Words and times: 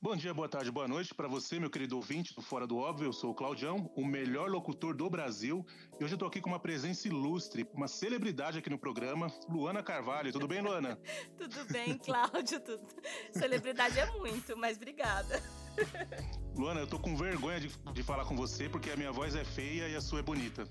Bom 0.00 0.14
dia, 0.14 0.34
boa 0.34 0.48
tarde, 0.48 0.70
boa 0.70 0.86
noite 0.86 1.14
para 1.14 1.26
você, 1.26 1.58
meu 1.58 1.70
querido 1.70 1.96
ouvinte 1.96 2.34
do 2.34 2.42
Fora 2.42 2.66
do 2.66 2.76
Óbvio. 2.76 3.06
Eu 3.06 3.12
sou 3.12 3.30
o 3.30 3.34
Claudião, 3.34 3.90
o 3.96 4.04
melhor 4.04 4.50
locutor 4.50 4.94
do 4.94 5.08
Brasil. 5.08 5.64
E 5.98 6.04
hoje 6.04 6.14
eu 6.14 6.18
tô 6.18 6.26
aqui 6.26 6.42
com 6.42 6.50
uma 6.50 6.60
presença 6.60 7.08
ilustre, 7.08 7.66
uma 7.72 7.88
celebridade 7.88 8.58
aqui 8.58 8.68
no 8.68 8.78
programa, 8.78 9.32
Luana 9.48 9.82
Carvalho. 9.82 10.30
Tudo 10.30 10.46
bem, 10.46 10.60
Luana? 10.60 10.98
Tudo 11.38 11.64
bem, 11.72 11.96
Cláudio. 11.96 12.60
Tudo... 12.60 12.86
Celebridade 13.32 13.98
é 13.98 14.10
muito, 14.18 14.56
mas 14.56 14.76
obrigada. 14.76 15.42
Luana, 16.56 16.80
eu 16.80 16.86
tô 16.86 16.98
com 16.98 17.16
vergonha 17.16 17.60
de, 17.60 17.68
de 17.68 18.02
falar 18.02 18.24
com 18.24 18.36
você 18.36 18.68
porque 18.68 18.90
a 18.90 18.96
minha 18.96 19.12
voz 19.12 19.34
é 19.34 19.44
feia 19.44 19.88
e 19.88 19.94
a 19.94 20.00
sua 20.00 20.20
é 20.20 20.22
bonita. 20.22 20.68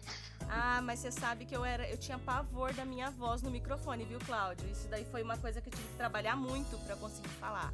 Ah, 0.49 0.81
mas 0.81 0.99
você 0.99 1.11
sabe 1.11 1.45
que 1.45 1.55
eu 1.55 1.63
era, 1.63 1.87
eu 1.89 1.97
tinha 1.97 2.17
pavor 2.19 2.73
da 2.73 2.85
minha 2.85 3.09
voz 3.11 3.41
no 3.41 3.49
microfone, 3.49 4.05
viu, 4.05 4.19
Cláudio? 4.19 4.69
Isso 4.69 4.87
daí 4.87 5.05
foi 5.05 5.23
uma 5.23 5.37
coisa 5.37 5.61
que 5.61 5.69
eu 5.69 5.73
tive 5.73 5.87
que 5.87 5.95
trabalhar 5.95 6.35
muito 6.35 6.77
para 6.85 6.95
conseguir 6.95 7.29
falar. 7.29 7.73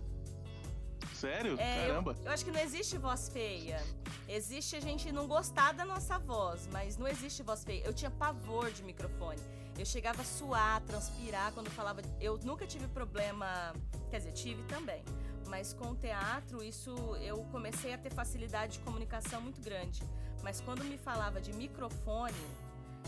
Sério? 1.14 1.58
É, 1.60 1.88
Caramba. 1.88 2.16
Eu, 2.20 2.26
eu, 2.26 2.32
acho 2.32 2.44
que 2.44 2.52
não 2.52 2.60
existe 2.60 2.98
voz 2.98 3.30
feia. 3.30 3.82
Existe 4.28 4.76
a 4.76 4.80
gente 4.80 5.12
não 5.12 5.28
gostar 5.28 5.74
da 5.74 5.86
nossa 5.86 6.18
voz, 6.20 6.68
mas 6.72 6.98
não 6.98 7.08
existe 7.08 7.42
voz 7.44 7.64
feia. 7.64 7.84
Eu 7.86 7.94
tinha 7.94 8.12
pavor 8.12 8.72
de 8.72 8.84
microfone. 8.84 9.40
Eu 9.78 9.86
chegava 9.86 10.22
a 10.22 10.26
suar, 10.26 10.82
transpirar 10.82 11.52
quando 11.54 11.70
falava. 11.70 12.02
Eu 12.20 12.38
nunca 12.44 12.66
tive 12.68 12.88
problema. 12.88 13.74
Quer 14.10 14.20
dizer, 14.20 14.32
tive 14.34 14.64
também. 14.64 15.04
Mas 15.54 15.72
com 15.72 15.92
o 15.92 15.96
teatro, 15.96 16.64
isso 16.64 16.90
eu 17.22 17.38
comecei 17.52 17.94
a 17.94 17.98
ter 18.04 18.12
facilidade 18.12 18.74
de 18.74 18.80
comunicação 18.80 19.40
muito 19.40 19.62
grande. 19.62 20.02
Mas 20.42 20.60
quando 20.60 20.84
me 20.84 20.98
falava 20.98 21.40
de 21.40 21.54
microfone, 21.54 22.44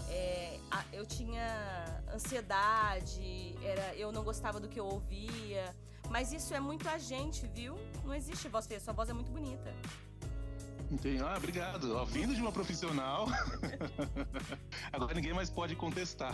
é, 0.08 0.60
eu 0.94 1.08
tinha 1.08 1.48
ansiedade, 2.14 3.56
era, 3.64 3.96
eu 3.96 4.12
não 4.12 4.24
gostava 4.24 4.60
do 4.60 4.70
que 4.70 4.80
eu 4.80 4.86
ouvia. 4.86 5.76
Mas 6.12 6.32
isso 6.32 6.54
é 6.54 6.60
muito 6.60 6.88
a 6.88 7.00
gente, 7.00 7.48
viu? 7.48 7.76
Não 8.04 8.14
existe 8.14 8.48
feia, 8.68 8.80
sua 8.80 8.94
voz 8.94 9.10
é 9.10 9.14
muito 9.14 9.32
bonita. 9.32 9.74
Entendi. 10.96 11.22
Ah, 11.22 11.36
obrigado. 11.38 11.94
Ó, 11.94 12.06
vindo 12.06 12.34
de 12.34 12.42
uma 12.42 12.54
profissional, 12.54 13.28
agora 14.94 15.14
ninguém 15.14 15.34
mais 15.34 15.50
pode 15.50 15.76
contestar. 15.76 16.34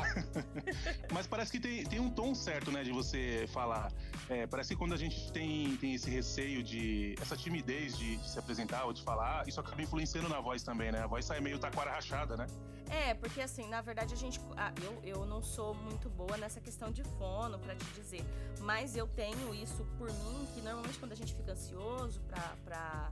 Mas 1.12 1.26
parece 1.26 1.52
que 1.52 1.60
tem, 1.60 1.84
tem 1.84 2.00
um 2.00 2.12
tom 2.12 2.36
certo, 2.36 2.72
né, 2.72 2.84
de 2.84 2.92
você 2.92 3.50
falar. 3.52 3.92
É, 4.30 4.46
parece 4.46 4.70
que 4.70 4.76
quando 4.76 4.94
a 4.94 4.98
gente 4.98 5.32
tem, 5.32 5.76
tem 5.78 5.96
esse 5.96 6.10
receio 6.10 6.62
de. 6.62 7.16
essa 7.20 7.36
timidez 7.36 7.98
de, 7.98 8.18
de, 8.18 8.30
se 8.30 8.38
apresentar 8.38 8.86
ou 8.86 8.94
de 8.94 9.04
falar, 9.04 9.48
isso 9.48 9.60
acaba 9.60 9.82
influenciando 9.82 10.30
na 10.30 10.40
voz 10.40 10.62
também, 10.62 10.92
né? 10.92 11.00
A 11.00 11.08
voz 11.08 11.26
sai 11.26 11.42
meio 11.42 11.58
taquara 11.58 11.92
rachada, 11.92 12.38
né? 12.38 12.46
É, 12.88 13.16
porque 13.16 13.42
assim, 13.42 13.68
na 13.68 13.82
verdade 13.82 14.14
a 14.14 14.18
gente. 14.18 14.40
Ah, 14.56 14.72
eu, 14.84 15.02
eu 15.04 15.26
não 15.26 15.42
sou 15.42 15.74
muito 15.74 16.08
boa 16.08 16.38
nessa 16.38 16.62
questão 16.62 16.92
de 16.92 17.04
fono, 17.04 17.58
para 17.58 17.76
te 17.76 17.86
dizer. 17.96 18.24
Mas 18.60 18.96
eu 18.96 19.08
tenho 19.08 19.56
isso 19.56 19.84
por 19.98 20.12
mim, 20.12 20.48
que 20.54 20.62
normalmente 20.62 21.00
quando 21.00 21.14
a 21.14 21.16
gente 21.16 21.34
fica 21.34 21.54
ansioso 21.54 22.22
pra. 22.22 22.56
pra 22.64 23.10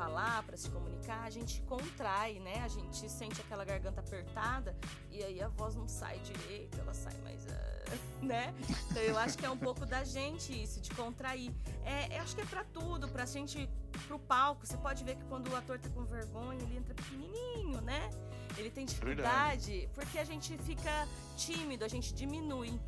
falar, 0.00 0.42
para 0.44 0.56
se 0.56 0.70
comunicar, 0.70 1.24
a 1.24 1.30
gente 1.30 1.60
contrai, 1.62 2.40
né? 2.40 2.62
A 2.64 2.68
gente 2.68 3.06
sente 3.10 3.38
aquela 3.42 3.66
garganta 3.66 4.00
apertada 4.00 4.74
e 5.10 5.22
aí 5.22 5.42
a 5.42 5.48
voz 5.48 5.76
não 5.76 5.86
sai 5.86 6.18
direito, 6.20 6.80
ela 6.80 6.94
sai 6.94 7.12
mais, 7.22 7.44
uh, 7.44 8.24
né? 8.24 8.54
Então 8.90 9.02
eu 9.02 9.18
acho 9.18 9.36
que 9.36 9.44
é 9.44 9.50
um 9.50 9.58
pouco 9.58 9.84
da 9.84 10.02
gente 10.02 10.50
isso, 10.62 10.80
de 10.80 10.88
contrair. 10.94 11.52
É, 11.84 12.16
eu 12.16 12.22
acho 12.22 12.34
que 12.34 12.40
é 12.40 12.46
para 12.46 12.64
tudo, 12.64 13.08
pra 13.08 13.26
gente 13.26 13.68
pro 14.06 14.18
palco. 14.18 14.66
Você 14.66 14.78
pode 14.78 15.04
ver 15.04 15.16
que 15.16 15.24
quando 15.24 15.48
o 15.50 15.56
ator 15.56 15.78
tá 15.78 15.90
com 15.90 16.02
vergonha, 16.04 16.62
ele 16.62 16.78
entra 16.78 16.94
pequenininho, 16.94 17.82
né? 17.82 18.08
Ele 18.56 18.70
tem 18.70 18.86
dificuldade, 18.86 19.70
Verdade. 19.70 19.90
porque 19.94 20.18
a 20.18 20.24
gente 20.24 20.56
fica 20.58 21.06
tímido, 21.36 21.84
a 21.84 21.88
gente 21.88 22.14
diminui. 22.14 22.80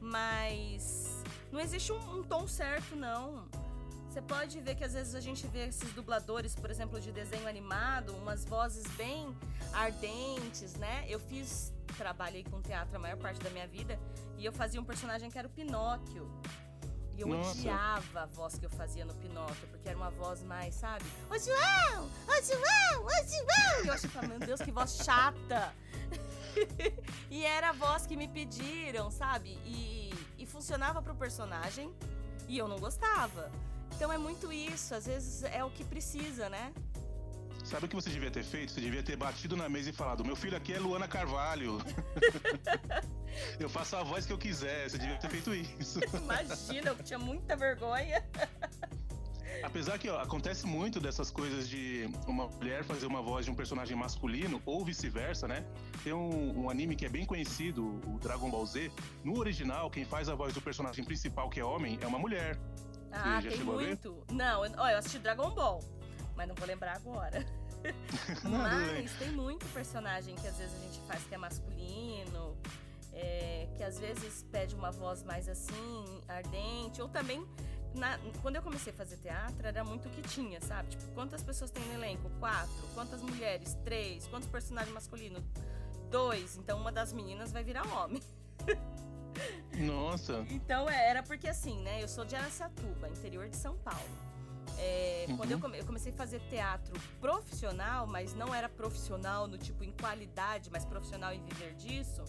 Mas 0.00 1.24
não 1.50 1.60
existe 1.60 1.92
um, 1.92 2.18
um 2.18 2.22
tom 2.22 2.46
certo, 2.46 2.94
não. 2.94 3.48
Você 4.08 4.22
pode 4.22 4.60
ver 4.60 4.74
que 4.74 4.84
às 4.84 4.94
vezes 4.94 5.14
a 5.14 5.20
gente 5.20 5.46
vê 5.46 5.66
esses 5.66 5.92
dubladores, 5.92 6.54
por 6.54 6.70
exemplo, 6.70 6.98
de 6.98 7.12
desenho 7.12 7.46
animado, 7.46 8.16
umas 8.16 8.44
vozes 8.44 8.86
bem 8.96 9.36
ardentes, 9.72 10.74
né? 10.74 11.04
Eu 11.06 11.20
fiz, 11.20 11.72
trabalhei 11.96 12.42
com 12.42 12.60
teatro 12.62 12.96
a 12.96 12.98
maior 12.98 13.18
parte 13.18 13.38
da 13.40 13.50
minha 13.50 13.68
vida 13.68 14.00
e 14.38 14.44
eu 14.44 14.52
fazia 14.52 14.80
um 14.80 14.84
personagem 14.84 15.30
que 15.30 15.38
era 15.38 15.46
o 15.46 15.50
Pinóquio. 15.50 16.26
E 17.16 17.20
eu 17.20 17.28
Nossa. 17.28 17.50
odiava 17.50 18.22
a 18.22 18.26
voz 18.26 18.58
que 18.58 18.64
eu 18.64 18.70
fazia 18.70 19.04
no 19.04 19.14
Pinóquio, 19.14 19.68
porque 19.68 19.88
era 19.88 19.98
uma 19.98 20.10
voz 20.10 20.42
mais, 20.42 20.74
sabe? 20.74 21.04
Ô 21.28 21.38
João! 21.38 22.06
Ô 22.06 22.42
João! 22.42 23.04
Ô 23.04 23.28
João! 23.28 23.84
E 23.84 23.88
eu 23.88 23.92
achava, 23.92 24.26
meu 24.26 24.38
Deus, 24.38 24.62
que 24.62 24.70
voz 24.70 25.02
chata! 25.04 25.74
e 27.28 27.44
era 27.44 27.70
a 27.70 27.72
voz 27.72 28.06
que 28.06 28.16
me 28.16 28.26
pediram, 28.26 29.10
sabe? 29.10 29.58
E, 29.64 30.14
e 30.38 30.46
funcionava 30.46 31.02
pro 31.02 31.14
personagem 31.14 31.92
e 32.48 32.56
eu 32.56 32.66
não 32.66 32.78
gostava. 32.78 33.50
Então 33.98 34.12
é 34.12 34.16
muito 34.16 34.52
isso, 34.52 34.94
às 34.94 35.06
vezes 35.06 35.42
é 35.42 35.64
o 35.64 35.70
que 35.70 35.82
precisa, 35.82 36.48
né? 36.48 36.72
Sabe 37.64 37.86
o 37.86 37.88
que 37.88 37.96
você 37.96 38.08
devia 38.08 38.30
ter 38.30 38.44
feito? 38.44 38.70
Você 38.70 38.80
devia 38.80 39.02
ter 39.02 39.16
batido 39.16 39.56
na 39.56 39.68
mesa 39.68 39.90
e 39.90 39.92
falado: 39.92 40.24
Meu 40.24 40.36
filho 40.36 40.56
aqui 40.56 40.72
é 40.72 40.78
Luana 40.78 41.08
Carvalho. 41.08 41.78
eu 43.58 43.68
faço 43.68 43.96
a 43.96 44.04
voz 44.04 44.24
que 44.24 44.32
eu 44.32 44.38
quiser. 44.38 44.88
Você 44.88 44.98
devia 44.98 45.16
ter 45.16 45.28
feito 45.28 45.52
isso. 45.52 45.98
Imagina, 46.14 46.90
eu 46.90 46.96
tinha 47.02 47.18
muita 47.18 47.56
vergonha. 47.56 48.24
Apesar 49.64 49.98
que 49.98 50.08
ó, 50.08 50.20
acontece 50.20 50.64
muito 50.64 51.00
dessas 51.00 51.28
coisas 51.28 51.68
de 51.68 52.08
uma 52.28 52.46
mulher 52.46 52.84
fazer 52.84 53.06
uma 53.06 53.20
voz 53.20 53.46
de 53.46 53.50
um 53.50 53.54
personagem 53.56 53.96
masculino 53.96 54.62
ou 54.64 54.84
vice-versa, 54.84 55.48
né? 55.48 55.66
Tem 56.04 56.12
um, 56.12 56.66
um, 56.66 56.70
anime 56.70 56.94
que 56.94 57.04
é 57.04 57.08
bem 57.08 57.26
conhecido, 57.26 58.00
o 58.06 58.16
Dragon 58.20 58.48
Ball 58.48 58.64
Z. 58.64 58.92
No 59.24 59.36
original, 59.36 59.90
quem 59.90 60.04
faz 60.04 60.28
a 60.28 60.36
voz 60.36 60.54
do 60.54 60.60
personagem 60.60 61.04
principal, 61.04 61.50
que 61.50 61.58
é 61.58 61.64
homem, 61.64 61.98
é 62.00 62.06
uma 62.06 62.20
mulher. 62.20 62.56
Ah, 63.12 63.40
tem 63.42 63.58
muito. 63.62 64.24
Não, 64.30 64.64
eu, 64.64 64.72
ó, 64.76 64.88
eu 64.88 64.98
assisti 64.98 65.18
Dragon 65.18 65.50
Ball, 65.50 65.82
mas 66.36 66.48
não 66.48 66.54
vou 66.54 66.66
lembrar 66.66 66.96
agora. 66.96 67.44
mas 68.44 69.12
tem 69.18 69.30
muito 69.30 69.66
personagem 69.72 70.34
que 70.34 70.46
às 70.46 70.56
vezes 70.56 70.74
a 70.74 70.78
gente 70.78 71.00
faz 71.06 71.24
que 71.24 71.34
é 71.34 71.38
masculino, 71.38 72.56
é, 73.12 73.68
que 73.76 73.82
às 73.82 73.98
vezes 73.98 74.44
pede 74.50 74.74
uma 74.74 74.90
voz 74.90 75.22
mais 75.22 75.48
assim, 75.48 76.22
ardente, 76.28 77.00
ou 77.00 77.08
também. 77.08 77.46
Na, 77.94 78.18
quando 78.42 78.56
eu 78.56 78.62
comecei 78.62 78.92
a 78.92 78.96
fazer 78.96 79.16
teatro, 79.16 79.66
era 79.66 79.82
muito 79.82 80.08
o 80.08 80.10
que 80.10 80.22
tinha, 80.22 80.60
sabe? 80.60 80.90
Tipo, 80.90 81.04
quantas 81.14 81.42
pessoas 81.42 81.70
tem 81.70 81.82
no 81.84 81.94
elenco? 81.94 82.30
Quatro. 82.38 82.86
Quantas 82.94 83.22
mulheres? 83.22 83.74
Três. 83.82 84.26
Quantos 84.26 84.48
personagens 84.48 84.92
masculinos? 84.92 85.42
Dois. 86.10 86.56
Então 86.56 86.78
uma 86.78 86.92
das 86.92 87.12
meninas 87.12 87.50
vai 87.50 87.64
virar 87.64 87.86
homem. 87.86 88.22
Nossa. 89.78 90.46
Então 90.50 90.88
é, 90.88 91.10
era 91.10 91.22
porque 91.22 91.48
assim, 91.48 91.80
né? 91.82 92.02
Eu 92.02 92.08
sou 92.08 92.24
de 92.24 92.34
Aracatuba, 92.36 93.08
interior 93.08 93.48
de 93.48 93.56
São 93.56 93.76
Paulo. 93.78 94.28
É, 94.78 95.26
uhum. 95.28 95.36
Quando 95.36 95.50
eu, 95.52 95.60
come, 95.60 95.78
eu, 95.78 95.84
comecei 95.84 96.12
a 96.12 96.14
fazer 96.14 96.40
teatro 96.48 96.94
profissional, 97.20 98.06
mas 98.06 98.34
não 98.34 98.54
era 98.54 98.68
profissional 98.68 99.48
no 99.48 99.58
tipo 99.58 99.82
em 99.82 99.92
qualidade, 99.92 100.70
mas 100.70 100.84
profissional 100.84 101.32
em 101.32 101.42
viver 101.42 101.74
disso, 101.74 102.22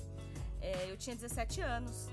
é, 0.61 0.89
eu 0.89 0.97
tinha 0.97 1.15
17 1.15 1.61
anos. 1.61 2.09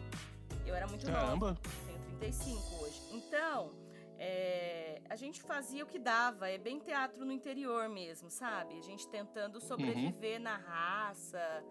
Eu 0.66 0.74
era 0.74 0.86
muito 0.86 1.06
Caramba. 1.06 1.52
nova. 1.52 1.60
Tenho 1.86 1.98
35 2.18 2.82
hoje. 2.82 3.00
Então, 3.12 3.72
é, 4.18 5.00
a 5.08 5.16
gente 5.16 5.42
fazia 5.42 5.84
o 5.84 5.86
que 5.86 5.98
dava. 5.98 6.48
É 6.48 6.58
bem 6.58 6.78
teatro 6.78 7.24
no 7.24 7.32
interior 7.32 7.88
mesmo, 7.88 8.30
sabe? 8.30 8.78
A 8.78 8.82
gente 8.82 9.06
tentando 9.08 9.60
sobreviver 9.60 10.38
uhum. 10.38 10.44
na 10.44 10.56
raça. 10.56 11.64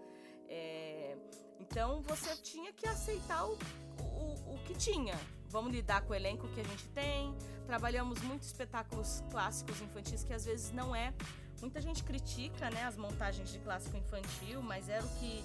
É, 0.49 1.17
então 1.59 2.01
você 2.01 2.35
tinha 2.37 2.71
que 2.73 2.87
aceitar 2.87 3.45
o, 3.45 3.57
o, 3.99 4.55
o 4.55 4.59
que 4.65 4.73
tinha. 4.75 5.15
Vamos 5.49 5.71
lidar 5.71 6.01
com 6.01 6.13
o 6.13 6.15
elenco 6.15 6.47
que 6.49 6.61
a 6.61 6.63
gente 6.63 6.87
tem. 6.89 7.35
Trabalhamos 7.65 8.21
muitos 8.21 8.47
espetáculos 8.47 9.23
clássicos 9.31 9.81
infantis 9.81 10.23
que 10.23 10.33
às 10.33 10.45
vezes 10.45 10.71
não 10.71 10.95
é. 10.95 11.13
Muita 11.61 11.81
gente 11.81 12.03
critica 12.03 12.69
né, 12.69 12.83
as 12.83 12.97
montagens 12.97 13.51
de 13.51 13.59
clássico 13.59 13.95
infantil, 13.95 14.61
mas 14.61 14.89
era 14.89 15.03
o 15.03 15.09
que 15.17 15.43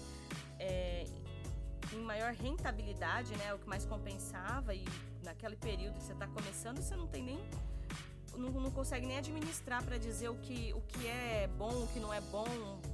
é, 0.59 1.07
em 1.92 2.01
maior 2.01 2.33
rentabilidade, 2.33 3.34
né, 3.36 3.54
o 3.54 3.59
que 3.59 3.69
mais 3.69 3.86
compensava. 3.86 4.74
E 4.74 4.84
naquele 5.22 5.57
período 5.57 5.98
que 5.98 6.03
você 6.03 6.13
está 6.13 6.27
começando, 6.27 6.83
você 6.83 6.97
não 6.97 7.07
tem 7.07 7.22
nem 7.22 7.39
não, 8.36 8.51
não, 8.51 8.71
consegue 8.71 9.07
nem 9.07 9.19
administrar 9.19 9.84
para 9.84 9.98
dizer 9.98 10.28
o 10.28 10.36
que, 10.36 10.72
o 10.72 10.80
que 10.83 11.07
é 11.07 11.48
bom, 11.59 11.84
o 11.84 11.86
que 11.89 12.01
não 12.01 12.13
é 12.13 12.21
bom. 12.21 12.47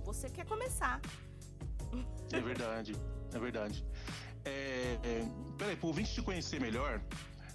Você 0.04 0.28
quer 0.28 0.46
começar. 0.46 1.00
É 2.32 2.40
verdade, 2.40 2.96
é 3.32 3.38
verdade. 3.38 3.84
É, 4.44 4.98
é, 5.02 5.28
peraí, 5.58 5.76
pro 5.76 5.88
ouvinte 5.88 6.12
te 6.14 6.22
conhecer 6.22 6.60
melhor, 6.60 7.00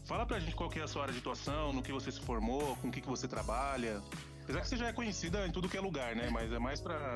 fala 0.05 0.25
pra 0.25 0.39
gente 0.39 0.55
qual 0.55 0.69
que 0.69 0.79
é 0.79 0.83
a 0.83 0.87
sua 0.87 1.03
área 1.03 1.13
de 1.13 1.19
atuação, 1.19 1.71
no 1.71 1.81
que 1.81 1.91
você 1.91 2.11
se 2.11 2.19
formou, 2.19 2.75
com 2.77 2.89
o 2.89 2.91
que, 2.91 3.01
que 3.01 3.07
você 3.07 3.27
trabalha. 3.27 4.01
Apesar 4.43 4.61
que 4.61 4.67
você 4.67 4.77
já 4.77 4.87
é 4.87 4.93
conhecida 4.93 5.47
em 5.47 5.51
tudo 5.51 5.69
que 5.69 5.77
é 5.77 5.81
lugar, 5.81 6.15
né? 6.15 6.29
Mas 6.29 6.51
é 6.51 6.59
mais 6.59 6.81
pra. 6.81 7.15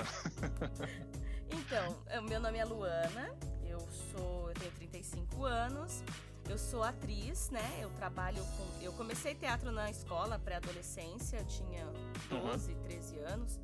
então, 1.51 1.97
meu 2.27 2.39
nome 2.39 2.57
é 2.57 2.65
Luana, 2.65 3.35
eu 3.63 3.79
sou. 4.11 4.49
Eu 4.49 4.53
tenho 4.53 4.71
35 4.71 5.43
anos. 5.43 6.03
Eu 6.47 6.59
sou 6.59 6.83
atriz, 6.83 7.49
né? 7.49 7.79
Eu 7.81 7.89
trabalho 7.91 8.41
com. 8.55 8.83
Eu 8.83 8.93
comecei 8.93 9.33
teatro 9.33 9.71
na 9.71 9.89
escola 9.89 10.37
pré-adolescência, 10.37 11.37
eu 11.37 11.45
tinha 11.45 11.85
12, 12.29 12.71
uhum. 12.71 12.83
13 12.83 13.19
anos. 13.19 13.59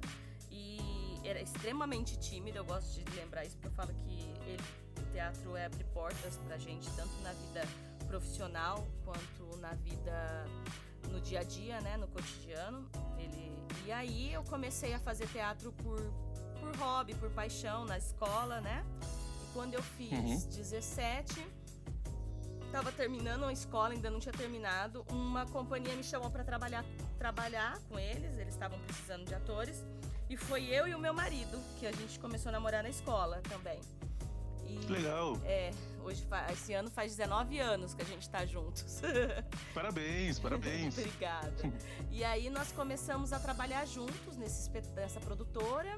Era 1.23 1.41
extremamente 1.41 2.18
tímida, 2.18 2.57
eu 2.59 2.65
gosto 2.65 3.03
de 3.03 3.15
lembrar 3.15 3.45
isso 3.45 3.56
porque 3.57 3.68
eu 3.68 3.71
falo 3.73 3.94
que 3.94 4.19
ele, 4.47 4.63
o 5.00 5.12
teatro 5.12 5.56
é 5.56 5.65
abrir 5.65 5.83
portas 5.85 6.38
pra 6.47 6.57
gente, 6.57 6.89
tanto 6.91 7.13
na 7.21 7.31
vida 7.33 7.62
profissional 8.07 8.88
quanto 9.06 9.57
na 9.57 9.73
vida 9.75 10.45
no 11.09 11.21
dia 11.21 11.39
a 11.39 11.44
dia, 11.44 11.79
né, 11.81 11.97
no 11.97 12.07
cotidiano. 12.07 12.89
Ele 13.18 13.51
e 13.85 13.91
aí 13.91 14.33
eu 14.33 14.44
comecei 14.44 14.94
a 14.94 15.00
fazer 15.00 15.27
teatro 15.27 15.71
por 15.83 16.00
por 16.59 16.75
hobby, 16.77 17.15
por 17.15 17.29
paixão 17.31 17.85
na 17.85 17.97
escola, 17.97 18.62
né? 18.62 18.85
E 19.44 19.53
quando 19.53 19.73
eu 19.73 19.81
fiz 19.81 20.44
uhum. 20.44 20.50
17, 20.50 21.47
tava 22.71 22.91
terminando 22.91 23.44
a 23.45 23.51
escola, 23.51 23.94
ainda 23.94 24.09
não 24.09 24.19
tinha 24.19 24.31
terminado, 24.31 25.03
uma 25.09 25.45
companhia 25.47 25.95
me 25.95 26.03
chamou 26.03 26.29
para 26.29 26.44
trabalhar 26.44 26.85
trabalhar 27.18 27.79
com 27.89 28.00
eles, 28.00 28.38
eles 28.38 28.53
estavam 28.53 28.79
precisando 28.79 29.25
de 29.25 29.33
atores. 29.33 29.83
E 30.31 30.38
foi 30.38 30.63
eu 30.68 30.88
e 30.88 30.95
o 30.95 30.98
meu 30.98 31.13
marido 31.13 31.60
que 31.78 31.86
a 31.86 31.92
gente 31.92 32.18
começou 32.18 32.48
a 32.48 32.54
namorar 32.54 32.81
na 32.81 32.88
escola 32.89 33.42
também. 33.50 33.78
E, 34.66 34.78
Legal. 34.89 35.38
É, 35.44 35.72
hoje 36.06 36.25
esse 36.54 36.74
ano 36.74 36.89
faz 36.89 37.13
19 37.18 37.60
anos 37.60 37.94
que 37.94 38.01
a 38.01 38.06
gente 38.06 38.30
tá 38.30 38.45
juntos. 38.45 39.01
Parabéns, 39.75 40.39
parabéns. 40.39 40.98
Obrigada. 40.98 41.54
E 42.10 42.24
aí 42.24 42.50
nós 42.50 42.72
começamos 42.72 43.33
a 43.33 43.39
trabalhar 43.39 43.86
juntos 43.86 44.38
nesse, 44.38 44.72
nessa 44.95 45.19
produtora. 45.19 45.94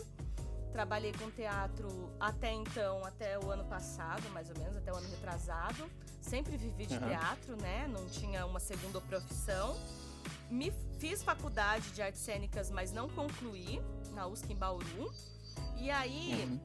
Trabalhei 0.72 1.12
com 1.12 1.30
teatro 1.30 2.12
até 2.20 2.52
então, 2.52 3.06
até 3.06 3.38
o 3.38 3.52
ano 3.52 3.66
passado, 3.66 4.28
mais 4.32 4.50
ou 4.50 4.58
menos, 4.58 4.76
até 4.76 4.92
o 4.92 4.96
ano 4.96 5.08
retrasado. 5.12 5.88
Sempre 6.20 6.58
vivi 6.58 6.88
de 6.88 6.96
uhum. 6.96 7.08
teatro, 7.08 7.56
né? 7.62 7.88
Não 7.88 8.08
tinha 8.08 8.48
uma 8.48 8.60
segunda 8.60 9.00
profissão. 9.00 9.78
Me 10.50 10.74
fiz 10.98 11.22
faculdade 11.22 11.92
de 11.92 12.02
artes 12.02 12.22
cênicas, 12.22 12.72
mas 12.72 12.92
não 12.92 13.08
concluí 13.10 13.80
na 14.14 14.28
USC 14.28 14.52
em 14.52 14.56
Bauru. 14.56 15.14
E 15.78 15.92
aí, 15.92 16.60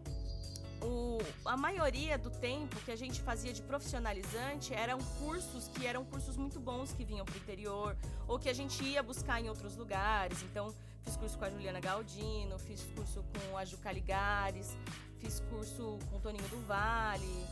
uhum. 0.82 1.18
o, 1.18 1.18
a 1.44 1.56
maioria 1.56 2.16
do 2.16 2.30
tempo 2.30 2.76
que 2.80 2.90
a 2.90 2.96
gente 2.96 3.20
fazia 3.20 3.52
de 3.52 3.62
profissionalizante 3.62 4.72
eram 4.72 4.98
cursos 5.18 5.68
que 5.68 5.86
eram 5.86 6.04
cursos 6.04 6.36
muito 6.36 6.60
bons 6.60 6.92
que 6.92 7.04
vinham 7.04 7.24
para 7.24 7.34
o 7.34 7.38
interior 7.38 7.96
ou 8.26 8.38
que 8.38 8.48
a 8.48 8.52
gente 8.52 8.82
ia 8.84 9.02
buscar 9.02 9.40
em 9.40 9.48
outros 9.48 9.76
lugares. 9.76 10.42
Então, 10.42 10.74
fiz 11.02 11.16
curso 11.16 11.38
com 11.38 11.44
a 11.44 11.50
Juliana 11.50 11.80
Galdino, 11.80 12.58
fiz 12.58 12.86
curso 12.94 13.24
com 13.24 13.56
a 13.56 13.64
Juca 13.64 13.90
Ligares, 13.90 14.76
fiz 15.18 15.40
curso 15.50 15.98
com 16.10 16.16
o 16.16 16.20
Toninho 16.20 16.48
do 16.48 16.60
Vale, 16.66 17.46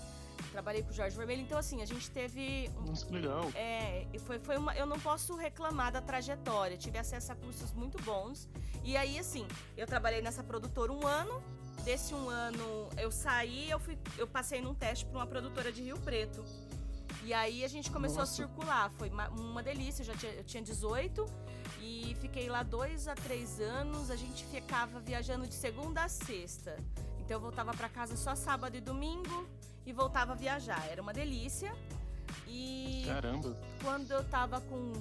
trabalhei 0.53 0.83
com 0.83 0.91
o 0.91 0.93
Jorge 0.93 1.17
Vermelho. 1.17 1.43
Então, 1.43 1.59
assim, 1.59 1.83
a 1.83 1.87
gente 1.87 2.11
teve. 2.11 2.71
Nossa, 2.87 3.07
que 3.07 3.13
legal. 3.13 3.51
É, 3.55 4.07
foi, 4.21 4.39
foi 4.39 4.57
uma. 4.57 4.75
Eu 4.75 4.87
não 4.87 4.99
posso 4.99 5.35
reclamar 5.37 5.93
da 5.93 6.01
trajetória. 6.01 6.77
Tive 6.77 6.99
acesso 6.99 7.33
a 7.33 7.35
cursos 7.35 7.73
muito 7.73 8.01
bons. 8.03 8.49
E 8.85 8.97
aí, 8.97 9.19
assim, 9.19 9.47
eu 9.77 9.87
trabalhei 9.87 10.23
nessa 10.23 10.43
produtora 10.43 10.93
um 10.93 11.07
ano. 11.07 11.43
Desse 11.85 12.15
um 12.15 12.29
ano 12.29 12.89
eu 12.97 13.13
saí, 13.13 13.71
eu 13.71 13.79
fui, 13.79 13.97
eu 14.19 14.27
passei 14.27 14.61
num 14.61 14.75
teste 14.75 15.05
para 15.07 15.19
uma 15.19 15.27
produtora 15.27 15.71
de 15.71 15.83
Rio 15.83 15.99
Preto. 16.01 16.45
E 17.23 17.33
aí 17.33 17.65
a 17.65 17.69
gente 17.69 17.91
começou 17.91 18.19
Nossa. 18.19 18.33
a 18.33 18.37
circular. 18.37 18.91
Foi 18.91 19.09
uma, 19.09 19.29
uma 19.29 19.63
delícia. 19.63 20.03
Eu 20.03 20.07
já 20.07 20.15
tinha, 20.15 20.33
eu 20.33 20.45
tinha 20.45 20.63
18 20.63 21.27
e 21.81 22.17
fiquei 22.21 22.49
lá 22.49 22.63
dois 22.63 23.09
a 23.09 23.15
três 23.15 23.61
anos. 23.61 24.11
A 24.11 24.17
gente 24.17 24.45
ficava 24.47 25.01
viajando 25.01 25.47
de 25.47 25.55
segunda 25.55 26.05
a 26.05 26.09
sexta. 26.09 26.77
Então 27.19 27.37
eu 27.37 27.41
voltava 27.41 27.73
para 27.73 27.89
casa 27.89 28.17
só 28.17 28.35
sábado 28.35 28.77
e 28.77 28.81
domingo 28.81 29.49
e 29.87 29.93
voltava 29.93 30.33
a 30.33 30.35
viajar. 30.35 30.87
Era 30.91 31.01
uma 31.01 31.13
delícia. 31.13 31.75
E 32.47 33.05
Caramba. 33.07 33.57
quando 33.83 34.11
eu 34.11 34.25
tava 34.25 34.61
com 34.61 34.93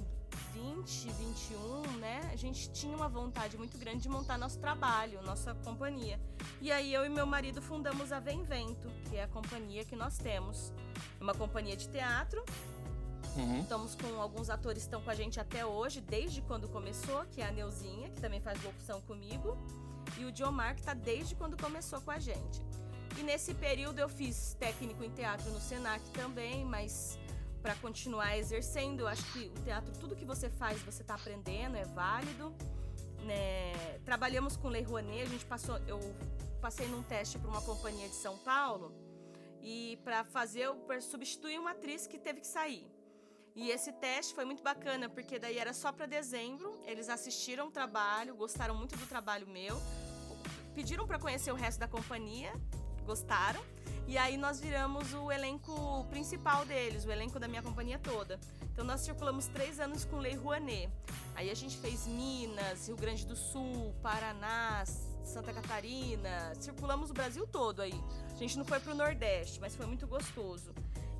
20, 0.52 1.08
21, 1.10 1.82
né, 1.98 2.20
a 2.32 2.36
gente 2.36 2.70
tinha 2.70 2.96
uma 2.96 3.08
vontade 3.08 3.58
muito 3.58 3.76
grande 3.76 4.00
de 4.00 4.08
montar 4.08 4.38
nosso 4.38 4.58
trabalho, 4.58 5.20
nossa 5.22 5.54
companhia. 5.56 6.18
E 6.60 6.72
aí 6.72 6.94
eu 6.94 7.04
e 7.04 7.08
meu 7.08 7.26
marido 7.26 7.60
fundamos 7.60 8.12
a 8.12 8.20
Vem 8.20 8.42
Vento, 8.42 8.88
que 9.08 9.16
é 9.16 9.24
a 9.24 9.28
companhia 9.28 9.84
que 9.84 9.96
nós 9.96 10.16
temos. 10.18 10.72
Uma 11.20 11.34
companhia 11.34 11.76
de 11.76 11.88
teatro 11.88 12.42
Uhum. 13.36 13.60
Estamos 13.60 13.94
com 13.94 14.20
alguns 14.20 14.48
atores 14.48 14.82
que 14.82 14.86
estão 14.86 15.02
com 15.02 15.10
a 15.10 15.14
gente 15.14 15.38
até 15.38 15.64
hoje, 15.64 16.00
desde 16.00 16.40
quando 16.42 16.68
começou, 16.68 17.24
que 17.26 17.42
é 17.42 17.46
a 17.46 17.52
Neuzinha, 17.52 18.08
que 18.10 18.20
também 18.20 18.40
faz 18.40 18.62
locução 18.62 19.00
comigo, 19.02 19.56
e 20.18 20.24
o 20.24 20.32
Diomar, 20.32 20.74
que 20.74 20.80
está 20.80 20.94
desde 20.94 21.34
quando 21.34 21.56
começou 21.60 22.00
com 22.00 22.10
a 22.10 22.18
gente. 22.18 22.62
E 23.18 23.22
nesse 23.22 23.54
período 23.54 23.98
eu 23.98 24.08
fiz 24.08 24.54
técnico 24.58 25.02
em 25.02 25.10
teatro 25.10 25.50
no 25.50 25.60
Senac 25.60 26.02
também, 26.10 26.64
mas 26.64 27.18
para 27.62 27.74
continuar 27.76 28.36
exercendo, 28.36 29.00
eu 29.00 29.08
acho 29.08 29.24
que 29.32 29.50
o 29.56 29.64
teatro, 29.64 29.92
tudo 29.98 30.14
que 30.14 30.24
você 30.24 30.48
faz, 30.48 30.80
você 30.82 31.02
está 31.02 31.14
aprendendo, 31.14 31.76
é 31.76 31.84
válido. 31.84 32.54
Né? 33.24 33.72
Trabalhamos 34.04 34.56
com 34.56 34.68
Lei 34.68 34.82
Rouanet, 34.82 35.22
a 35.22 35.26
gente 35.26 35.46
passou, 35.46 35.78
eu 35.88 35.98
passei 36.60 36.86
num 36.88 37.02
teste 37.02 37.38
para 37.38 37.50
uma 37.50 37.62
companhia 37.62 38.08
de 38.08 38.14
São 38.14 38.36
Paulo 38.38 38.94
e 39.62 39.98
para 40.04 40.22
fazer, 40.22 40.72
para 40.86 41.00
substituir 41.00 41.58
uma 41.58 41.72
atriz 41.72 42.06
que 42.06 42.18
teve 42.18 42.40
que 42.40 42.46
sair. 42.46 42.86
E 43.54 43.70
esse 43.70 43.90
teste 43.90 44.34
foi 44.34 44.44
muito 44.44 44.62
bacana, 44.62 45.08
porque 45.08 45.38
daí 45.38 45.58
era 45.58 45.72
só 45.72 45.90
para 45.90 46.04
dezembro. 46.04 46.78
Eles 46.84 47.08
assistiram 47.08 47.68
o 47.68 47.70
trabalho, 47.70 48.36
gostaram 48.36 48.74
muito 48.74 48.94
do 48.96 49.06
trabalho 49.06 49.48
meu, 49.48 49.80
pediram 50.74 51.06
para 51.06 51.18
conhecer 51.18 51.50
o 51.50 51.54
resto 51.54 51.80
da 51.80 51.88
companhia, 51.88 52.52
gostaram. 53.06 53.62
E 54.06 54.18
aí 54.18 54.36
nós 54.36 54.60
viramos 54.60 55.12
o 55.14 55.32
elenco 55.32 56.04
principal 56.10 56.64
deles, 56.64 57.04
o 57.04 57.10
elenco 57.10 57.40
da 57.40 57.48
minha 57.48 57.62
companhia 57.62 57.98
toda. 57.98 58.38
Então 58.72 58.84
nós 58.84 59.00
circulamos 59.00 59.46
três 59.46 59.80
anos 59.80 60.04
com 60.04 60.18
Lei 60.18 60.34
Rouanet. 60.34 60.90
Aí 61.34 61.50
a 61.50 61.54
gente 61.54 61.76
fez 61.78 62.06
Minas, 62.06 62.86
Rio 62.86 62.96
Grande 62.96 63.26
do 63.26 63.34
Sul, 63.34 63.94
Paraná, 64.02 64.84
Santa 65.24 65.52
Catarina, 65.52 66.54
circulamos 66.60 67.10
o 67.10 67.14
Brasil 67.14 67.46
todo 67.46 67.80
aí. 67.80 68.00
A 68.32 68.36
gente 68.36 68.56
não 68.56 68.64
foi 68.64 68.78
pro 68.78 68.94
Nordeste, 68.94 69.60
mas 69.60 69.74
foi 69.74 69.86
muito 69.86 70.06
gostoso. 70.06 70.72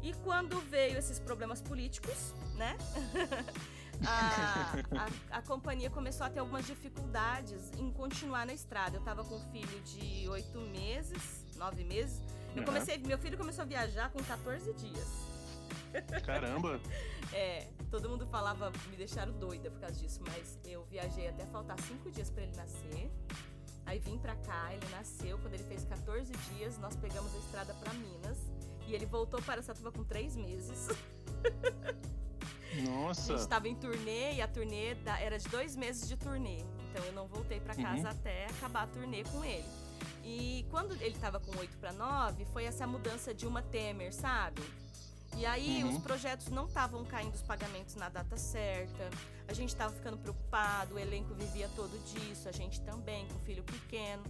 E 0.03 0.13
quando 0.23 0.61
veio 0.61 0.99
esses 0.99 1.19
problemas 1.19 1.61
políticos, 1.61 2.33
né? 2.55 2.77
a, 4.07 4.75
a, 5.33 5.39
a, 5.39 5.43
companhia 5.43 5.91
começou 5.91 6.27
a 6.27 6.31
ter 6.31 6.41
algumas 6.41 6.67
dificuldades 6.67 7.73
em 7.79 7.91
continuar 7.91 8.47
na 8.47 8.53
estrada. 8.53 8.97
Eu 8.97 9.01
estava 9.01 9.25
com 9.25 9.37
um 9.37 9.51
filho 9.51 9.81
de 9.83 10.29
oito 10.29 10.61
meses, 10.61 11.46
nove 11.57 11.85
meses. 11.85 12.23
Eu 12.55 12.65
comecei, 12.65 12.97
meu 12.99 13.19
filho 13.19 13.37
começou 13.37 13.63
a 13.63 13.67
viajar 13.67 14.11
com 14.11 14.23
14 14.23 14.73
dias. 14.75 15.09
Caramba! 16.25 16.81
é, 17.33 17.67
todo 17.91 18.09
mundo 18.09 18.27
falava, 18.27 18.73
me 18.89 18.97
deixaram 18.97 19.33
doida 19.33 19.71
por 19.71 19.81
causa 19.81 19.95
disso, 19.97 20.21
mas 20.27 20.59
eu 20.65 20.85
viajei 20.87 21.29
até 21.29 21.45
faltar 21.47 21.79
cinco 21.81 22.11
dias 22.11 22.31
para 22.31 22.45
ele 22.45 22.57
nascer. 22.57 23.11
Aí 23.85 24.01
vim 24.01 24.19
para 24.19 24.35
cá, 24.37 24.73
ele 24.73 24.87
nasceu. 24.91 25.39
Quando 25.39 25.55
ele 25.55 25.65
fez 25.65 25.85
14 25.85 26.33
dias, 26.55 26.77
nós 26.79 26.97
pegamos 26.97 27.33
a 27.35 27.39
estrada 27.39 27.75
para 27.75 27.93
Minas. 27.95 28.39
E 28.87 28.95
ele 28.95 29.07
voltou 29.07 29.41
para 29.43 29.63
Satuba 29.63 29.93
com 29.93 30.05
três 30.05 30.37
meses. 30.37 30.89
Nossa! 32.85 33.21
A 33.21 33.37
gente 33.37 33.41
estava 33.41 33.69
em 33.69 33.75
turnê 33.75 34.35
e 34.35 34.43
a 34.43 34.49
turnê 34.49 34.97
era 35.21 35.39
de 35.39 35.49
dois 35.49 35.77
meses 35.77 36.09
de 36.09 36.17
turnê. 36.17 36.59
Então 36.91 37.05
eu 37.05 37.13
não 37.13 37.27
voltei 37.27 37.61
para 37.61 37.75
casa 37.75 38.03
uhum. 38.03 38.07
até 38.09 38.47
acabar 38.47 38.83
a 38.83 38.87
turnê 38.87 39.23
com 39.25 39.45
ele. 39.45 39.65
E 40.27 40.67
quando 40.71 40.93
ele 40.95 41.15
estava 41.15 41.39
com 41.39 41.57
8 41.57 41.79
para 41.79 41.93
9, 41.93 42.45
foi 42.47 42.65
essa 42.65 42.85
mudança 42.85 43.33
de 43.33 43.47
uma 43.47 43.63
Temer, 43.63 44.13
sabe? 44.13 44.61
E 45.37 45.47
aí 45.47 45.85
uhum. 45.85 45.91
os 45.91 46.03
projetos 46.03 46.49
não 46.49 46.67
estavam 46.67 47.05
caindo 47.05 47.35
os 47.35 47.43
pagamentos 47.43 47.95
na 47.95 48.09
data 48.09 48.37
certa. 48.37 49.09
A 49.47 49.53
gente 49.53 49.69
estava 49.69 49.93
ficando 49.95 50.19
preocupado, 50.19 50.97
o 50.97 50.99
elenco 50.99 51.33
vivia 51.35 51.71
todo 51.77 51.97
disso, 52.13 52.49
a 52.49 52.53
gente 52.53 52.81
também, 52.81 53.29
com 53.29 53.37
o 53.37 53.41
filho 53.41 53.63
pequeno. 53.63 54.25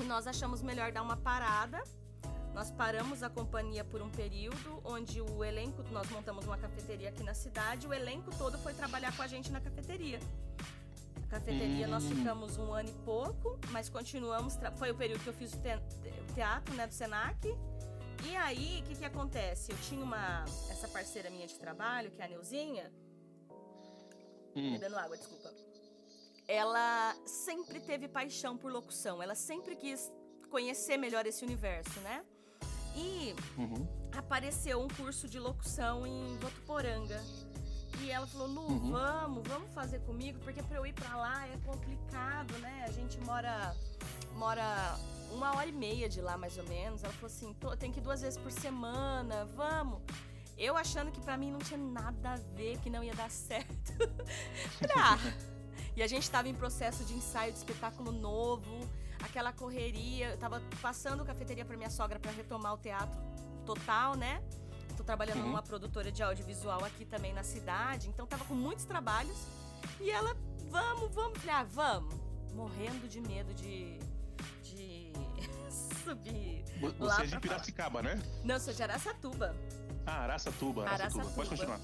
E 0.00 0.04
nós 0.04 0.28
achamos 0.28 0.62
melhor 0.62 0.92
dar 0.92 1.02
uma 1.02 1.16
parada 1.16 1.82
nós 2.54 2.70
paramos 2.70 3.22
a 3.22 3.30
companhia 3.30 3.82
por 3.82 4.02
um 4.02 4.10
período, 4.10 4.80
onde 4.84 5.20
o 5.20 5.42
elenco, 5.42 5.82
nós 5.90 6.08
montamos 6.10 6.44
uma 6.44 6.58
cafeteria 6.58 7.08
aqui 7.08 7.22
na 7.22 7.34
cidade, 7.34 7.86
o 7.86 7.94
elenco 7.94 8.30
todo 8.36 8.58
foi 8.58 8.74
trabalhar 8.74 9.16
com 9.16 9.22
a 9.22 9.26
gente 9.26 9.50
na 9.50 9.60
cafeteria. 9.60 10.20
Cafeteria 11.32 11.86
hum. 11.86 11.90
nós 11.90 12.04
ficamos 12.04 12.58
um 12.58 12.74
ano 12.74 12.90
e 12.90 13.04
pouco, 13.06 13.58
mas 13.70 13.88
continuamos. 13.88 14.58
Foi 14.76 14.90
o 14.90 14.94
período 14.94 15.22
que 15.22 15.30
eu 15.30 15.32
fiz 15.32 15.54
o, 15.54 15.56
te, 15.56 15.70
o 15.70 16.34
teatro 16.34 16.74
né, 16.74 16.86
do 16.86 16.92
Senac. 16.92 17.48
E 18.28 18.36
aí, 18.36 18.82
o 18.82 18.88
que, 18.88 18.96
que 18.96 19.04
acontece? 19.06 19.72
Eu 19.72 19.78
tinha 19.78 20.04
uma. 20.04 20.44
Essa 20.68 20.86
parceira 20.88 21.30
minha 21.30 21.46
de 21.46 21.58
trabalho, 21.58 22.10
que 22.10 22.20
é 22.20 22.26
a 22.26 22.28
Neuzinha. 22.28 22.92
Hum. 24.54 24.72
Bebendo 24.72 24.98
água, 24.98 25.16
desculpa. 25.16 25.50
Ela 26.46 27.16
sempre 27.24 27.80
teve 27.80 28.08
paixão 28.08 28.58
por 28.58 28.70
locução. 28.70 29.22
Ela 29.22 29.34
sempre 29.34 29.74
quis 29.74 30.12
conhecer 30.50 30.98
melhor 30.98 31.24
esse 31.24 31.42
universo, 31.42 31.98
né? 32.00 32.22
E 32.94 33.34
uhum. 33.56 33.88
apareceu 34.14 34.82
um 34.82 34.88
curso 34.88 35.26
de 35.26 35.38
locução 35.38 36.06
em 36.06 36.36
Votuporanga. 36.36 37.24
E 38.00 38.10
ela 38.10 38.26
falou: 38.26 38.46
Lu, 38.48 38.60
uhum. 38.62 38.90
vamos, 38.90 39.48
vamos 39.48 39.72
fazer 39.72 40.00
comigo, 40.00 40.38
porque 40.40 40.62
para 40.62 40.76
eu 40.76 40.86
ir 40.86 40.92
para 40.92 41.16
lá 41.16 41.46
é 41.48 41.56
complicado, 41.64 42.52
né? 42.58 42.84
A 42.86 42.92
gente 42.92 43.20
mora, 43.20 43.74
mora 44.34 44.98
uma 45.32 45.56
hora 45.56 45.68
e 45.68 45.72
meia 45.72 46.08
de 46.08 46.20
lá, 46.20 46.36
mais 46.36 46.56
ou 46.58 46.64
menos. 46.64 47.02
Ela 47.02 47.12
falou 47.12 47.26
assim: 47.26 47.54
tem 47.78 47.92
que 47.92 48.00
ir 48.00 48.02
duas 48.02 48.20
vezes 48.20 48.38
por 48.38 48.52
semana, 48.52 49.44
vamos. 49.56 50.00
Eu 50.56 50.76
achando 50.76 51.10
que 51.10 51.20
para 51.20 51.36
mim 51.36 51.50
não 51.50 51.58
tinha 51.58 51.78
nada 51.78 52.34
a 52.34 52.36
ver, 52.54 52.78
que 52.78 52.90
não 52.90 53.02
ia 53.02 53.14
dar 53.14 53.30
certo. 53.30 53.92
pra. 54.78 55.18
E 55.94 56.02
a 56.02 56.06
gente 56.06 56.22
estava 56.22 56.48
em 56.48 56.54
processo 56.54 57.04
de 57.04 57.14
ensaio 57.14 57.52
de 57.52 57.58
espetáculo 57.58 58.12
novo. 58.12 58.88
aquela 59.22 59.52
correria. 59.52 60.30
Eu 60.30 60.38
tava 60.38 60.62
passando 60.80 61.24
cafeteria 61.24 61.64
para 61.64 61.76
minha 61.76 61.90
sogra 61.90 62.18
para 62.18 62.30
retomar 62.30 62.74
o 62.74 62.78
teatro 62.78 63.18
total, 63.64 64.16
né? 64.16 64.42
Tô 64.96 65.04
trabalhando 65.04 65.38
uhum. 65.38 65.48
numa 65.48 65.62
produtora 65.62 66.10
de 66.10 66.22
audiovisual 66.22 66.84
aqui 66.84 67.04
também 67.04 67.32
na 67.32 67.42
cidade, 67.42 68.08
então 68.08 68.26
tava 68.26 68.44
com 68.44 68.54
muitos 68.54 68.84
trabalhos. 68.84 69.36
E 70.00 70.10
ela, 70.10 70.36
vamos, 70.70 71.14
vamos. 71.14 71.38
Falei, 71.38 71.54
ah, 71.54 71.64
vamos. 71.64 72.14
Morrendo 72.54 73.08
de 73.08 73.20
medo 73.20 73.54
de, 73.54 73.98
de 74.62 75.12
subir. 76.04 76.64
Você 76.98 77.22
é 77.22 77.26
de 77.26 77.40
Piracicaba, 77.40 78.02
né? 78.02 78.20
Não, 78.44 78.58
sou 78.58 78.74
de 78.74 78.82
Araçatuba. 78.82 79.54
Ah, 80.06 80.22
Araçatuba, 80.22 80.82
Araçatuba. 80.82 81.22
Araçatuba. 81.22 81.34
Pode 81.34 81.48
continuar. 81.48 81.80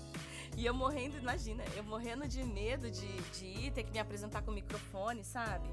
E 0.56 0.66
eu 0.66 0.74
morrendo, 0.74 1.16
imagina, 1.16 1.62
eu 1.76 1.84
morrendo 1.84 2.26
de 2.26 2.42
medo 2.42 2.90
de, 2.90 3.06
de 3.06 3.44
ir, 3.44 3.70
ter 3.70 3.84
que 3.84 3.92
me 3.92 3.98
apresentar 4.00 4.42
com 4.42 4.50
o 4.50 4.54
microfone, 4.54 5.22
sabe? 5.22 5.68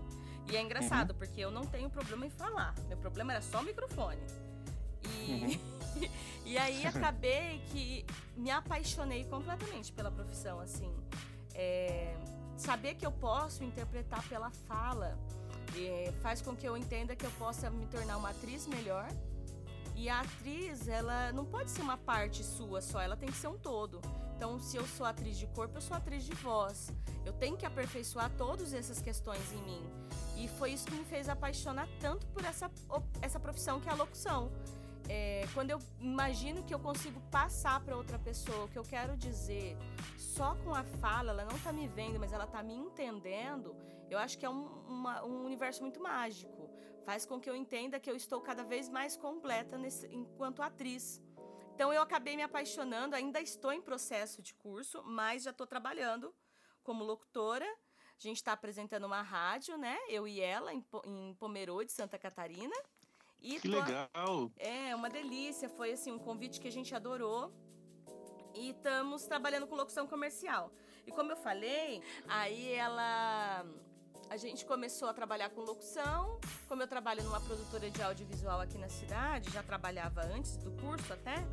E 0.51 0.55
é 0.55 0.61
engraçado, 0.61 1.11
uhum. 1.11 1.17
porque 1.17 1.41
eu 1.41 1.49
não 1.49 1.65
tenho 1.65 1.89
problema 1.89 2.25
em 2.25 2.29
falar. 2.29 2.75
Meu 2.87 2.97
problema 2.97 3.33
era 3.33 3.41
só 3.41 3.61
o 3.61 3.63
microfone. 3.63 4.21
E, 5.03 5.31
uhum. 5.31 5.59
e 6.45 6.57
aí 6.57 6.85
acabei 6.85 7.61
que 7.71 8.05
me 8.35 8.51
apaixonei 8.51 9.23
completamente 9.25 9.91
pela 9.91 10.11
profissão, 10.11 10.59
assim. 10.59 10.93
É, 11.53 12.15
saber 12.57 12.95
que 12.95 13.05
eu 13.05 13.11
posso 13.11 13.63
interpretar 13.63 14.27
pela 14.27 14.49
fala 14.51 15.17
é, 15.77 16.13
faz 16.21 16.41
com 16.41 16.55
que 16.55 16.67
eu 16.67 16.77
entenda 16.77 17.15
que 17.15 17.25
eu 17.25 17.31
possa 17.31 17.69
me 17.69 17.85
tornar 17.87 18.17
uma 18.17 18.29
atriz 18.29 18.67
melhor. 18.67 19.07
E 19.95 20.09
a 20.09 20.21
atriz, 20.21 20.87
ela 20.87 21.31
não 21.31 21.45
pode 21.45 21.71
ser 21.71 21.81
uma 21.81 21.97
parte 21.97 22.43
sua 22.43 22.81
só, 22.81 22.99
ela 22.99 23.15
tem 23.15 23.29
que 23.29 23.37
ser 23.37 23.47
um 23.47 23.57
todo. 23.57 24.01
Então, 24.35 24.59
se 24.59 24.75
eu 24.75 24.85
sou 24.85 25.05
atriz 25.05 25.37
de 25.37 25.47
corpo, 25.47 25.77
eu 25.77 25.81
sou 25.81 25.95
atriz 25.95 26.25
de 26.25 26.33
voz. 26.35 26.91
Eu 27.25 27.31
tenho 27.31 27.55
que 27.55 27.65
aperfeiçoar 27.65 28.29
todas 28.37 28.73
essas 28.73 29.01
questões 29.01 29.53
em 29.53 29.61
mim. 29.63 29.81
E 30.37 30.49
foi 30.49 30.73
isso 30.73 30.85
que 30.85 30.95
me 30.95 31.05
fez 31.05 31.29
apaixonar 31.29 31.87
tanto 32.01 32.27
por 32.27 32.43
essa, 32.43 32.69
essa 33.21 33.39
profissão 33.39 33.79
que 33.79 33.87
é 33.87 33.93
a 33.93 33.95
locução. 33.95 34.51
É, 35.07 35.45
quando 35.53 35.69
eu 35.71 35.79
imagino 35.99 36.63
que 36.63 36.73
eu 36.73 36.79
consigo 36.79 37.21
passar 37.29 37.79
para 37.81 37.95
outra 37.95 38.17
pessoa 38.17 38.65
o 38.65 38.69
que 38.69 38.77
eu 38.77 38.83
quero 38.83 39.15
dizer 39.15 39.77
só 40.17 40.55
com 40.63 40.73
a 40.73 40.83
fala, 40.83 41.31
ela 41.31 41.45
não 41.45 41.55
está 41.55 41.71
me 41.71 41.87
vendo, 41.87 42.19
mas 42.19 42.33
ela 42.33 42.45
está 42.45 42.63
me 42.63 42.73
entendendo, 42.73 43.75
eu 44.09 44.17
acho 44.17 44.37
que 44.37 44.45
é 44.45 44.49
um, 44.49 44.65
uma, 44.87 45.23
um 45.23 45.45
universo 45.45 45.81
muito 45.81 46.01
mágico. 46.01 46.69
Faz 47.03 47.25
com 47.25 47.39
que 47.39 47.49
eu 47.49 47.55
entenda 47.55 47.99
que 47.99 48.09
eu 48.09 48.15
estou 48.15 48.41
cada 48.41 48.63
vez 48.63 48.89
mais 48.89 49.15
completa 49.15 49.77
nesse, 49.77 50.07
enquanto 50.07 50.63
atriz. 50.63 51.21
Então 51.73 51.93
eu 51.93 52.01
acabei 52.01 52.35
me 52.35 52.41
apaixonando, 52.41 53.15
ainda 53.15 53.39
estou 53.39 53.71
em 53.71 53.81
processo 53.81 54.41
de 54.41 54.53
curso, 54.55 55.03
mas 55.03 55.43
já 55.43 55.51
estou 55.51 55.67
trabalhando 55.67 56.33
como 56.81 57.03
locutora. 57.03 57.65
A 57.65 58.21
gente 58.21 58.37
está 58.37 58.53
apresentando 58.53 59.03
uma 59.05 59.21
rádio, 59.21 59.77
né? 59.77 59.97
Eu 60.07 60.27
e 60.27 60.39
ela, 60.39 60.73
em, 60.73 60.83
em 61.05 61.35
Pomerode, 61.35 61.91
Santa 61.91 62.17
Catarina. 62.17 62.75
E 63.41 63.59
que 63.59 63.69
tô... 63.69 63.79
legal! 63.79 64.51
É, 64.57 64.95
uma 64.95 65.09
delícia. 65.09 65.69
Foi 65.69 65.91
assim 65.91 66.11
um 66.11 66.19
convite 66.19 66.59
que 66.59 66.67
a 66.67 66.71
gente 66.71 66.93
adorou. 66.95 67.53
E 68.53 68.69
estamos 68.69 69.25
trabalhando 69.25 69.67
com 69.67 69.75
locução 69.75 70.07
comercial. 70.07 70.71
E 71.05 71.11
como 71.11 71.31
eu 71.31 71.35
falei, 71.35 72.01
aí 72.27 72.71
ela 72.71 73.65
a 74.29 74.37
gente 74.37 74.65
começou 74.65 75.07
a 75.07 75.13
trabalhar 75.13 75.49
com 75.49 75.61
locução. 75.61 76.39
Como 76.67 76.81
eu 76.81 76.87
trabalho 76.87 77.23
numa 77.23 77.39
produtora 77.41 77.89
de 77.89 78.01
audiovisual 78.01 78.59
aqui 78.59 78.77
na 78.77 78.89
cidade, 78.89 79.51
já 79.51 79.61
trabalhava 79.61 80.21
antes 80.21 80.57
do 80.57 80.71
curso 80.71 81.13
até, 81.13 81.45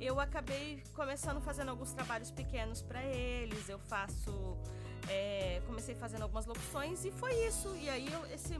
eu 0.00 0.18
acabei 0.20 0.82
começando 0.94 1.40
fazendo 1.40 1.70
alguns 1.70 1.92
trabalhos 1.92 2.30
pequenos 2.30 2.82
para 2.82 3.04
eles. 3.04 3.68
Eu 3.68 3.78
faço. 3.78 4.56
É, 5.08 5.60
comecei 5.66 5.94
fazendo 5.94 6.22
algumas 6.22 6.46
locuções 6.46 7.04
e 7.04 7.10
foi 7.10 7.34
isso. 7.46 7.74
E 7.76 7.88
aí 7.88 8.12
eu, 8.12 8.26
esse. 8.26 8.54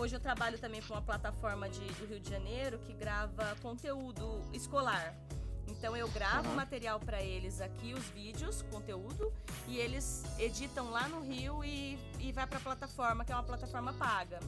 Hoje 0.00 0.16
eu 0.16 0.20
trabalho 0.20 0.58
também 0.58 0.80
com 0.80 0.94
uma 0.94 1.02
plataforma 1.02 1.68
de, 1.68 1.78
do 1.92 2.06
Rio 2.06 2.18
de 2.18 2.30
Janeiro 2.30 2.78
que 2.78 2.94
grava 2.94 3.54
conteúdo 3.60 4.40
escolar. 4.50 5.14
Então 5.68 5.94
eu 5.94 6.08
gravo 6.08 6.48
uhum. 6.48 6.54
material 6.54 6.98
para 6.98 7.22
eles 7.22 7.60
aqui, 7.60 7.92
os 7.92 8.04
vídeos, 8.06 8.62
conteúdo, 8.62 9.30
e 9.68 9.76
eles 9.76 10.24
editam 10.38 10.90
lá 10.90 11.06
no 11.06 11.20
Rio 11.20 11.62
e, 11.62 11.98
e 12.18 12.32
vai 12.32 12.46
para 12.46 12.56
a 12.56 12.62
plataforma, 12.62 13.26
que 13.26 13.32
é 13.32 13.34
uma 13.34 13.42
plataforma 13.42 13.92
paga 13.92 14.40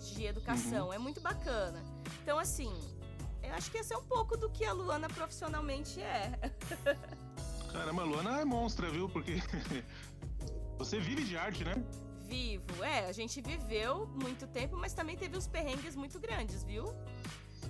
de 0.00 0.24
educação. 0.24 0.88
Uhum. 0.88 0.92
É 0.92 0.98
muito 0.98 1.20
bacana. 1.20 1.80
Então, 2.20 2.36
assim, 2.36 2.72
eu 3.40 3.54
acho 3.54 3.70
que 3.70 3.78
esse 3.78 3.94
é 3.94 3.96
um 3.96 4.04
pouco 4.04 4.36
do 4.36 4.50
que 4.50 4.64
a 4.64 4.72
Luana 4.72 5.06
profissionalmente 5.08 6.00
é. 6.00 6.32
Caramba, 7.72 8.02
a 8.02 8.04
Luana 8.04 8.40
é 8.40 8.44
monstra, 8.44 8.90
viu? 8.90 9.08
Porque 9.08 9.40
você 10.76 10.98
vive 10.98 11.22
de 11.22 11.38
arte, 11.38 11.62
né? 11.62 11.76
Vivo, 12.28 12.84
é. 12.84 13.06
A 13.06 13.12
gente 13.12 13.40
viveu 13.40 14.06
muito 14.06 14.46
tempo, 14.46 14.76
mas 14.76 14.92
também 14.92 15.16
teve 15.16 15.36
uns 15.36 15.46
perrengues 15.46 15.96
muito 15.96 16.20
grandes, 16.20 16.62
viu? 16.62 16.84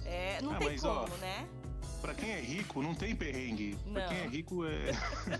É, 0.04 0.40
não 0.42 0.52
ah, 0.52 0.56
tem 0.56 0.76
como, 0.78 1.00
ó, 1.00 1.16
né? 1.18 1.48
Pra 2.00 2.14
quem 2.14 2.30
é 2.30 2.40
rico, 2.40 2.82
não 2.82 2.94
tem 2.94 3.14
perrengue. 3.14 3.78
Não. 3.86 3.94
Pra 3.94 4.08
quem 4.08 4.18
é 4.18 4.26
rico, 4.26 4.64
é. 4.64 4.90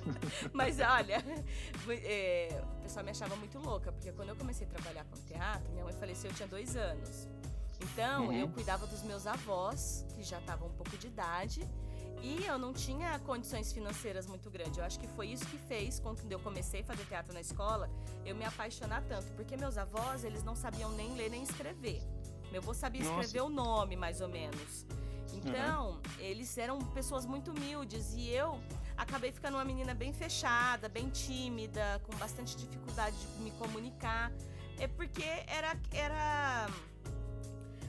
Mas 0.52 0.78
olha, 0.78 1.25
é, 2.04 2.62
o 2.78 2.82
pessoal 2.82 3.04
me 3.04 3.10
achava 3.10 3.34
muito 3.37 3.58
louca, 3.58 3.92
porque 3.92 4.12
quando 4.12 4.30
eu 4.30 4.37
comecei 4.37 4.66
a 4.66 4.70
trabalhar 4.70 5.04
com 5.04 5.16
teatro, 5.22 5.70
minha 5.72 5.84
mãe 5.84 5.94
faleceu, 5.94 6.30
eu 6.30 6.34
tinha 6.34 6.48
dois 6.48 6.76
anos. 6.76 7.28
Então, 7.80 8.26
uhum. 8.26 8.32
eu 8.32 8.48
cuidava 8.48 8.87
dos 8.87 9.02
meus 9.02 9.26
avós, 9.26 10.04
que 10.14 10.22
já 10.22 10.38
estavam 10.38 10.68
um 10.68 10.72
pouco 10.72 10.96
de 10.96 11.06
idade, 11.06 11.60
e 12.22 12.44
eu 12.44 12.58
não 12.58 12.72
tinha 12.72 13.18
condições 13.20 13.72
financeiras 13.72 14.26
muito 14.26 14.50
grandes. 14.50 14.78
Eu 14.78 14.84
acho 14.84 14.98
que 14.98 15.06
foi 15.08 15.28
isso 15.28 15.46
que 15.46 15.58
fez, 15.58 16.00
quando 16.00 16.30
eu 16.30 16.38
comecei 16.40 16.80
a 16.80 16.84
fazer 16.84 17.04
teatro 17.04 17.32
na 17.32 17.40
escola, 17.40 17.90
eu 18.25 18.34
me 18.34 18.44
apaixonar 18.44 19.02
tanto, 19.02 19.26
porque 19.32 19.56
meus 19.56 19.78
avós, 19.78 20.25
eles 20.25 20.42
não 20.42 20.56
sabiam 20.56 20.90
nem 20.92 21.14
ler 21.14 21.30
nem 21.30 21.42
escrever. 21.42 22.02
Meu 22.50 22.60
avô 22.60 22.75
sabia 22.75 23.02
escrever 23.02 23.40
Nossa. 23.40 23.44
o 23.44 23.48
nome, 23.50 23.96
mais 23.96 24.20
ou 24.20 24.28
menos. 24.28 24.87
Então, 25.34 25.90
uhum. 25.90 26.00
eles 26.18 26.56
eram 26.58 26.78
pessoas 26.78 27.26
muito 27.26 27.50
humildes 27.50 28.14
e 28.14 28.28
eu 28.30 28.58
acabei 28.96 29.30
ficando 29.30 29.56
uma 29.56 29.64
menina 29.64 29.94
bem 29.94 30.12
fechada, 30.12 30.88
bem 30.88 31.08
tímida, 31.10 32.00
com 32.04 32.16
bastante 32.16 32.56
dificuldade 32.56 33.16
de 33.16 33.42
me 33.42 33.50
comunicar. 33.52 34.32
É 34.78 34.88
porque 34.88 35.25
era 35.46 35.76
era 35.92 36.66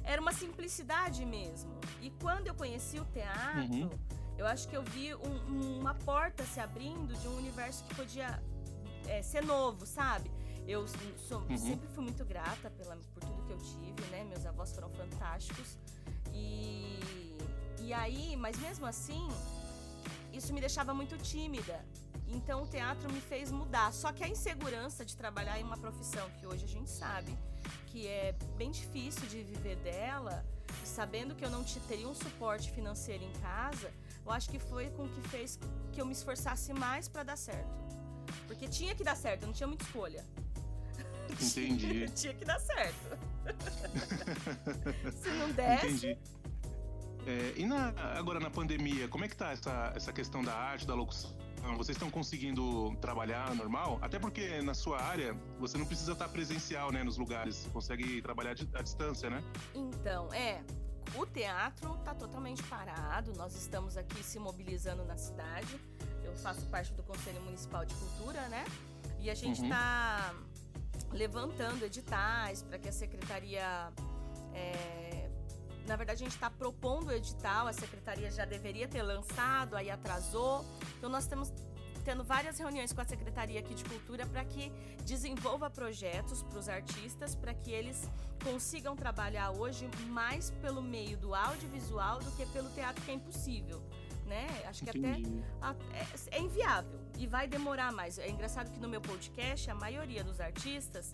era 0.04 0.22
uma 0.22 0.34
simplicidade 0.34 1.26
mesmo. 1.26 1.80
E 2.02 2.10
quando 2.22 2.48
eu 2.48 2.56
conheci 2.56 3.00
o 3.00 3.06
teatro, 3.06 3.62
uhum. 3.62 3.90
Eu 4.40 4.48
acho 4.48 4.68
que 4.68 4.76
eu 4.76 4.84
vi 4.84 5.14
um, 5.14 5.80
uma 5.80 5.94
porta 5.94 6.44
se 6.46 6.60
abrindo 6.60 7.14
de 7.14 7.28
um 7.28 7.38
universo 7.38 7.84
que 7.84 7.94
podia 7.94 8.42
é, 9.08 9.22
ser 9.22 9.44
novo, 9.44 9.86
sabe? 9.86 10.32
Eu 10.68 10.86
sou, 11.28 11.42
uhum. 11.42 11.58
sempre 11.58 11.88
fui 11.90 12.04
muito 12.04 12.24
grata 12.24 12.70
pela, 12.72 12.96
por 13.14 13.22
tudo 13.22 13.44
que 13.46 13.52
eu 13.52 13.58
tive, 13.58 14.10
né? 14.12 14.24
Meus 14.24 14.46
avós 14.46 14.72
foram 14.72 14.90
fantásticos. 14.90 15.78
E 16.34 17.00
e 17.90 17.94
aí, 17.94 18.36
mas 18.36 18.56
mesmo 18.60 18.86
assim, 18.86 19.28
isso 20.32 20.54
me 20.54 20.60
deixava 20.60 20.94
muito 20.94 21.18
tímida. 21.18 21.84
Então 22.28 22.62
o 22.62 22.68
teatro 22.68 23.12
me 23.12 23.20
fez 23.20 23.52
mudar. 23.52 23.92
Só 23.92 24.12
que 24.14 24.24
a 24.24 24.28
insegurança 24.28 25.04
de 25.04 25.18
trabalhar 25.18 25.60
em 25.60 25.64
uma 25.64 25.76
profissão 25.76 26.30
que 26.40 26.46
hoje 26.46 26.66
a 26.66 26.68
gente 26.68 26.88
sabe 26.88 27.36
que 27.88 28.06
é 28.06 28.36
bem 28.56 28.70
difícil 28.70 29.28
de 29.28 29.42
viver 29.42 29.76
dela, 29.78 30.46
sabendo 30.86 31.34
que 31.34 31.44
eu 31.44 31.50
não 31.50 31.64
teria 31.64 32.08
um 32.08 32.14
suporte 32.14 32.72
financeiro 32.72 33.24
em 33.24 33.34
casa, 33.42 33.92
eu 34.30 34.34
acho 34.34 34.50
que 34.50 34.60
foi 34.60 34.90
com 34.92 35.08
que 35.10 35.22
fez 35.30 35.60
que 35.92 36.00
eu 36.00 36.06
me 36.06 36.14
esforçasse 36.14 36.72
mais 36.72 37.08
para 37.08 37.24
dar 37.24 37.36
certo. 37.36 37.68
Porque 38.46 38.68
tinha 38.68 38.94
que 38.94 39.04
dar 39.04 39.16
certo, 39.16 39.46
não 39.46 39.54
tinha 39.54 39.66
muita 39.66 39.84
escolha. 39.84 40.24
Entendi. 41.30 42.08
tinha 42.10 42.34
que 42.36 42.46
dar 42.46 42.60
certo. 42.60 43.18
Se 45.18 45.30
não 45.32 45.52
desse. 45.52 45.88
Entendi. 45.88 46.18
É, 47.26 47.54
e 47.58 47.66
na, 47.66 47.90
agora 48.18 48.40
na 48.40 48.50
pandemia, 48.50 49.08
como 49.08 49.26
é 49.26 49.28
que 49.28 49.36
tá 49.36 49.52
essa, 49.52 49.92
essa 49.96 50.14
questão 50.14 50.44
da 50.44 50.54
arte, 50.54 50.86
da 50.86 50.94
locução? 50.94 51.36
Vocês 51.78 51.96
estão 51.96 52.10
conseguindo 52.10 52.96
trabalhar 53.02 53.54
normal? 53.56 54.00
Até 54.02 54.18
porque 54.18 54.62
na 54.62 54.74
sua 54.74 55.02
área 55.02 55.36
você 55.60 55.78
não 55.78 55.86
precisa 55.86 56.14
estar 56.14 56.30
presencial, 56.30 56.92
né, 56.92 57.04
nos 57.04 57.18
lugares. 57.18 57.58
Você 57.58 57.70
consegue 57.70 58.22
trabalhar 58.22 58.56
à 58.74 58.82
distância, 58.82 59.30
né? 59.30 59.44
Então, 59.76 60.32
é. 60.34 60.64
O 61.16 61.26
teatro 61.26 61.96
está 61.96 62.14
totalmente 62.14 62.62
parado. 62.64 63.34
Nós 63.36 63.56
estamos 63.56 63.98
aqui 63.98 64.24
se 64.24 64.40
mobilizando 64.40 65.04
na 65.06 65.18
cidade. 65.18 65.80
Eu 66.24 66.36
faço 66.36 66.66
parte 66.68 66.94
do 66.94 67.04
Conselho 67.04 67.42
Municipal 67.42 67.86
de 67.86 67.94
Cultura, 67.96 68.48
né? 68.50 68.66
E 69.20 69.30
a 69.30 69.36
gente 69.36 69.64
está 69.64 70.34
uhum. 70.34 71.18
levantando 71.18 71.84
editais 71.84 72.62
para 72.62 72.78
que 72.78 72.88
a 72.88 72.92
secretaria 72.92 73.92
é, 74.54 75.30
na 75.90 75.96
verdade, 75.96 76.22
a 76.22 76.26
gente 76.26 76.36
está 76.36 76.52
propondo 76.52 77.08
o 77.08 77.12
edital, 77.12 77.66
a 77.68 77.74
secretaria 77.74 78.30
já 78.30 78.46
deveria 78.46 78.88
ter 78.88 79.02
lançado, 79.02 79.76
aí 79.76 79.90
atrasou. 79.90 80.64
Então, 80.98 81.10
nós 81.10 81.24
estamos 81.24 81.52
tendo 82.04 82.24
várias 82.24 82.58
reuniões 82.58 82.94
com 82.94 83.02
a 83.02 83.06
Secretaria 83.06 83.60
aqui 83.60 83.74
de 83.74 83.84
Cultura 83.84 84.26
para 84.26 84.44
que 84.46 84.72
desenvolva 85.06 85.70
projetos 85.70 86.44
para 86.44 86.60
os 86.60 86.70
artistas, 86.70 87.36
para 87.36 87.54
que 87.54 87.72
eles 87.72 88.10
consigam 88.44 88.96
trabalhar 88.96 89.52
hoje 89.52 89.90
mais 90.08 90.52
pelo 90.62 90.82
meio 90.82 91.18
do 91.18 91.36
audiovisual 91.36 92.20
do 92.20 92.32
que 92.32 92.46
pelo 92.48 92.70
teatro, 92.70 93.04
que 93.04 93.12
é 93.12 93.14
impossível. 93.14 93.82
Né? 94.26 94.48
Acho 94.68 94.84
que 94.84 94.96
Entendi. 94.96 95.44
até 95.60 95.84
é, 95.98 96.38
é 96.38 96.40
inviável 96.40 97.00
e 97.18 97.26
vai 97.26 97.48
demorar 97.48 97.92
mais. 97.92 98.20
É 98.20 98.30
engraçado 98.30 98.72
que 98.72 98.80
no 98.80 98.88
meu 98.88 99.02
podcast, 99.02 99.70
a 99.72 99.76
maioria 99.76 100.24
dos 100.24 100.40
artistas, 100.40 101.12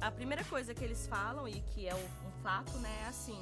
a 0.00 0.10
primeira 0.10 0.44
coisa 0.44 0.74
que 0.74 0.84
eles 0.84 1.06
falam, 1.06 1.48
e 1.48 1.60
que 1.60 1.88
é 1.88 1.94
um 1.94 2.42
fato, 2.42 2.72
né, 2.78 3.02
é 3.04 3.08
assim, 3.08 3.40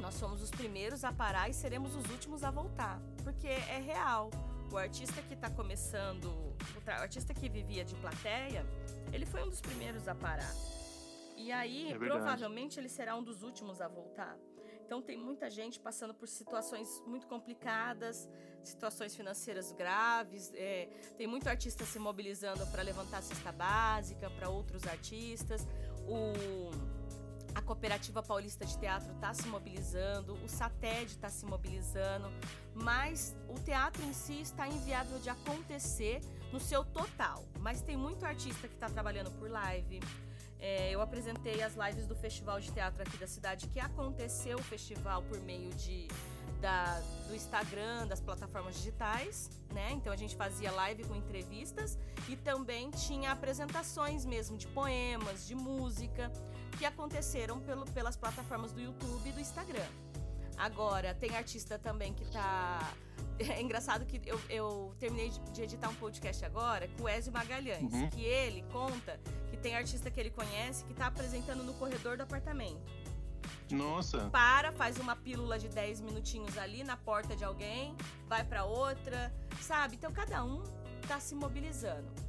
nós 0.00 0.14
somos 0.14 0.42
os 0.42 0.50
primeiros 0.50 1.04
a 1.04 1.12
parar 1.12 1.48
e 1.48 1.54
seremos 1.54 1.94
os 1.94 2.08
últimos 2.10 2.44
a 2.44 2.50
voltar, 2.50 3.00
porque 3.22 3.46
é 3.46 3.82
real. 3.84 4.30
O 4.70 4.76
artista 4.76 5.22
que 5.22 5.34
está 5.34 5.48
começando, 5.50 6.26
o 6.26 6.90
artista 6.90 7.32
que 7.32 7.48
vivia 7.48 7.84
de 7.84 7.94
plateia, 7.96 8.66
ele 9.12 9.24
foi 9.24 9.42
um 9.42 9.48
dos 9.48 9.60
primeiros 9.60 10.06
a 10.06 10.14
parar. 10.14 10.54
E 11.36 11.50
aí, 11.50 11.92
é 11.92 11.98
provavelmente, 11.98 12.78
ele 12.78 12.88
será 12.88 13.16
um 13.16 13.22
dos 13.22 13.42
últimos 13.42 13.80
a 13.80 13.88
voltar. 13.88 14.36
Então, 14.84 15.00
tem 15.00 15.16
muita 15.16 15.50
gente 15.50 15.78
passando 15.78 16.12
por 16.12 16.26
situações 16.28 17.02
muito 17.06 17.26
complicadas, 17.26 18.28
situações 18.62 19.14
financeiras 19.14 19.72
graves. 19.72 20.52
É, 20.54 20.88
tem 21.16 21.26
muito 21.26 21.48
artista 21.48 21.84
se 21.84 21.98
mobilizando 21.98 22.66
para 22.66 22.82
levantar 22.82 23.18
a 23.18 23.22
cesta 23.22 23.52
básica 23.52 24.28
para 24.30 24.48
outros 24.48 24.86
artistas. 24.86 25.66
O 26.06 26.97
a 27.58 27.62
Cooperativa 27.62 28.22
Paulista 28.22 28.64
de 28.64 28.78
Teatro 28.78 29.12
está 29.12 29.34
se 29.34 29.48
mobilizando, 29.48 30.34
o 30.44 30.48
SATED 30.48 31.10
está 31.10 31.28
se 31.28 31.44
mobilizando, 31.44 32.30
mas 32.72 33.36
o 33.48 33.58
teatro 33.58 34.00
em 34.04 34.12
si 34.12 34.40
está 34.40 34.68
inviável 34.68 35.18
de 35.18 35.28
acontecer 35.28 36.20
no 36.52 36.60
seu 36.60 36.84
total. 36.84 37.44
Mas 37.58 37.82
tem 37.82 37.96
muito 37.96 38.24
artista 38.24 38.68
que 38.68 38.74
está 38.74 38.88
trabalhando 38.88 39.32
por 39.32 39.50
live. 39.50 39.98
É, 40.60 40.92
eu 40.92 41.02
apresentei 41.02 41.60
as 41.60 41.74
lives 41.74 42.06
do 42.06 42.14
Festival 42.14 42.60
de 42.60 42.70
Teatro 42.70 43.02
aqui 43.02 43.16
da 43.16 43.26
cidade, 43.26 43.66
que 43.66 43.80
aconteceu 43.80 44.56
o 44.56 44.62
festival 44.62 45.22
por 45.22 45.40
meio 45.40 45.70
de 45.74 46.06
da, 46.60 47.00
do 47.28 47.34
Instagram, 47.34 48.06
das 48.06 48.20
plataformas 48.20 48.74
digitais, 48.76 49.50
né? 49.72 49.92
Então 49.92 50.12
a 50.12 50.16
gente 50.16 50.34
fazia 50.36 50.72
live 50.72 51.04
com 51.04 51.14
entrevistas 51.14 51.98
e 52.28 52.36
também 52.36 52.90
tinha 52.90 53.30
apresentações 53.32 54.24
mesmo 54.24 54.56
de 54.56 54.66
poemas, 54.68 55.46
de 55.46 55.54
música, 55.54 56.32
que 56.78 56.86
aconteceram 56.86 57.58
pelo, 57.60 57.84
pelas 57.86 58.16
plataformas 58.16 58.72
do 58.72 58.80
YouTube 58.80 59.28
e 59.28 59.32
do 59.32 59.40
Instagram. 59.40 59.86
Agora, 60.56 61.14
tem 61.14 61.36
artista 61.36 61.78
também 61.78 62.14
que 62.14 62.24
tá. 62.26 62.78
É 63.38 63.62
engraçado 63.62 64.04
que 64.04 64.20
eu, 64.28 64.40
eu 64.50 64.96
terminei 64.98 65.30
de, 65.30 65.62
editar 65.62 65.88
um 65.88 65.94
podcast 65.94 66.44
agora 66.44 66.88
com 66.96 67.04
o 67.04 67.08
Ezio 67.08 67.32
Magalhães, 67.32 67.92
uhum. 67.92 68.10
que 68.10 68.24
ele 68.24 68.64
conta 68.72 69.20
que 69.48 69.56
tem 69.56 69.76
artista 69.76 70.10
que 70.10 70.18
ele 70.18 70.30
conhece 70.30 70.84
que 70.84 70.92
tá 70.92 71.06
apresentando 71.06 71.62
no 71.62 71.72
corredor 71.74 72.16
do 72.16 72.24
apartamento. 72.24 72.80
Nossa. 73.70 74.28
Para, 74.30 74.72
faz 74.72 74.98
uma 74.98 75.14
pílula 75.14 75.56
de 75.56 75.68
10 75.68 76.00
minutinhos 76.00 76.58
ali 76.58 76.82
na 76.82 76.96
porta 76.96 77.36
de 77.36 77.44
alguém, 77.44 77.96
vai 78.26 78.42
para 78.42 78.64
outra, 78.64 79.32
sabe? 79.60 79.94
Então 79.94 80.10
cada 80.12 80.42
um 80.42 80.64
tá 81.06 81.20
se 81.20 81.36
mobilizando. 81.36 82.27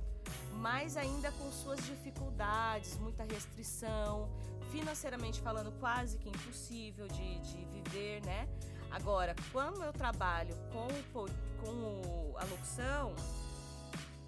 Mas 0.54 0.98
ainda 0.98 1.32
com 1.32 1.52
suas 1.52 1.80
dificuldades, 1.86 2.98
muita 2.98 3.24
restrição, 3.24 4.30
financeiramente 4.72 5.42
falando, 5.42 5.72
quase 5.80 6.18
que 6.18 6.30
impossível 6.30 7.08
de, 7.08 7.40
de 7.40 7.66
viver, 7.66 8.22
né? 8.26 8.48
Agora, 8.92 9.36
quando 9.52 9.84
eu 9.84 9.94
trabalho 9.94 10.56
com, 10.72 10.88
o, 11.20 11.30
com 11.62 12.38
a 12.38 12.44
locução, 12.46 13.16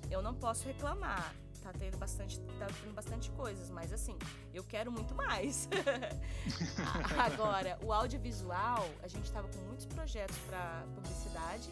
eu 0.10 0.22
não 0.22 0.34
posso 0.36 0.66
reclamar 0.68 1.34
tá 1.62 1.72
tendo 1.78 1.98
bastante, 1.98 2.40
tá 2.60 2.68
tendo 2.82 2.94
bastante 2.94 3.30
coisas, 3.32 3.70
mas 3.70 3.94
assim, 3.94 4.18
eu 4.54 4.64
quero 4.64 4.92
muito 4.92 5.14
mais. 5.14 5.70
Agora, 7.18 7.78
o 7.84 7.94
audiovisual, 7.94 8.90
a 9.02 9.08
gente 9.08 9.26
estava 9.26 9.48
com 9.48 9.60
muitos 9.66 9.86
projetos 9.86 10.38
para 10.48 10.84
publicidade 10.96 11.70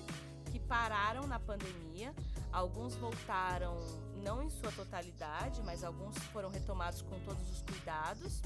que 0.52 0.60
pararam 0.60 1.28
na 1.28 1.40
pandemia. 1.40 2.14
Alguns 2.52 2.96
voltaram 2.96 3.76
não 4.20 4.44
em 4.44 4.50
sua 4.50 4.72
totalidade, 4.72 5.62
mas 5.64 5.84
alguns 5.84 6.18
foram 6.34 6.50
retomados 6.50 7.02
com 7.02 7.20
todos 7.22 7.50
os 7.52 7.62
cuidados. 7.62 8.42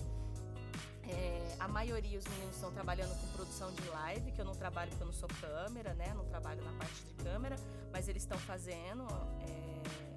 É, 1.03 1.55
a 1.59 1.67
maioria, 1.67 2.17
os 2.17 2.25
meninos 2.25 2.55
estão 2.55 2.71
trabalhando 2.71 3.13
com 3.19 3.27
produção 3.35 3.71
de 3.73 3.87
live, 3.89 4.31
que 4.31 4.39
eu 4.39 4.45
não 4.45 4.55
trabalho 4.55 4.89
porque 4.91 5.03
eu 5.03 5.07
não 5.07 5.13
sou 5.13 5.27
câmera, 5.41 5.93
né? 5.93 6.13
Não 6.15 6.25
trabalho 6.25 6.63
na 6.63 6.71
parte 6.73 7.03
de 7.03 7.13
câmera, 7.23 7.57
mas 7.91 8.07
eles 8.07 8.23
estão 8.23 8.37
fazendo. 8.37 9.05
É, 9.41 9.73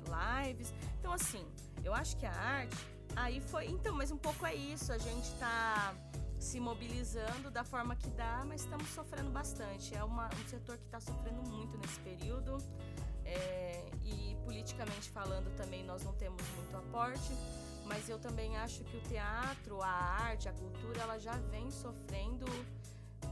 lives. 0.06 0.72
Então, 0.98 1.12
assim, 1.12 1.44
eu 1.84 1.94
acho 1.94 2.16
que 2.16 2.26
a 2.26 2.32
arte. 2.32 2.76
Aí 3.14 3.40
foi. 3.40 3.66
Então, 3.66 3.94
mas 3.94 4.10
um 4.10 4.16
pouco 4.18 4.46
é 4.46 4.54
isso. 4.54 4.92
A 4.92 4.98
gente 4.98 5.30
tá 5.38 5.94
se 6.38 6.60
mobilizando 6.60 7.50
da 7.50 7.64
forma 7.64 7.96
que 7.96 8.08
dá, 8.10 8.44
mas 8.46 8.62
estamos 8.62 8.88
sofrendo 8.90 9.30
bastante. 9.30 9.94
É 9.94 10.04
uma, 10.04 10.26
um 10.26 10.48
setor 10.48 10.76
que 10.76 10.84
está 10.84 11.00
sofrendo 11.00 11.42
muito 11.50 11.76
nesse 11.78 11.98
período. 12.00 12.58
É, 13.26 13.84
e 14.04 14.36
politicamente 14.44 15.10
falando 15.10 15.54
também 15.56 15.84
nós 15.84 16.02
não 16.04 16.12
temos 16.14 16.42
muito 16.56 16.76
aporte, 16.76 17.32
mas 17.84 18.08
eu 18.08 18.18
também 18.18 18.56
acho 18.56 18.84
que 18.84 18.96
o 18.96 19.00
teatro, 19.02 19.82
a 19.82 19.88
arte, 19.88 20.48
a 20.48 20.52
cultura, 20.52 21.00
ela 21.00 21.18
já 21.18 21.36
vem 21.50 21.70
sofrendo 21.70 22.46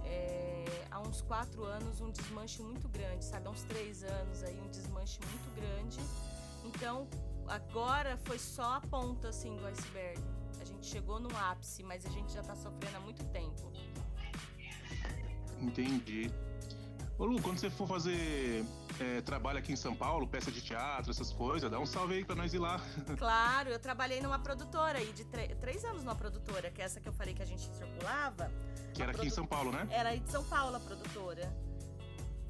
é, 0.05 0.65
há 0.91 1.01
uns 1.01 1.23
quatro 1.23 1.65
anos 1.65 2.01
um 2.01 2.11
desmanche 2.11 2.63
muito 2.63 2.89
grande, 2.89 3.25
sabe? 3.25 3.47
Há 3.47 3.51
uns 3.51 3.63
três 3.63 4.03
anos 4.03 4.43
aí 4.43 4.61
um 4.61 4.69
desmanche 4.69 5.19
muito 5.31 5.55
grande 5.55 5.99
então, 6.65 7.07
agora 7.47 8.17
foi 8.25 8.39
só 8.39 8.75
a 8.75 8.81
ponta 8.81 9.29
assim 9.29 9.55
do 9.57 9.67
iceberg. 9.67 10.21
A 10.61 10.65
gente 10.65 10.87
chegou 10.87 11.21
no 11.21 11.35
ápice, 11.37 11.83
mas 11.83 12.07
a 12.07 12.09
gente 12.09 12.33
já 12.33 12.43
tá 12.43 12.57
sofrendo 12.57 12.97
há 12.97 13.01
muito 13.01 13.23
tempo. 13.27 13.71
Entendi. 15.61 16.31
Ô 17.16 17.24
Lu, 17.27 17.40
quando 17.40 17.59
você 17.59 17.70
for 17.70 17.87
fazer 17.87 18.64
é, 18.98 19.20
trabalho 19.20 19.59
aqui 19.59 19.72
em 19.72 19.77
São 19.77 19.94
Paulo, 19.94 20.27
peça 20.27 20.50
de 20.50 20.61
teatro, 20.61 21.12
essas 21.12 21.33
coisas, 21.33 21.70
dá 21.70 21.79
um 21.79 21.87
salve 21.87 22.14
aí 22.14 22.24
pra 22.24 22.35
nós 22.35 22.53
ir 22.53 22.59
lá. 22.59 22.81
Claro, 23.16 23.70
eu 23.70 23.79
trabalhei 23.79 24.20
numa 24.20 24.38
produtora 24.38 24.98
aí, 24.98 25.12
de 25.12 25.24
três 25.24 25.85
anos 25.85 26.03
numa 26.03 26.16
produtora, 26.16 26.70
que 26.72 26.83
é 26.83 26.85
essa 26.85 27.00
que 27.00 27.09
eu 27.09 27.12
falei 27.12 27.33
que 27.33 27.42
a 27.42 27.46
gente 27.46 27.62
circulava. 27.62 28.50
Que 28.92 29.03
era 29.03 29.12
aqui 29.12 29.29
em 29.29 29.31
São 29.31 29.46
Paulo, 29.46 29.70
né? 29.70 29.87
Era 29.90 30.09
aí 30.09 30.18
de 30.18 30.31
São 30.31 30.44
Paulo 30.44 30.77
a 30.77 30.81
produtora. 30.81 31.55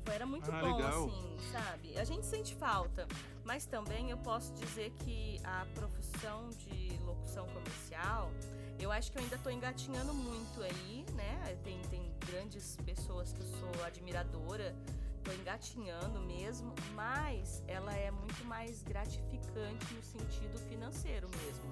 Era 0.06 0.26
muito 0.26 0.50
ah, 0.50 0.60
bom, 0.60 0.76
legal. 0.76 1.04
assim, 1.06 1.36
sabe? 1.52 1.98
A 1.98 2.04
gente 2.04 2.26
sente 2.26 2.54
falta. 2.54 3.06
Mas 3.44 3.66
também 3.66 4.10
eu 4.10 4.18
posso 4.18 4.52
dizer 4.54 4.90
que 5.04 5.38
a 5.44 5.66
profissão 5.74 6.48
de 6.50 6.98
locução 7.04 7.46
comercial, 7.48 8.30
eu 8.78 8.90
acho 8.90 9.12
que 9.12 9.18
eu 9.18 9.22
ainda 9.22 9.36
estou 9.36 9.52
engatinhando 9.52 10.14
muito 10.14 10.62
aí, 10.62 11.04
né? 11.14 11.56
Tem, 11.62 11.80
tem 11.90 12.03
grandes 12.26 12.76
pessoas 12.84 13.32
que 13.32 13.40
eu 13.40 13.46
sou 13.46 13.84
admiradora, 13.84 14.74
estou 15.18 15.34
engatinhando 15.34 16.20
mesmo, 16.20 16.74
mas 16.94 17.62
ela 17.66 17.94
é 17.94 18.10
muito 18.10 18.44
mais 18.44 18.82
gratificante 18.82 19.94
no 19.94 20.02
sentido 20.02 20.58
financeiro 20.68 21.28
mesmo. 21.28 21.70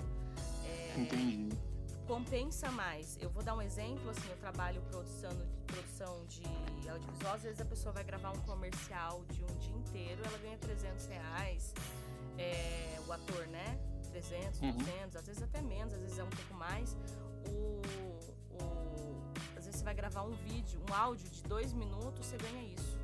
É, 0.65 1.01
Entendi 1.01 1.73
compensa 2.07 2.71
mais. 2.71 3.17
Eu 3.21 3.31
vou 3.31 3.43
dar 3.43 3.55
um 3.55 3.63
exemplo, 3.63 4.11
assim, 4.11 4.29
eu 4.29 4.37
trabalho 4.37 4.83
produção, 4.83 5.31
produção 5.67 6.27
de 6.27 6.43
audiovisual, 6.89 7.35
às 7.35 7.43
vezes 7.43 7.61
a 7.61 7.65
pessoa 7.65 7.93
vai 7.93 8.05
gravar 8.05 8.31
um 8.33 8.41
comercial 8.41 9.25
de 9.31 9.43
um 9.45 9.59
dia 9.59 9.75
inteiro, 9.75 10.23
ela 10.25 10.39
ganha 10.39 10.59
300 10.59 11.07
reais, 11.07 11.73
é, 12.37 12.99
o 13.07 13.13
ator, 13.13 13.47
né? 13.47 13.79
300, 14.11 14.61
uhum. 14.61 14.73
200, 14.73 15.17
às 15.17 15.27
vezes 15.27 15.43
até 15.43 15.63
menos, 15.63 15.95
às 15.95 16.01
vezes 16.01 16.19
é 16.19 16.25
um 16.25 16.29
pouco 16.29 16.55
mais. 16.55 16.95
O, 17.49 17.81
você 19.83 19.85
vai 19.85 19.95
gravar 19.95 20.23
um 20.23 20.31
vídeo, 20.31 20.81
um 20.89 20.95
áudio 20.95 21.29
de 21.29 21.43
dois 21.43 21.73
minutos, 21.73 22.25
você 22.25 22.37
ganha 22.37 22.63
isso. 22.73 22.97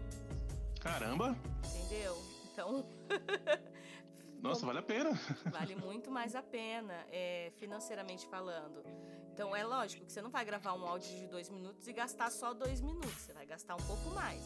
Caramba! 0.81 1.37
Entendeu? 1.75 2.17
Então. 2.53 2.87
Nossa, 4.41 4.65
vale 4.65 4.79
a 4.79 4.83
pena. 4.83 5.11
Vale 5.51 5.75
muito 5.75 6.09
mais 6.13 6.37
a 6.37 6.43
pena, 6.43 6.95
é, 7.11 7.51
financeiramente 7.57 8.25
falando. 8.29 8.85
Então 9.33 9.55
é 9.57 9.65
lógico 9.65 10.07
que 10.07 10.13
você 10.13 10.23
não 10.23 10.31
vai 10.31 10.45
gravar 10.45 10.75
um 10.75 10.87
áudio 10.87 11.11
de 11.19 11.27
dois 11.27 11.49
minutos 11.51 11.89
e 11.89 11.93
gastar 11.93 12.31
só 12.31 12.55
dois 12.55 12.81
minutos, 12.81 13.11
você 13.11 13.33
vai 13.33 13.45
gastar 13.45 13.75
um 13.75 13.85
pouco 13.85 14.11
mais. 14.11 14.41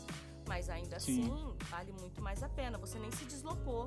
Mas 0.48 0.70
ainda 0.70 0.98
Sim. 0.98 1.24
assim, 1.24 1.56
vale 1.68 1.92
muito 1.92 2.22
mais 2.22 2.42
a 2.42 2.48
pena. 2.48 2.78
Você 2.78 2.98
nem 2.98 3.10
se 3.10 3.26
deslocou. 3.26 3.86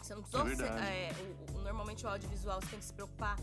Você 0.00 0.14
não 0.14 0.22
precisou. 0.22 0.66
É 0.66 1.08
é, 1.08 1.12
normalmente 1.64 2.06
o 2.06 2.08
audiovisual 2.08 2.60
você 2.60 2.68
tem 2.68 2.78
que 2.78 2.84
se 2.84 2.92
preocupar. 2.92 3.36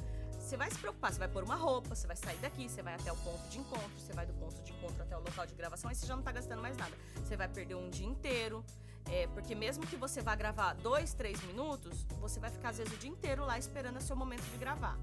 Você 0.43 0.57
vai 0.57 0.69
se 0.69 0.77
preocupar, 0.77 1.11
você 1.13 1.19
vai 1.19 1.29
pôr 1.29 1.41
uma 1.43 1.55
roupa, 1.55 1.95
você 1.95 2.05
vai 2.05 2.17
sair 2.17 2.37
daqui, 2.39 2.67
você 2.67 2.81
vai 2.81 2.93
até 2.93 3.11
o 3.11 3.15
ponto 3.15 3.47
de 3.47 3.59
encontro, 3.59 3.97
você 3.97 4.11
vai 4.11 4.25
do 4.25 4.33
ponto 4.33 4.61
de 4.61 4.73
encontro 4.73 5.01
até 5.01 5.17
o 5.17 5.21
local 5.21 5.45
de 5.45 5.55
gravação, 5.55 5.89
aí 5.89 5.95
você 5.95 6.05
já 6.05 6.17
não 6.17 6.21
tá 6.21 6.33
gastando 6.33 6.61
mais 6.61 6.75
nada. 6.75 6.93
Você 7.15 7.37
vai 7.37 7.47
perder 7.47 7.75
um 7.75 7.89
dia 7.89 8.05
inteiro. 8.05 8.63
É, 9.05 9.25
porque 9.27 9.55
mesmo 9.55 9.85
que 9.87 9.95
você 9.95 10.21
vá 10.21 10.35
gravar 10.35 10.73
dois, 10.75 11.13
três 11.13 11.41
minutos, 11.43 12.03
você 12.19 12.39
vai 12.39 12.49
ficar 12.49 12.69
às 12.69 12.77
vezes 12.77 12.93
o 12.93 12.97
dia 12.97 13.09
inteiro 13.09 13.45
lá 13.45 13.57
esperando 13.57 13.97
o 13.97 14.01
seu 14.01 14.15
momento 14.15 14.43
de 14.43 14.57
gravar. 14.57 14.97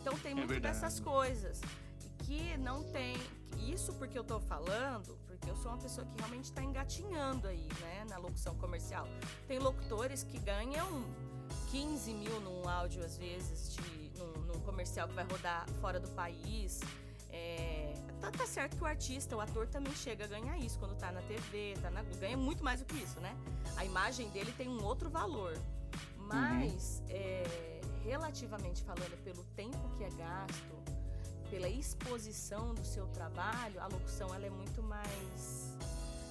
Então 0.00 0.18
tem 0.18 0.32
é 0.32 0.34
muito 0.34 0.60
dessas 0.60 0.98
coisas. 0.98 1.60
Que 2.24 2.56
não 2.56 2.82
tem. 2.84 3.16
Isso 3.58 3.92
porque 3.94 4.18
eu 4.18 4.24
tô 4.24 4.40
falando, 4.40 5.18
porque 5.26 5.48
eu 5.48 5.56
sou 5.56 5.72
uma 5.72 5.78
pessoa 5.78 6.06
que 6.06 6.16
realmente 6.18 6.46
está 6.46 6.62
engatinhando 6.62 7.46
aí, 7.46 7.68
né, 7.80 8.06
na 8.08 8.16
locução 8.16 8.54
comercial. 8.56 9.06
Tem 9.46 9.58
locutores 9.58 10.22
que 10.22 10.38
ganham 10.38 11.04
15 11.70 12.14
mil 12.14 12.40
num 12.40 12.68
áudio, 12.68 13.04
às 13.04 13.16
vezes, 13.16 13.74
de, 13.74 14.03
num 14.54 14.60
comercial 14.60 15.08
que 15.08 15.14
vai 15.14 15.24
rodar 15.24 15.68
fora 15.80 15.98
do 15.98 16.08
país. 16.10 16.80
É, 17.30 17.92
tá, 18.20 18.30
tá, 18.30 18.46
certo 18.46 18.76
que 18.76 18.82
o 18.82 18.86
artista, 18.86 19.36
o 19.36 19.40
ator 19.40 19.66
também 19.66 19.92
chega 19.94 20.24
a 20.24 20.28
ganhar 20.28 20.56
isso 20.58 20.78
quando 20.78 20.96
tá 20.96 21.10
na 21.10 21.20
TV, 21.22 21.74
tá 21.82 21.90
na, 21.90 22.02
ganha 22.02 22.36
muito 22.36 22.62
mais 22.62 22.80
do 22.80 22.86
que 22.86 22.96
isso, 22.96 23.18
né? 23.20 23.36
A 23.76 23.84
imagem 23.84 24.28
dele 24.30 24.52
tem 24.56 24.68
um 24.68 24.82
outro 24.84 25.10
valor. 25.10 25.54
Mas, 26.16 27.00
uhum. 27.00 27.06
é, 27.10 27.80
relativamente 28.04 28.82
falando, 28.82 29.22
pelo 29.24 29.44
tempo 29.56 29.90
que 29.96 30.04
é 30.04 30.10
gasto, 30.10 30.74
pela 31.50 31.68
exposição 31.68 32.74
do 32.74 32.84
seu 32.84 33.06
trabalho, 33.08 33.80
a 33.80 33.86
locução 33.86 34.32
ela 34.34 34.46
é 34.46 34.50
muito 34.50 34.82
mais. 34.82 35.76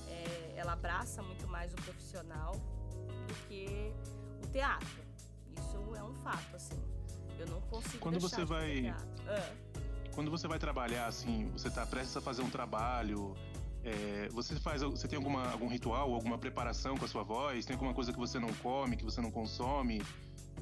É, 0.07 0.53
ela 0.55 0.73
abraça 0.73 1.21
muito 1.21 1.47
mais 1.47 1.73
o 1.73 1.75
profissional 1.77 2.53
do 3.27 3.47
que 3.47 3.93
o 4.41 4.47
teatro. 4.47 5.03
Isso 5.57 5.95
é 5.95 6.03
um 6.03 6.13
fato, 6.15 6.55
assim. 6.55 6.92
Eu 7.43 7.47
não 7.47 7.61
consigo 7.61 7.99
Quando 7.99 8.19
você 8.19 8.45
vai-. 8.45 8.93
Ah. 9.27 9.51
Quando 10.13 10.31
você 10.31 10.47
vai 10.47 10.59
trabalhar, 10.59 11.07
assim, 11.07 11.49
você 11.51 11.69
tá 11.69 11.85
prestes 11.85 12.15
a 12.15 12.21
fazer 12.21 12.41
um 12.43 12.49
trabalho, 12.49 13.35
é, 13.83 14.29
você 14.31 14.55
faz, 14.55 14.81
você 14.81 15.07
tem 15.07 15.17
alguma, 15.17 15.51
algum 15.51 15.67
ritual, 15.67 16.13
alguma 16.13 16.37
preparação 16.37 16.95
com 16.95 17.03
a 17.03 17.07
sua 17.07 17.23
voz? 17.23 17.65
Tem 17.65 17.73
alguma 17.73 17.93
coisa 17.93 18.13
que 18.13 18.19
você 18.19 18.39
não 18.39 18.53
come, 18.55 18.95
que 18.95 19.03
você 19.03 19.19
não 19.19 19.31
consome? 19.31 20.01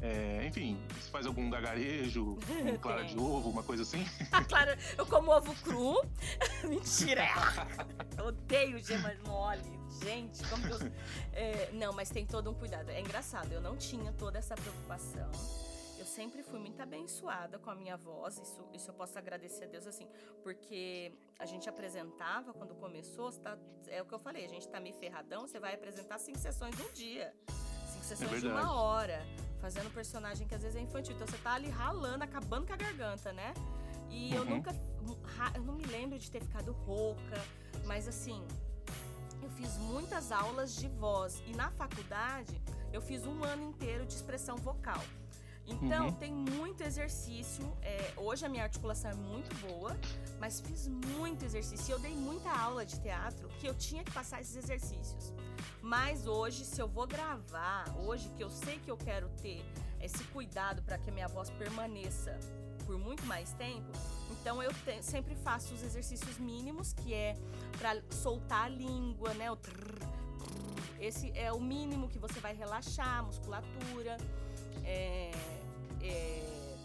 É, 0.01 0.47
enfim, 0.47 0.79
você 0.99 1.11
faz 1.11 1.27
algum 1.27 1.47
gagarejo, 1.49 2.39
um 2.65 2.77
clara 2.77 3.03
de 3.03 3.15
ovo, 3.17 3.49
uma 3.49 3.61
coisa 3.61 3.83
assim? 3.83 4.03
Ah, 4.31 4.43
claro, 4.43 4.71
eu 4.97 5.05
como 5.05 5.31
ovo 5.31 5.53
cru. 5.61 6.01
Mentira! 6.67 7.27
Eu 8.17 8.27
odeio 8.27 8.79
gema 8.83 9.13
mole. 9.27 9.79
Gente, 10.01 10.43
como 10.49 10.63
que 10.63 10.71
eu... 10.71 10.91
É, 11.33 11.69
não, 11.73 11.93
mas 11.93 12.09
tem 12.09 12.25
todo 12.25 12.49
um 12.49 12.53
cuidado. 12.53 12.89
É 12.89 12.99
engraçado, 13.01 13.51
eu 13.51 13.61
não 13.61 13.75
tinha 13.75 14.11
toda 14.13 14.39
essa 14.39 14.55
preocupação. 14.55 15.29
Eu 16.11 16.15
sempre 16.15 16.43
fui 16.43 16.59
muito 16.59 16.81
abençoada 16.81 17.57
com 17.57 17.69
a 17.69 17.73
minha 17.73 17.95
voz, 17.95 18.37
isso, 18.37 18.67
isso 18.73 18.89
eu 18.89 18.93
posso 18.93 19.17
agradecer 19.17 19.63
a 19.63 19.67
Deus, 19.67 19.87
assim, 19.87 20.05
porque 20.43 21.17
a 21.39 21.45
gente 21.45 21.69
apresentava 21.69 22.53
quando 22.53 22.75
começou, 22.75 23.31
tá- 23.31 23.57
é 23.87 24.01
o 24.01 24.05
que 24.05 24.13
eu 24.13 24.19
falei, 24.19 24.43
a 24.43 24.47
gente 24.49 24.67
tá 24.67 24.77
meio 24.81 24.93
ferradão, 24.95 25.47
você 25.47 25.57
vai 25.57 25.73
apresentar 25.73 26.17
cinco 26.19 26.37
sessões 26.37 26.77
num 26.77 26.91
dia, 26.91 27.33
cinco 27.93 28.03
sessões 28.03 28.29
de 28.29 28.41
verdade. 28.41 28.61
uma 28.67 28.73
hora, 28.75 29.25
fazendo 29.61 29.87
um 29.87 29.91
personagem 29.93 30.45
que 30.45 30.53
às 30.53 30.61
vezes 30.61 30.75
é 30.75 30.81
infantil, 30.81 31.15
então 31.15 31.25
você 31.25 31.37
tá 31.37 31.53
ali 31.53 31.69
ralando, 31.69 32.25
acabando 32.25 32.67
com 32.67 32.73
a 32.73 32.75
garganta, 32.75 33.31
né? 33.31 33.53
E 34.09 34.35
eu 34.35 34.41
Uhum. 34.43 34.49
nunca, 34.57 34.71
ra- 35.37 35.53
eu 35.55 35.63
não 35.63 35.75
me 35.75 35.85
lembro 35.85 36.19
de 36.19 36.29
ter 36.29 36.41
ficado 36.41 36.73
rouca, 36.73 37.39
mas 37.85 38.05
assim, 38.05 38.45
eu 39.41 39.49
fiz 39.51 39.77
muitas 39.77 40.29
aulas 40.29 40.75
de 40.75 40.89
voz 40.89 41.41
e 41.47 41.55
na 41.55 41.71
faculdade 41.71 42.61
eu 42.91 43.01
fiz 43.01 43.25
um 43.25 43.41
ano 43.45 43.63
inteiro 43.63 44.05
de 44.05 44.13
expressão 44.13 44.57
vocal. 44.57 44.99
Então 45.67 46.07
Uhum. 46.07 46.11
tem 46.13 46.33
muito 46.33 46.81
exercício. 46.83 47.71
é, 47.81 48.13
hoje 48.17 48.45
a 48.45 48.49
minha 48.49 48.63
articulação 48.63 49.09
é 49.11 49.13
muito 49.15 49.55
boa, 49.67 49.95
mas 50.39 50.59
fiz 50.59 50.87
muito 50.87 51.45
exercício. 51.45 51.93
Eu 51.93 51.99
dei 51.99 52.13
muita 52.15 52.49
aula 52.51 52.85
de 52.85 52.99
teatro 52.99 53.47
que 53.59 53.67
eu 53.67 53.73
tinha 53.75 54.03
que 54.03 54.11
passar 54.11 54.41
esses 54.41 54.55
exercícios. 54.55 55.33
Mas 55.81 56.25
hoje, 56.27 56.65
se 56.65 56.81
eu 56.81 56.87
vou 56.87 57.07
gravar, 57.07 57.85
hoje 57.99 58.29
que 58.35 58.43
eu 58.43 58.49
sei 58.49 58.79
que 58.79 58.89
eu 58.91 58.97
quero 58.97 59.29
ter 59.41 59.63
esse 59.99 60.23
cuidado 60.25 60.81
para 60.83 60.97
que 60.97 61.09
a 61.09 61.13
minha 61.13 61.27
voz 61.27 61.49
permaneça 61.51 62.37
por 62.85 62.97
muito 62.97 63.23
mais 63.25 63.53
tempo, 63.53 63.91
então 64.31 64.61
eu 64.61 64.71
te- 64.73 65.01
sempre 65.03 65.35
faço 65.35 65.73
os 65.73 65.83
exercícios 65.83 66.37
mínimos, 66.37 66.93
que 66.93 67.13
é 67.13 67.35
para 67.77 68.01
soltar 68.11 68.65
a 68.65 68.69
língua, 68.69 69.33
né? 69.35 69.45
Esse 70.99 71.31
é 71.35 71.51
o 71.51 71.59
mínimo 71.59 72.07
que 72.07 72.19
você 72.19 72.39
vai 72.39 72.53
relaxar 72.55 73.19
a 73.19 73.23
musculatura. 73.23 74.17
É, 74.83 75.31
é, 76.01 76.75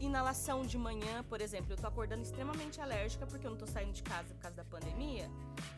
inalação 0.00 0.62
de 0.64 0.76
manhã, 0.76 1.24
por 1.28 1.40
exemplo, 1.40 1.72
eu 1.72 1.76
tô 1.76 1.86
acordando 1.86 2.22
extremamente 2.22 2.80
alérgica 2.80 3.26
porque 3.26 3.46
eu 3.46 3.50
não 3.50 3.58
tô 3.58 3.66
saindo 3.66 3.92
de 3.92 4.02
casa 4.02 4.34
por 4.34 4.40
causa 4.40 4.56
da 4.56 4.64
pandemia. 4.64 5.30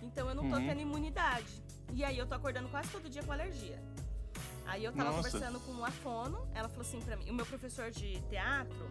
Então 0.02 0.28
eu 0.28 0.34
não 0.34 0.48
tô 0.48 0.56
Uhum. 0.56 0.66
tendo 0.66 0.80
imunidade. 0.80 1.62
E 1.92 2.04
aí 2.04 2.18
eu 2.18 2.26
tô 2.26 2.34
acordando 2.34 2.68
quase 2.68 2.90
todo 2.90 3.08
dia 3.08 3.22
com 3.22 3.32
alergia. 3.32 3.80
Aí 4.66 4.84
eu 4.84 4.92
tava 4.92 5.10
Nossa. 5.12 5.30
conversando 5.30 5.60
com 5.60 5.72
uma 5.72 5.90
fono, 5.90 6.46
ela 6.54 6.68
falou 6.68 6.82
assim 6.86 7.00
pra 7.00 7.16
mim, 7.16 7.30
o 7.30 7.34
meu 7.34 7.46
professor 7.46 7.90
de 7.90 8.20
teatro, 8.28 8.86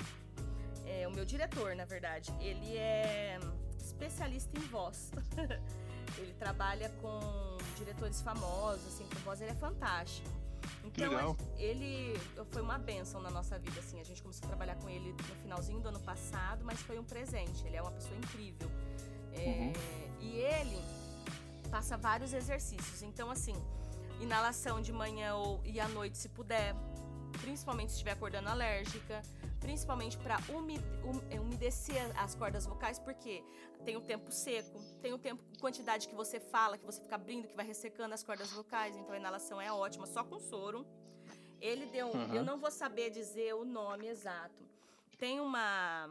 é, 0.85 1.07
o 1.07 1.11
meu 1.11 1.23
diretor, 1.23 1.75
na 1.75 1.85
verdade, 1.85 2.33
ele 2.39 2.75
é 2.75 3.37
especialista 3.77 4.57
em 4.57 4.61
voz. 4.63 5.11
ele 6.17 6.33
trabalha 6.33 6.89
com 7.01 7.57
diretores 7.77 8.21
famosos, 8.21 8.87
assim, 8.87 9.05
com 9.07 9.19
voz, 9.19 9.39
ele 9.39 9.51
é 9.51 9.55
fantástico. 9.55 10.27
Então, 10.87 11.09
legal. 11.09 11.37
ele 11.57 12.19
foi 12.51 12.61
uma 12.61 12.77
benção 12.77 13.21
na 13.21 13.29
nossa 13.29 13.57
vida, 13.59 13.79
assim. 13.79 13.99
A 13.99 14.03
gente 14.03 14.21
começou 14.21 14.45
a 14.45 14.47
trabalhar 14.47 14.75
com 14.75 14.89
ele 14.89 15.11
no 15.11 15.35
finalzinho 15.41 15.79
do 15.79 15.89
ano 15.89 15.99
passado, 15.99 16.63
mas 16.65 16.79
foi 16.81 16.97
um 16.97 17.03
presente. 17.03 17.65
Ele 17.65 17.75
é 17.75 17.81
uma 17.81 17.91
pessoa 17.91 18.17
incrível. 18.17 18.69
É, 19.33 19.39
Uhum. 19.39 19.73
E 20.19 20.37
ele 20.37 20.81
passa 21.69 21.97
vários 21.97 22.33
exercícios. 22.33 23.03
Então, 23.03 23.29
assim, 23.29 23.55
inalação 24.19 24.81
de 24.81 24.91
manhã 24.91 25.35
ou, 25.35 25.61
e 25.63 25.79
à 25.79 25.87
noite, 25.87 26.17
se 26.17 26.29
puder. 26.29 26.73
Principalmente 27.41 27.89
se 27.89 27.95
estiver 27.95 28.11
acordando 28.11 28.49
alérgica. 28.49 29.21
Principalmente 29.59 30.17
para 30.17 30.37
umedecer 31.41 32.01
as 32.17 32.35
cordas 32.35 32.65
vocais, 32.65 32.99
porque 32.99 33.43
tem 33.83 33.95
o 33.97 34.01
tempo 34.01 34.31
seco, 34.31 34.79
tem 35.01 35.13
o 35.13 35.17
tempo, 35.17 35.43
quantidade 35.59 36.07
que 36.07 36.15
você 36.15 36.39
fala, 36.39 36.77
que 36.77 36.85
você 36.85 37.01
fica 37.01 37.15
abrindo, 37.15 37.47
que 37.47 37.55
vai 37.55 37.65
ressecando 37.65 38.13
as 38.13 38.23
cordas 38.23 38.51
vocais. 38.51 38.95
Então 38.95 39.13
a 39.13 39.17
inalação 39.17 39.59
é 39.59 39.71
ótima, 39.71 40.05
só 40.05 40.23
com 40.23 40.39
soro. 40.39 40.85
Ele 41.59 41.85
deu. 41.87 42.07
um- 42.07 42.21
Aham. 42.23 42.35
Eu 42.35 42.43
não 42.43 42.59
vou 42.59 42.69
saber 42.69 43.09
dizer 43.09 43.53
o 43.55 43.65
nome 43.65 44.07
exato. 44.07 44.63
Tem 45.17 45.39
uma. 45.39 46.07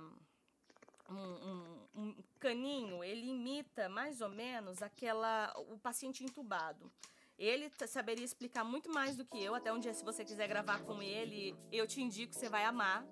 Um, 1.08 1.14
um- 1.14 1.86
um 1.94 2.14
caninho, 2.40 3.02
ele 3.04 3.28
imita 3.28 3.88
mais 3.88 4.20
ou 4.20 4.28
menos 4.28 4.82
aquela. 4.82 5.54
o 5.70 5.78
paciente 5.78 6.24
entubado. 6.24 6.90
Ele 7.38 7.70
saberia 7.87 8.25
explicar 8.25 8.64
muito 8.64 8.90
mais 8.90 9.16
do 9.16 9.25
que 9.25 9.42
eu. 9.42 9.55
Até 9.55 9.72
um 9.72 9.79
dia, 9.79 9.92
se 9.92 10.05
você 10.05 10.25
quiser 10.25 10.49
gravar 10.49 10.81
com 10.81 11.03
ele, 11.03 11.55
eu 11.70 11.87
te 11.87 12.01
indico, 12.01 12.35
você 12.35 12.49
vai 12.49 12.64
amar. 12.64 13.05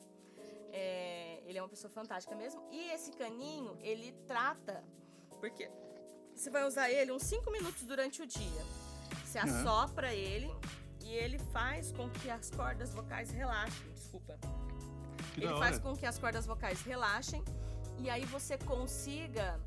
É, 0.73 1.43
ele 1.45 1.59
é 1.59 1.63
uma 1.63 1.69
pessoa 1.69 1.91
fantástica 1.91 2.35
mesmo. 2.35 2.67
E 2.73 2.91
esse 2.91 3.13
caninho, 3.13 3.79
ele 3.81 4.13
trata. 4.27 4.83
Porque 5.41 5.71
você 6.35 6.51
vai 6.51 6.67
usar 6.67 6.91
ele 6.91 7.13
uns 7.13 7.23
5 7.23 7.51
minutos 7.51 7.83
durante 7.85 8.23
o 8.23 8.27
dia. 8.27 8.63
Você 9.25 9.39
Aham. 9.39 9.61
assopra 9.61 10.15
ele 10.15 10.51
e 11.05 11.13
ele 11.13 11.39
faz 11.39 11.93
com 11.93 12.09
que 12.09 12.31
as 12.31 12.51
cordas 12.51 12.95
vocais 12.95 13.31
relaxem. 13.31 13.93
Desculpa. 13.93 14.39
Que 15.35 15.45
Ele 15.45 15.59
faz 15.59 15.79
com 15.79 15.97
que 15.97 16.07
as 16.07 16.19
cordas 16.19 16.47
vocais 16.47 16.81
relaxem 16.83 17.45
e 17.99 18.09
aí 18.09 18.25
você 18.27 18.57
consiga 18.59 19.61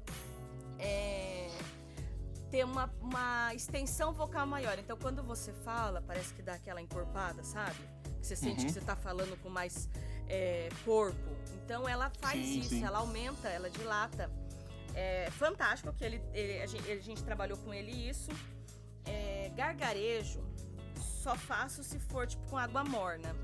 é, 0.80 1.47
ter 2.50 2.64
uma, 2.64 2.90
uma 3.02 3.54
extensão 3.54 4.14
vocal 4.14 4.46
maior. 4.48 4.78
Então, 4.80 4.98
quando 4.98 5.22
você 5.24 5.52
fala, 5.54 6.02
parece 6.02 6.34
que 6.34 6.42
dá 6.42 6.54
aquela 6.54 6.82
encorpada, 6.82 7.44
sabe? 7.44 7.78
Que 8.22 8.26
você 8.28 8.36
sente 8.36 8.62
Uhum. 8.62 8.66
que 8.68 8.74
você 8.74 8.82
tá 8.82 8.96
falando 8.96 9.38
com 9.42 9.50
mais 9.50 9.90
é, 10.30 10.70
corpo. 10.84 11.30
Então, 11.64 11.88
ela 11.88 12.10
faz 12.20 12.40
Sim, 12.46 12.60
isso, 12.60 12.70
sim. 12.70 12.84
ela 12.84 13.00
aumenta, 13.00 13.48
ela 13.50 13.70
dilata. 13.70 14.30
É 14.96 15.30
fantástico 15.32 15.94
que 15.94 16.04
ele, 16.04 16.22
ele- 16.34 16.62
a, 16.62 16.66
gente, 16.66 16.92
a 16.92 17.00
gente 17.00 17.24
trabalhou 17.24 17.58
com 17.60 17.74
ele 17.74 17.92
isso. 17.92 18.30
É, 19.06 19.52
gargarejo, 19.56 20.42
só 21.22 21.36
faço 21.36 21.84
se 21.84 22.00
for 22.00 22.26
tipo 22.28 22.44
com 22.50 22.58
água 22.58 22.84
morna. 22.84 23.36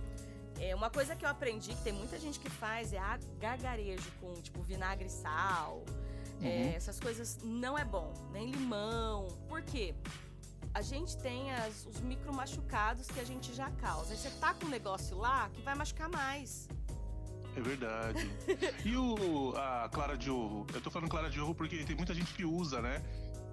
É, 0.59 0.73
uma 0.75 0.89
coisa 0.89 1.15
que 1.15 1.25
eu 1.25 1.29
aprendi, 1.29 1.69
que 1.75 1.81
tem 1.83 1.93
muita 1.93 2.19
gente 2.19 2.39
que 2.39 2.49
faz, 2.49 2.91
é 2.93 2.99
gargarejo 3.39 4.09
com 4.19 4.33
tipo 4.41 4.61
vinagre 4.61 5.07
e 5.07 5.09
sal. 5.09 5.83
É, 6.41 6.45
Uhum. 6.47 6.73
essas 6.75 6.99
coisas 6.99 7.39
não 7.43 7.77
é 7.77 7.85
bom, 7.85 8.13
nem 8.31 8.51
limão. 8.51 9.27
Por 9.47 9.61
quê? 9.61 9.93
A 10.73 10.81
gente 10.81 11.15
tem 11.17 11.51
as- 11.53 11.85
os 11.85 12.01
micro 12.01 12.33
machucados 12.33 13.07
que 13.07 13.19
a 13.19 13.23
gente 13.23 13.53
já 13.53 13.69
causa. 13.71 14.11
Aí 14.11 14.17
você 14.17 14.29
tá 14.39 14.53
com 14.53 14.65
um 14.65 14.69
negócio 14.69 15.17
lá 15.17 15.49
que 15.53 15.61
vai 15.61 15.75
machucar 15.75 16.09
mais. 16.09 16.67
É 17.55 17.61
verdade. 17.61 18.27
E 18.83 18.97
o, 18.97 19.53
a 19.55 19.87
clara 19.89 20.17
de 20.17 20.29
ovo? 20.31 20.65
Eu 20.73 20.81
tô 20.81 20.89
falando 20.89 21.09
clara 21.09 21.29
de 21.29 21.39
ovo 21.39 21.53
porque 21.53 21.83
tem 21.83 21.95
muita 21.95 22.13
gente 22.13 22.33
que 22.33 22.43
usa, 22.43 22.81
né? 22.81 23.01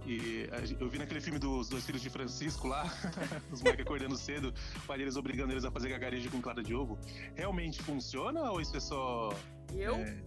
E 0.06 0.48
eu 0.80 0.88
vi 0.88 0.98
naquele 0.98 1.20
filme 1.20 1.38
dos 1.38 1.68
dois 1.68 1.84
filhos 1.84 2.00
de 2.00 2.08
Francisco 2.08 2.66
lá, 2.66 2.84
os 3.52 3.60
moleques 3.60 3.84
acordando 3.84 4.16
cedo, 4.16 4.52
o 4.76 4.86
pai 4.86 4.96
deles 4.96 5.14
obrigando 5.14 5.52
eles 5.52 5.64
a 5.66 5.70
fazer 5.70 5.90
gagarejo 5.90 6.30
com 6.30 6.40
clara 6.40 6.62
de 6.62 6.74
ovo. 6.74 6.98
Realmente 7.36 7.82
funciona 7.82 8.50
ou 8.50 8.60
isso 8.62 8.74
é 8.74 8.80
só. 8.80 9.28
Eu, 9.74 9.96
é, 9.96 10.22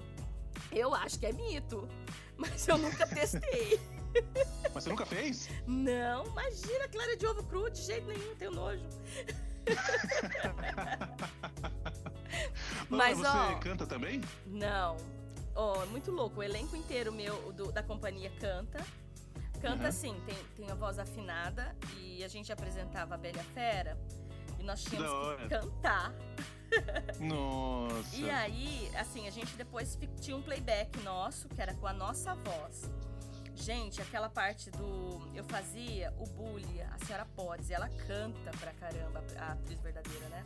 eu 0.72 0.94
acho 0.94 1.18
que 1.20 1.26
é 1.26 1.34
mito. 1.34 1.90
Mas 2.38 2.68
eu 2.68 2.78
nunca 2.78 3.06
testei. 3.08 3.80
Mas 4.74 4.84
você 4.84 4.90
nunca 4.90 5.06
fez? 5.06 5.50
não, 5.66 6.26
imagina 6.28 6.88
clara 6.88 7.16
de 7.18 7.26
ovo 7.26 7.44
cru, 7.44 7.70
de 7.70 7.82
jeito 7.82 8.06
nenhum, 8.08 8.36
tenho 8.36 8.52
nojo. 8.52 8.84
Mas, 12.90 13.18
você 13.18 13.28
ó, 13.28 13.60
canta 13.60 13.86
também? 13.86 14.22
Não. 14.46 14.98
Ó, 15.56 15.86
muito 15.88 16.12
louco. 16.12 16.40
O 16.40 16.44
elenco 16.44 16.76
inteiro 16.76 17.12
meu 17.12 17.52
do- 17.54 17.72
da 17.72 17.82
companhia 17.84 18.32
canta. 18.40 18.84
Canta 19.62 19.86
Uhum. 19.86 19.92
sim, 19.92 20.22
tem, 20.26 20.36
tem 20.56 20.72
a 20.72 20.76
voz 20.76 21.00
afinada. 21.00 21.76
E 21.98 22.24
a 22.24 22.28
gente 22.28 22.52
apresentava 22.52 23.16
a 23.16 23.18
Bela 23.18 23.44
Fera. 23.54 23.98
E 24.60 24.64
nós 24.64 24.84
tínhamos 24.84 25.42
que 25.42 25.50
cantar. 25.50 26.14
Nossa. 27.20 28.16
E 28.16 28.30
aí, 28.30 28.92
assim, 28.96 29.28
a 29.28 29.32
gente 29.32 29.56
depois 29.56 29.98
tinha 30.20 30.36
um 30.36 30.42
playback 30.42 31.00
nosso, 31.04 31.48
que 31.50 31.62
era 31.62 31.74
com 31.76 31.88
a 31.88 31.94
nossa 31.94 32.36
voz. 32.36 32.90
Gente, 33.56 34.02
aquela 34.02 34.30
parte 34.30 34.72
do. 34.72 35.22
Eu 35.34 35.44
fazia 35.44 36.14
o 36.18 36.26
bully, 36.26 36.82
a 36.82 37.06
senhora 37.06 37.26
Potts, 37.36 37.70
e 37.70 37.74
ela 37.74 37.88
canta 38.08 38.52
pra 38.60 38.74
caramba, 38.74 39.24
a 39.38 39.52
atriz 39.54 39.80
verdadeira, 39.80 40.28
né? 40.30 40.46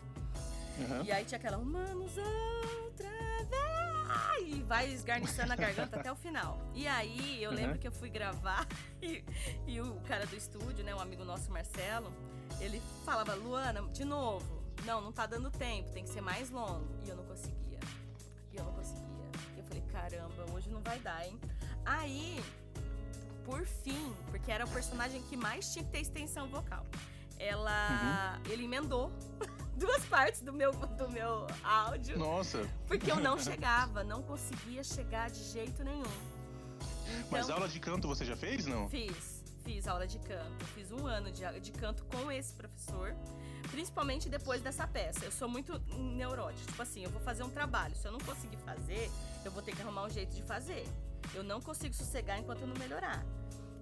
Aham. 0.79 1.03
E 1.03 1.11
aí 1.11 1.25
tinha 1.25 1.37
aquela 1.37 1.57
Humanos 1.57 2.11
outra 2.17 3.09
vez. 3.09 4.47
e 4.47 4.61
vai 4.63 4.91
esgarniçando 4.91 5.53
a 5.53 5.55
garganta 5.55 5.99
até 5.99 6.11
o 6.11 6.15
final. 6.15 6.61
E 6.75 6.87
aí 6.87 7.41
eu 7.41 7.51
lembro 7.51 7.73
uhum. 7.73 7.77
que 7.77 7.87
eu 7.87 7.91
fui 7.91 8.09
gravar 8.09 8.67
e, 9.01 9.23
e 9.65 9.81
o 9.81 9.95
cara 10.01 10.25
do 10.25 10.35
estúdio, 10.35 10.83
né, 10.83 10.93
um 10.93 10.99
amigo 10.99 11.25
nosso, 11.25 11.51
Marcelo, 11.51 12.13
ele 12.59 12.81
falava, 13.03 13.33
Luana, 13.33 13.81
de 13.91 14.05
novo, 14.05 14.56
não, 14.87 15.01
não 15.01 15.11
tá 15.11 15.25
dando 15.25 15.51
tempo, 15.51 15.91
tem 15.91 16.03
que 16.03 16.09
ser 16.09 16.21
mais 16.21 16.49
longo. 16.49 16.87
E 17.05 17.09
eu 17.09 17.15
não 17.17 17.25
conseguia. 17.25 17.79
E 18.53 18.55
eu 18.55 18.63
não 18.63 18.71
conseguia. 18.71 19.03
Eu 19.57 19.63
falei, 19.65 19.83
caramba, 19.91 20.45
hoje 20.53 20.69
não 20.69 20.79
vai 20.79 20.97
dar, 20.99 21.27
hein? 21.27 21.37
Aí, 21.85 22.41
por 23.45 23.65
fim, 23.65 24.13
porque 24.31 24.49
era 24.49 24.65
o 24.65 24.69
personagem 24.69 25.21
que 25.23 25.35
mais 25.35 25.73
tinha 25.73 25.83
que 25.83 25.91
ter 25.91 25.99
extensão 25.99 26.47
vocal, 26.47 26.85
ela. 27.37 28.39
Uhum. 28.45 28.51
Ele 28.51 28.63
emendou 28.63 29.11
duas 29.75 30.05
partes 30.05 30.41
do 30.41 30.53
meu, 30.53 30.71
do 30.71 31.09
meu 31.09 31.45
áudio. 31.63 32.17
Nossa! 32.17 32.67
Porque 32.87 33.11
eu 33.11 33.17
não 33.17 33.37
chegava, 33.39 34.05
não 34.05 34.23
conseguia 34.23 34.83
chegar 34.85 35.29
de 35.29 35.43
jeito 35.43 35.83
nenhum. 35.83 36.03
Então, 37.09 37.27
Mas 37.31 37.49
aula 37.49 37.67
de 37.67 37.79
canto 37.79 38.07
você 38.07 38.23
já 38.23 38.35
fez, 38.35 38.65
não? 38.65 38.89
Fiz, 38.89 39.36
fiz 39.67 39.85
aula 39.85 40.07
de 40.07 40.17
canto. 40.19 40.65
Fiz 40.73 40.93
um 40.93 41.05
ano 41.05 41.29
de, 41.29 41.43
de 41.59 41.71
canto 41.73 42.05
com 42.05 42.31
esse 42.31 42.55
professor. 42.55 43.13
Principalmente 43.69 44.29
depois 44.29 44.61
dessa 44.61 44.87
peça. 44.87 45.25
Eu 45.25 45.31
sou 45.31 45.49
muito 45.49 45.77
neurótica. 45.97 46.65
Tipo 46.67 46.81
assim, 46.81 47.03
eu 47.03 47.09
vou 47.09 47.19
fazer 47.19 47.43
um 47.43 47.49
trabalho. 47.49 47.93
Se 47.93 48.07
eu 48.07 48.11
não 48.13 48.19
conseguir 48.19 48.55
fazer, 48.57 49.11
eu 49.43 49.51
vou 49.51 49.61
ter 49.61 49.75
que 49.75 49.81
arrumar 49.81 50.05
um 50.05 50.09
jeito 50.09 50.33
de 50.33 50.41
fazer. 50.41 50.87
Eu 51.33 51.43
não 51.43 51.59
consigo 51.59 51.93
sossegar 51.93 52.39
enquanto 52.39 52.61
eu 52.61 52.67
não 52.67 52.77
melhorar. 52.77 53.25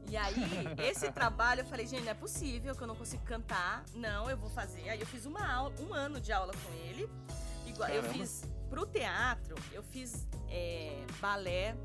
E 0.09 0.17
aí, 0.17 0.33
esse 0.89 1.11
trabalho, 1.11 1.61
eu 1.61 1.65
falei, 1.65 1.85
gente, 1.85 2.03
não 2.03 2.11
é 2.11 2.15
possível 2.15 2.75
que 2.75 2.81
eu 2.81 2.87
não 2.87 2.95
consigo 2.95 3.23
cantar. 3.23 3.85
Não, 3.93 4.27
eu 4.27 4.37
vou 4.37 4.49
fazer. 4.49 4.89
Aí 4.89 4.99
eu 4.99 5.05
fiz 5.05 5.27
uma 5.27 5.47
aula, 5.47 5.71
um 5.79 5.93
ano 5.93 6.19
de 6.19 6.31
aula 6.31 6.51
com 6.51 6.73
ele. 6.89 7.07
Igual, 7.67 7.89
eu 7.89 8.03
fiz 8.05 8.43
pro 8.71 8.87
teatro, 8.87 9.55
eu 9.71 9.83
fiz 9.83 10.27
é, 10.49 11.05
balé, 11.19 11.75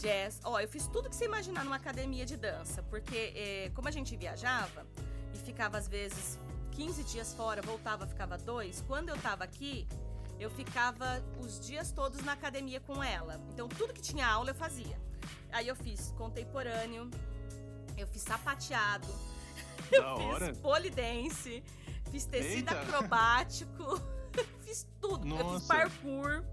jazz. 0.00 0.40
Ó, 0.44 0.58
eu 0.60 0.68
fiz 0.68 0.86
tudo 0.86 1.08
que 1.08 1.16
você 1.16 1.24
imaginar 1.24 1.64
numa 1.64 1.76
academia 1.76 2.24
de 2.24 2.36
dança. 2.36 2.82
Porque 2.84 3.32
é, 3.34 3.70
como 3.74 3.88
a 3.88 3.90
gente 3.90 4.16
viajava 4.16 4.86
e 5.34 5.38
ficava 5.38 5.78
às 5.78 5.88
vezes 5.88 6.38
15 6.72 7.04
dias 7.04 7.34
fora, 7.34 7.60
voltava, 7.62 8.06
ficava 8.06 8.38
dois. 8.38 8.84
Quando 8.86 9.08
eu 9.08 9.18
tava 9.18 9.44
aqui, 9.44 9.86
eu 10.38 10.48
ficava 10.50 11.22
os 11.40 11.58
dias 11.60 11.90
todos 11.90 12.22
na 12.24 12.32
academia 12.32 12.80
com 12.80 13.02
ela. 13.02 13.40
Então 13.52 13.68
tudo 13.68 13.92
que 13.92 14.00
tinha 14.00 14.26
aula 14.26 14.50
eu 14.50 14.54
fazia. 14.54 14.98
Aí 15.50 15.66
eu 15.66 15.74
fiz 15.74 16.12
contemporâneo, 16.16 17.10
eu 17.96 18.06
fiz 18.06 18.22
sapateado, 18.22 19.08
da 19.90 19.96
eu 19.96 20.04
hora. 20.04 20.46
fiz 20.46 20.58
polidense, 20.58 21.64
fiz 22.10 22.24
tecido 22.24 22.70
Eita. 22.70 22.80
acrobático, 22.80 24.00
fiz 24.62 24.86
tudo. 25.00 25.24
Nossa. 25.26 25.42
Eu 25.42 25.58
fiz 25.58 25.66
parkour, 25.66 26.44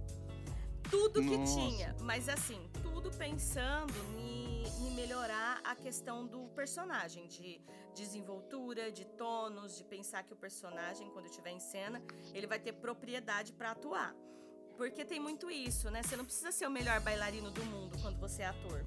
tudo 0.89 1.21
que 1.21 1.37
Nossa. 1.37 1.53
tinha. 1.53 1.95
Mas 2.01 2.27
assim, 2.27 2.67
tudo 3.05 3.17
pensando 3.17 3.93
em, 4.17 4.63
em 4.87 4.95
melhorar 4.95 5.61
a 5.63 5.75
questão 5.75 6.25
do 6.25 6.47
personagem, 6.49 7.27
de 7.27 7.61
desenvoltura, 7.93 8.91
de 8.91 9.05
tônus, 9.05 9.77
de 9.77 9.83
pensar 9.83 10.23
que 10.23 10.33
o 10.33 10.35
personagem, 10.35 11.11
quando 11.11 11.27
estiver 11.27 11.51
em 11.51 11.59
cena, 11.59 12.01
ele 12.33 12.47
vai 12.47 12.59
ter 12.59 12.73
propriedade 12.73 13.53
para 13.53 13.71
atuar. 13.71 14.11
Porque 14.75 15.05
tem 15.05 15.19
muito 15.19 15.51
isso, 15.51 15.91
né? 15.91 16.01
Você 16.01 16.15
não 16.17 16.25
precisa 16.25 16.51
ser 16.51 16.65
o 16.65 16.71
melhor 16.71 16.99
bailarino 16.99 17.51
do 17.51 17.63
mundo 17.65 17.95
quando 18.01 18.17
você 18.19 18.41
é 18.41 18.47
ator. 18.47 18.83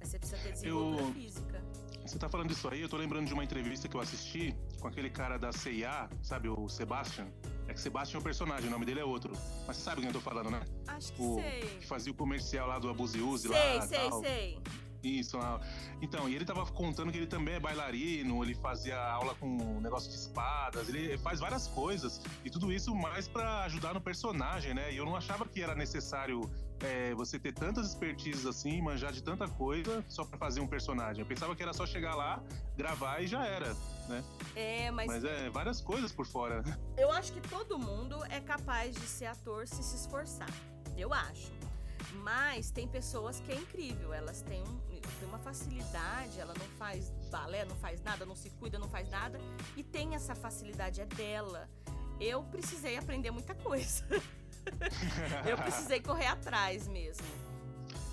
Mas 0.00 0.08
você 0.08 0.18
precisa 0.18 0.40
ter 0.42 0.52
desenvoltura 0.52 1.02
eu... 1.02 1.12
física. 1.12 1.62
Você 2.06 2.18
tá 2.18 2.30
falando 2.30 2.50
isso 2.50 2.66
aí, 2.68 2.80
eu 2.80 2.88
tô 2.88 2.96
lembrando 2.96 3.26
de 3.26 3.34
uma 3.34 3.44
entrevista 3.44 3.88
que 3.88 3.94
eu 3.94 4.00
assisti 4.00 4.56
com 4.80 4.88
aquele 4.88 5.10
cara 5.10 5.38
da 5.38 5.52
CIA, 5.52 6.08
sabe, 6.22 6.48
o 6.48 6.66
Sebastian? 6.66 7.30
É 7.66 7.74
que 7.74 7.80
Sebastian 7.80 8.18
é 8.18 8.20
o 8.20 8.24
personagem, 8.24 8.68
o 8.68 8.70
nome 8.70 8.84
dele 8.84 9.00
é 9.00 9.04
outro. 9.04 9.32
Mas 9.66 9.76
você 9.76 9.82
sabe 9.82 10.00
quem 10.00 10.08
eu 10.08 10.12
tô 10.14 10.20
falando, 10.20 10.50
né? 10.50 10.60
Acho 10.86 11.12
que 11.12 11.22
o, 11.22 11.34
sei. 11.36 11.60
Que 11.80 11.86
fazia 11.86 12.12
o 12.12 12.14
comercial 12.14 12.68
lá 12.68 12.78
do 12.78 12.88
Abuziuse 12.88 13.48
lá. 13.48 13.56
Sei, 13.56 13.82
sei, 13.82 14.10
tal. 14.10 14.20
sei. 14.22 14.58
Isso, 15.04 15.38
então, 16.00 16.28
e 16.28 16.34
ele 16.34 16.46
tava 16.46 16.64
contando 16.64 17.12
que 17.12 17.18
ele 17.18 17.26
também 17.26 17.56
é 17.56 17.60
bailarino, 17.60 18.42
ele 18.42 18.54
fazia 18.54 18.98
aula 18.98 19.34
com 19.34 19.78
negócio 19.80 20.10
de 20.10 20.16
espadas, 20.16 20.88
ele 20.88 21.18
faz 21.18 21.40
várias 21.40 21.66
coisas, 21.68 22.22
e 22.42 22.48
tudo 22.48 22.72
isso 22.72 22.94
mais 22.94 23.28
para 23.28 23.64
ajudar 23.64 23.92
no 23.92 24.00
personagem, 24.00 24.72
né? 24.72 24.90
E 24.92 24.96
eu 24.96 25.04
não 25.04 25.14
achava 25.14 25.44
que 25.44 25.60
era 25.60 25.74
necessário 25.74 26.50
é, 26.80 27.14
você 27.14 27.38
ter 27.38 27.52
tantas 27.52 27.88
expertises 27.88 28.46
assim, 28.46 28.80
manjar 28.80 29.12
de 29.12 29.22
tanta 29.22 29.46
coisa 29.46 30.02
só 30.08 30.24
para 30.24 30.38
fazer 30.38 30.60
um 30.60 30.66
personagem. 30.66 31.20
Eu 31.20 31.26
pensava 31.26 31.54
que 31.54 31.62
era 31.62 31.74
só 31.74 31.84
chegar 31.84 32.14
lá, 32.14 32.42
gravar 32.74 33.20
e 33.20 33.26
já 33.26 33.44
era, 33.44 33.76
né? 34.08 34.24
É, 34.54 34.90
mas. 34.90 35.06
Mas 35.06 35.24
é 35.24 35.50
várias 35.50 35.80
coisas 35.80 36.12
por 36.12 36.26
fora. 36.26 36.62
Eu 36.96 37.10
acho 37.10 37.32
que 37.32 37.40
todo 37.40 37.78
mundo 37.78 38.22
é 38.30 38.40
capaz 38.40 38.94
de 38.94 39.06
ser 39.06 39.26
ator 39.26 39.66
se 39.66 39.82
se 39.82 39.96
esforçar. 39.96 40.50
Eu 40.96 41.12
acho. 41.12 41.52
Mas 42.22 42.70
tem 42.70 42.86
pessoas 42.86 43.40
que 43.40 43.50
é 43.50 43.56
incrível, 43.56 44.12
elas 44.12 44.42
têm, 44.42 44.62
um, 44.62 44.78
têm 45.18 45.28
uma 45.28 45.38
facilidade, 45.38 46.38
ela 46.38 46.54
não 46.56 46.66
faz 46.78 47.10
balé, 47.30 47.64
não 47.64 47.76
faz 47.76 48.02
nada, 48.02 48.24
não 48.24 48.36
se 48.36 48.50
cuida, 48.50 48.78
não 48.78 48.88
faz 48.88 49.08
nada, 49.10 49.38
e 49.76 49.82
tem 49.82 50.14
essa 50.14 50.34
facilidade, 50.34 51.00
é 51.00 51.06
dela. 51.06 51.68
Eu 52.20 52.42
precisei 52.44 52.96
aprender 52.96 53.30
muita 53.30 53.54
coisa. 53.54 54.06
eu 55.46 55.56
precisei 55.56 56.00
correr 56.00 56.26
atrás 56.26 56.86
mesmo. 56.86 57.26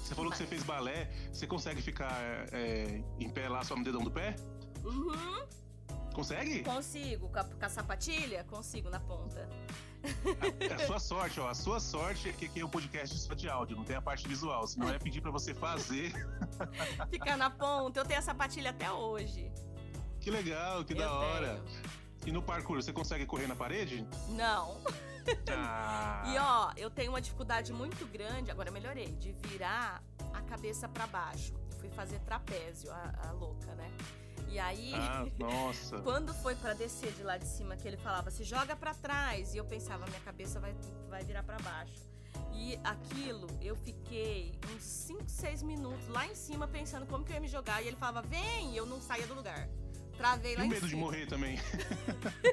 Você 0.04 0.16
falou 0.16 0.30
Mas... 0.30 0.40
que 0.40 0.44
você 0.44 0.50
fez 0.50 0.64
balé, 0.64 1.10
você 1.32 1.48
consegue 1.48 1.82
ficar 1.82 2.12
é, 2.52 3.02
em 3.20 3.30
pé 3.30 3.48
lá 3.48 3.64
só 3.64 3.76
no 3.76 3.84
dedão 3.84 4.04
do 4.04 4.12
pé? 4.12 4.36
Uhum. 4.84 5.48
Consegue? 6.14 6.64
Consigo. 6.64 7.30
Com 7.30 7.40
a, 7.40 7.44
com 7.44 7.66
a 7.66 7.70
sapatilha? 7.70 8.44
Consigo 8.46 8.90
na 8.90 9.00
ponta. 9.00 9.48
A, 10.72 10.76
a, 10.76 10.88
sua 10.88 11.00
sorte, 11.00 11.40
ó. 11.40 11.48
A 11.48 11.54
sua 11.54 11.80
sorte 11.80 12.30
é 12.30 12.34
que 12.34 12.46
aqui 12.46 12.60
é 12.60 12.66
um 12.66 12.70
podcast 12.70 13.18
só 13.18 13.34
de 13.34 13.50
áudio, 13.50 13.78
não 13.78 13.84
tem 13.84 13.96
a 13.96 14.02
parte 14.02 14.28
visual. 14.28 14.68
Senão 14.68 14.90
é 14.90 14.98
pedir 14.98 15.22
para 15.22 15.32
você 15.32 15.54
fazer. 15.54 16.12
Ficar 17.10 17.38
na 17.38 17.50
ponta. 17.50 18.00
Eu 18.00 18.06
tenho 18.06 18.20
a 18.20 18.24
sapatilha 18.24 18.72
até 18.72 18.92
hoje. 18.92 19.52
Que 20.20 20.30
legal, 20.30 20.84
que 20.84 20.94
eu 20.94 20.98
da 20.98 21.14
hora. 21.14 21.62
Tenho. 21.66 22.02
E 22.26 22.32
no 22.32 22.42
parkour, 22.42 22.82
você 22.82 22.94
consegue 22.94 23.26
correr 23.26 23.48
na 23.48 23.56
parede? 23.56 24.06
Não. 24.30 24.78
Ah. 25.50 26.24
e 26.32 26.38
ó, 26.38 26.72
eu 26.78 26.90
tenho 26.90 27.12
uma 27.12 27.22
dificuldade 27.22 27.74
muito 27.74 28.06
grande, 28.06 28.52
agora 28.52 28.70
melhorei, 28.70 29.08
de 29.14 29.32
virar 29.48 30.04
a 30.34 30.42
cabeça 30.42 30.88
para 30.88 31.08
baixo. 31.08 31.54
Eu 31.72 31.80
fui 31.80 31.90
fazer 31.90 32.20
trapézio, 32.20 32.92
a, 32.92 33.28
a 33.28 33.32
louca, 33.32 33.74
né? 33.74 33.92
E 34.52 34.60
aí, 34.60 34.94
ah, 34.96 35.26
nossa. 35.40 36.00
quando 36.00 36.34
foi 36.34 36.56
para 36.56 36.74
descer 36.74 37.14
de 37.14 37.24
lá 37.24 37.38
de 37.38 37.48
cima, 37.48 37.78
que 37.78 37.88
ele 37.88 37.98
falava, 37.98 38.30
se 38.30 38.44
joga 38.44 38.76
para 38.76 38.94
trás, 38.94 39.54
e 39.54 39.58
eu 39.58 39.66
pensava, 39.66 40.06
minha 40.06 40.20
cabeça 40.20 40.60
vai, 40.60 40.76
vai 41.10 41.24
virar 41.24 41.44
para 41.44 41.58
baixo. 41.60 42.12
E 42.54 42.78
aquilo, 42.84 43.48
eu 43.62 43.76
fiquei 43.76 44.54
uns 44.74 44.84
5, 44.84 45.24
6 45.28 45.64
minutos 45.64 46.08
lá 46.10 46.28
em 46.28 46.36
cima 46.36 46.68
pensando 46.68 47.06
como 47.06 47.24
que 47.24 47.32
eu 47.32 47.36
ia 47.36 47.42
me 47.42 47.48
jogar. 47.48 47.82
E 47.82 47.88
ele 47.88 47.96
falava, 47.96 48.22
vem! 48.22 48.74
E 48.74 48.78
eu 48.78 48.86
não 48.86 49.02
saía 49.02 49.26
do 49.26 49.34
lugar. 49.34 49.70
Travei 50.18 50.56
lá 50.56 50.64
e 50.64 50.68
em 50.68 50.70
medo 50.70 50.88
cima. 50.88 50.90
de 50.90 50.96
morrer 50.98 51.26
também. 51.28 51.58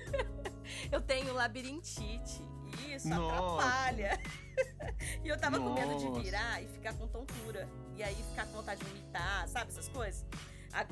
eu 0.90 1.00
tenho 1.00 1.34
labirintite. 1.34 2.42
E 2.80 2.94
isso 2.94 3.08
Nossa. 3.08 3.34
atrapalha. 3.34 4.20
e 5.22 5.28
eu 5.28 5.38
tava 5.38 5.58
Nossa. 5.58 5.82
com 5.82 5.88
medo 5.88 6.14
de 6.14 6.22
virar 6.22 6.62
e 6.62 6.68
ficar 6.68 6.94
com 6.94 7.06
tontura. 7.08 7.68
E 7.96 8.02
aí 8.02 8.14
ficar 8.30 8.46
com 8.46 8.52
vontade 8.52 8.80
de 8.80 8.86
vomitar, 8.86 9.48
sabe? 9.48 9.70
Essas 9.70 9.88
coisas. 9.88 10.24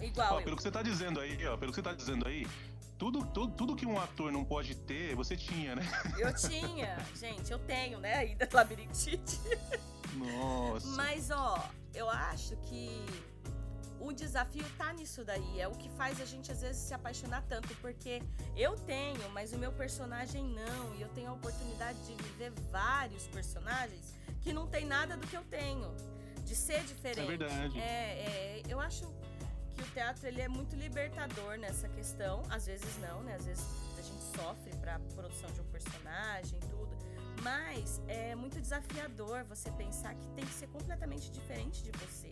Igual. 0.00 0.38
Ó, 0.38 0.42
pelo 0.42 0.56
que 0.56 0.62
você 0.62 0.70
tá 0.70 0.82
dizendo 0.82 1.20
aí, 1.20 1.46
ó, 1.46 1.56
pelo 1.56 1.72
que 1.72 1.76
você 1.76 1.82
tá 1.82 1.92
dizendo 1.92 2.26
aí, 2.26 2.46
tudo, 2.98 3.24
tudo, 3.26 3.52
tudo 3.54 3.76
que 3.76 3.86
um 3.86 4.00
ator 4.00 4.32
não 4.32 4.44
pode 4.44 4.74
ter, 4.74 5.14
você 5.14 5.36
tinha, 5.36 5.76
né? 5.76 5.82
Eu 6.18 6.34
tinha, 6.34 6.96
gente, 7.14 7.52
eu 7.52 7.58
tenho, 7.58 8.00
né? 8.00 8.14
Ainda 8.14 8.48
labirintite. 8.52 9.38
Nossa. 10.14 10.86
Mas, 10.88 11.30
ó, 11.30 11.62
eu 11.94 12.08
acho 12.08 12.56
que 12.56 13.04
o 14.00 14.12
desafio 14.12 14.64
tá 14.78 14.92
nisso 14.92 15.24
daí. 15.24 15.60
É 15.60 15.68
o 15.68 15.72
que 15.72 15.90
faz 15.90 16.20
a 16.20 16.24
gente 16.24 16.50
às 16.50 16.62
vezes 16.62 16.80
se 16.80 16.94
apaixonar 16.94 17.42
tanto, 17.42 17.74
porque 17.76 18.22
eu 18.56 18.76
tenho, 18.76 19.28
mas 19.30 19.52
o 19.52 19.58
meu 19.58 19.72
personagem 19.72 20.44
não. 20.44 20.94
E 20.96 21.02
eu 21.02 21.08
tenho 21.08 21.30
a 21.30 21.32
oportunidade 21.34 21.98
de 22.06 22.14
viver 22.22 22.52
vários 22.70 23.26
personagens 23.26 24.14
que 24.40 24.52
não 24.52 24.66
tem 24.66 24.86
nada 24.86 25.16
do 25.16 25.26
que 25.26 25.36
eu 25.36 25.44
tenho. 25.44 25.94
De 26.44 26.54
ser 26.54 26.84
diferente. 26.84 27.20
É 27.20 27.36
verdade. 27.36 27.80
É, 27.80 27.82
é, 27.82 28.62
eu 28.68 28.78
acho 28.78 29.12
que 29.76 29.82
o 29.82 29.86
teatro 29.92 30.26
ele 30.26 30.40
é 30.40 30.48
muito 30.48 30.74
libertador 30.74 31.58
nessa 31.58 31.88
questão. 31.88 32.42
Às 32.50 32.66
vezes 32.66 32.98
não, 32.98 33.22
né? 33.22 33.34
Às 33.34 33.46
vezes 33.46 33.64
a 33.98 34.02
gente 34.02 34.22
sofre 34.36 34.74
para 34.80 34.98
produção 35.14 35.50
de 35.52 35.60
um 35.60 35.64
personagem, 35.64 36.58
tudo. 36.60 36.96
Mas 37.42 38.00
é 38.08 38.34
muito 38.34 38.60
desafiador 38.60 39.44
você 39.44 39.70
pensar 39.72 40.14
que 40.14 40.28
tem 40.30 40.44
que 40.44 40.52
ser 40.52 40.68
completamente 40.68 41.30
diferente 41.30 41.82
de 41.82 41.90
você. 41.92 42.30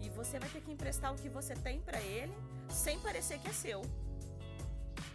E 0.00 0.08
você 0.10 0.38
vai 0.38 0.48
ter 0.48 0.60
que 0.62 0.72
emprestar 0.72 1.12
o 1.12 1.16
que 1.16 1.28
você 1.28 1.54
tem 1.54 1.80
para 1.80 2.00
ele, 2.00 2.32
sem 2.68 2.98
parecer 2.98 3.38
que 3.38 3.48
é 3.48 3.52
seu. 3.52 3.82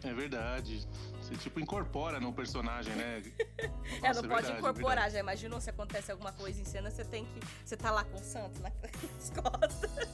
É 0.04 0.14
verdade. 0.14 0.88
Você 1.22 1.36
tipo 1.36 1.60
incorpora 1.60 2.20
no 2.20 2.32
personagem, 2.32 2.96
né? 2.96 3.22
Nossa, 4.02 4.08
é, 4.08 4.14
não 4.14 4.20
é 4.24 4.28
pode 4.28 4.28
verdade, 4.28 4.58
incorporar. 4.60 5.08
É 5.08 5.12
já 5.12 5.20
imaginou 5.20 5.60
se 5.60 5.70
acontece 5.70 6.12
alguma 6.12 6.32
coisa 6.32 6.62
em 6.62 6.64
cena, 6.64 6.92
você 6.92 7.04
tem 7.04 7.26
que. 7.26 7.40
Você 7.66 7.76
tá 7.76 7.92
lá 7.92 8.04
com 8.04 8.16
o 8.16 8.24
santo 8.24 8.62
nas 8.62 9.30
costas. 9.32 10.08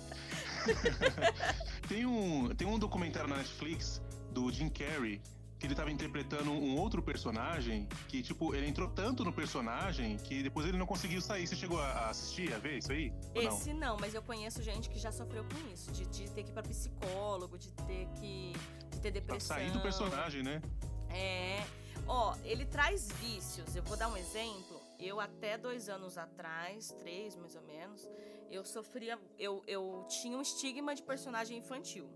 tem, 1.88 2.06
um, 2.06 2.50
tem 2.50 2.68
um 2.68 2.80
documentário 2.80 3.30
na 3.30 3.38
Netflix 3.38 4.02
do 4.32 4.52
Jim 4.52 4.70
Carrey 4.70 5.22
que 5.64 5.68
ele 5.68 5.76
tava 5.76 5.90
interpretando 5.90 6.52
um 6.52 6.76
outro 6.76 7.02
personagem 7.02 7.88
que, 8.10 8.22
tipo, 8.22 8.54
ele 8.54 8.68
entrou 8.68 8.90
tanto 8.90 9.24
no 9.24 9.32
personagem 9.32 10.18
que 10.18 10.44
depois 10.44 10.68
ele 10.68 10.78
não 10.78 10.86
conseguiu 10.86 11.22
sair. 11.22 11.48
Você 11.48 11.56
chegou 11.56 11.80
a 11.80 12.10
assistir, 12.10 12.54
a 12.54 12.58
ver 12.58 12.80
isso 12.80 12.92
aí? 12.92 13.14
Esse 13.34 13.74
não? 13.74 13.92
não, 13.92 13.98
mas 13.98 14.14
eu 14.14 14.22
conheço 14.22 14.62
gente 14.62 14.90
que 14.90 15.00
já 15.00 15.10
sofreu 15.10 15.46
com 15.46 15.74
isso, 15.74 15.90
de, 15.94 16.06
de 16.08 16.30
ter 16.32 16.44
que 16.44 16.50
ir 16.50 16.54
pra 16.54 16.64
psicólogo, 16.64 17.58
de 17.58 17.72
ter 17.72 18.10
que. 18.20 18.52
de 18.92 19.00
ter 19.00 19.12
depressão. 19.12 19.56
Pra 19.56 19.64
sair 19.64 19.72
do 19.72 19.80
personagem, 19.80 20.44
né? 20.44 20.62
É. 21.10 21.64
Ó, 22.06 22.36
ele 22.44 22.66
traz 22.66 23.10
vícios. 23.22 23.74
Eu 23.74 23.84
vou 23.84 23.96
dar 23.96 24.10
um 24.10 24.18
exemplo. 24.18 24.73
Eu, 25.04 25.20
até 25.20 25.58
dois 25.58 25.90
anos 25.90 26.18
atrás, 26.18 26.96
três 26.98 27.36
mais 27.36 27.56
ou 27.56 27.62
menos, 27.64 28.10
eu 28.50 28.64
sofria. 28.64 29.20
Eu, 29.38 29.62
eu 29.68 30.06
tinha 30.08 30.38
um 30.38 30.42
estigma 30.42 30.96
de 30.96 31.04
personagem 31.04 31.58
infantil. 31.58 32.10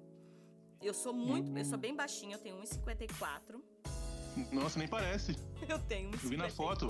Eu 0.81 0.93
sou 0.93 1.11
muito. 1.11 1.51
Uhum. 1.51 1.57
Eu 1.57 1.65
sou 1.65 1.77
bem 1.77 1.93
baixinha, 1.93 2.35
eu 2.35 2.39
tenho 2.39 2.55
1,54. 2.61 3.61
Nossa, 4.51 4.77
nem 4.79 4.87
parece. 4.87 5.35
Eu 5.67 5.79
tenho 5.79 6.11
1,54. 6.11 6.23
Eu 6.23 6.29
vi 6.29 6.37
na 6.37 6.49
foto. 6.49 6.87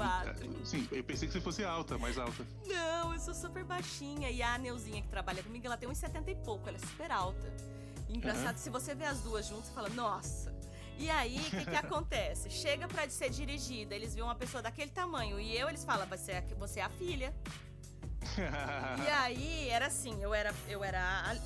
Sim, 0.66 0.86
eu 0.92 1.02
pensei 1.02 1.30
que 1.30 1.34
você 1.34 1.40
fosse 1.40 1.64
alta, 1.64 1.98
mais 1.98 2.18
alta. 2.18 2.46
Não, 2.66 3.14
eu 3.14 3.20
sou 3.20 3.34
super 3.34 3.64
baixinha. 3.64 4.30
E 4.30 4.44
a 4.44 4.58
Neuzinha 4.58 5.02
que 5.02 5.08
trabalha 5.08 5.42
comigo, 5.42 5.66
ela 5.66 5.78
tem 5.78 5.88
1,70 5.88 6.28
e 6.28 6.36
pouco, 6.36 6.68
ela 6.68 6.76
é 6.76 6.80
super 6.80 7.10
alta. 7.10 7.48
engraçado, 8.10 8.58
uhum. 8.58 8.62
se 8.62 8.70
você 8.70 8.94
vê 8.94 9.06
as 9.06 9.22
duas 9.22 9.48
juntas, 9.48 9.68
você 9.68 9.74
fala, 9.74 9.88
nossa. 9.90 10.57
E 10.98 11.10
aí, 11.10 11.38
o 11.38 11.52
que, 11.52 11.66
que 11.66 11.76
acontece? 11.76 12.50
Chega 12.50 12.88
pra 12.88 13.08
ser 13.10 13.30
dirigida, 13.30 13.96
eles 13.96 14.14
veem 14.14 14.26
uma 14.26 14.36
pessoa 14.36 14.62
daquele 14.64 14.92
tamanho. 14.92 15.40
E 15.40 15.56
eu, 15.56 15.70
eles 15.70 15.84
falam, 15.84 16.08
você 16.08 16.32
é, 16.34 16.42
você 16.58 16.80
é 16.80 16.84
a 16.84 16.90
filha. 16.90 17.34
e 19.06 19.08
aí 19.12 19.70
era 19.70 19.88
assim, 19.88 20.22
eu 20.22 20.34
era, 20.34 20.54
eu 20.68 20.84
era 20.84 21.00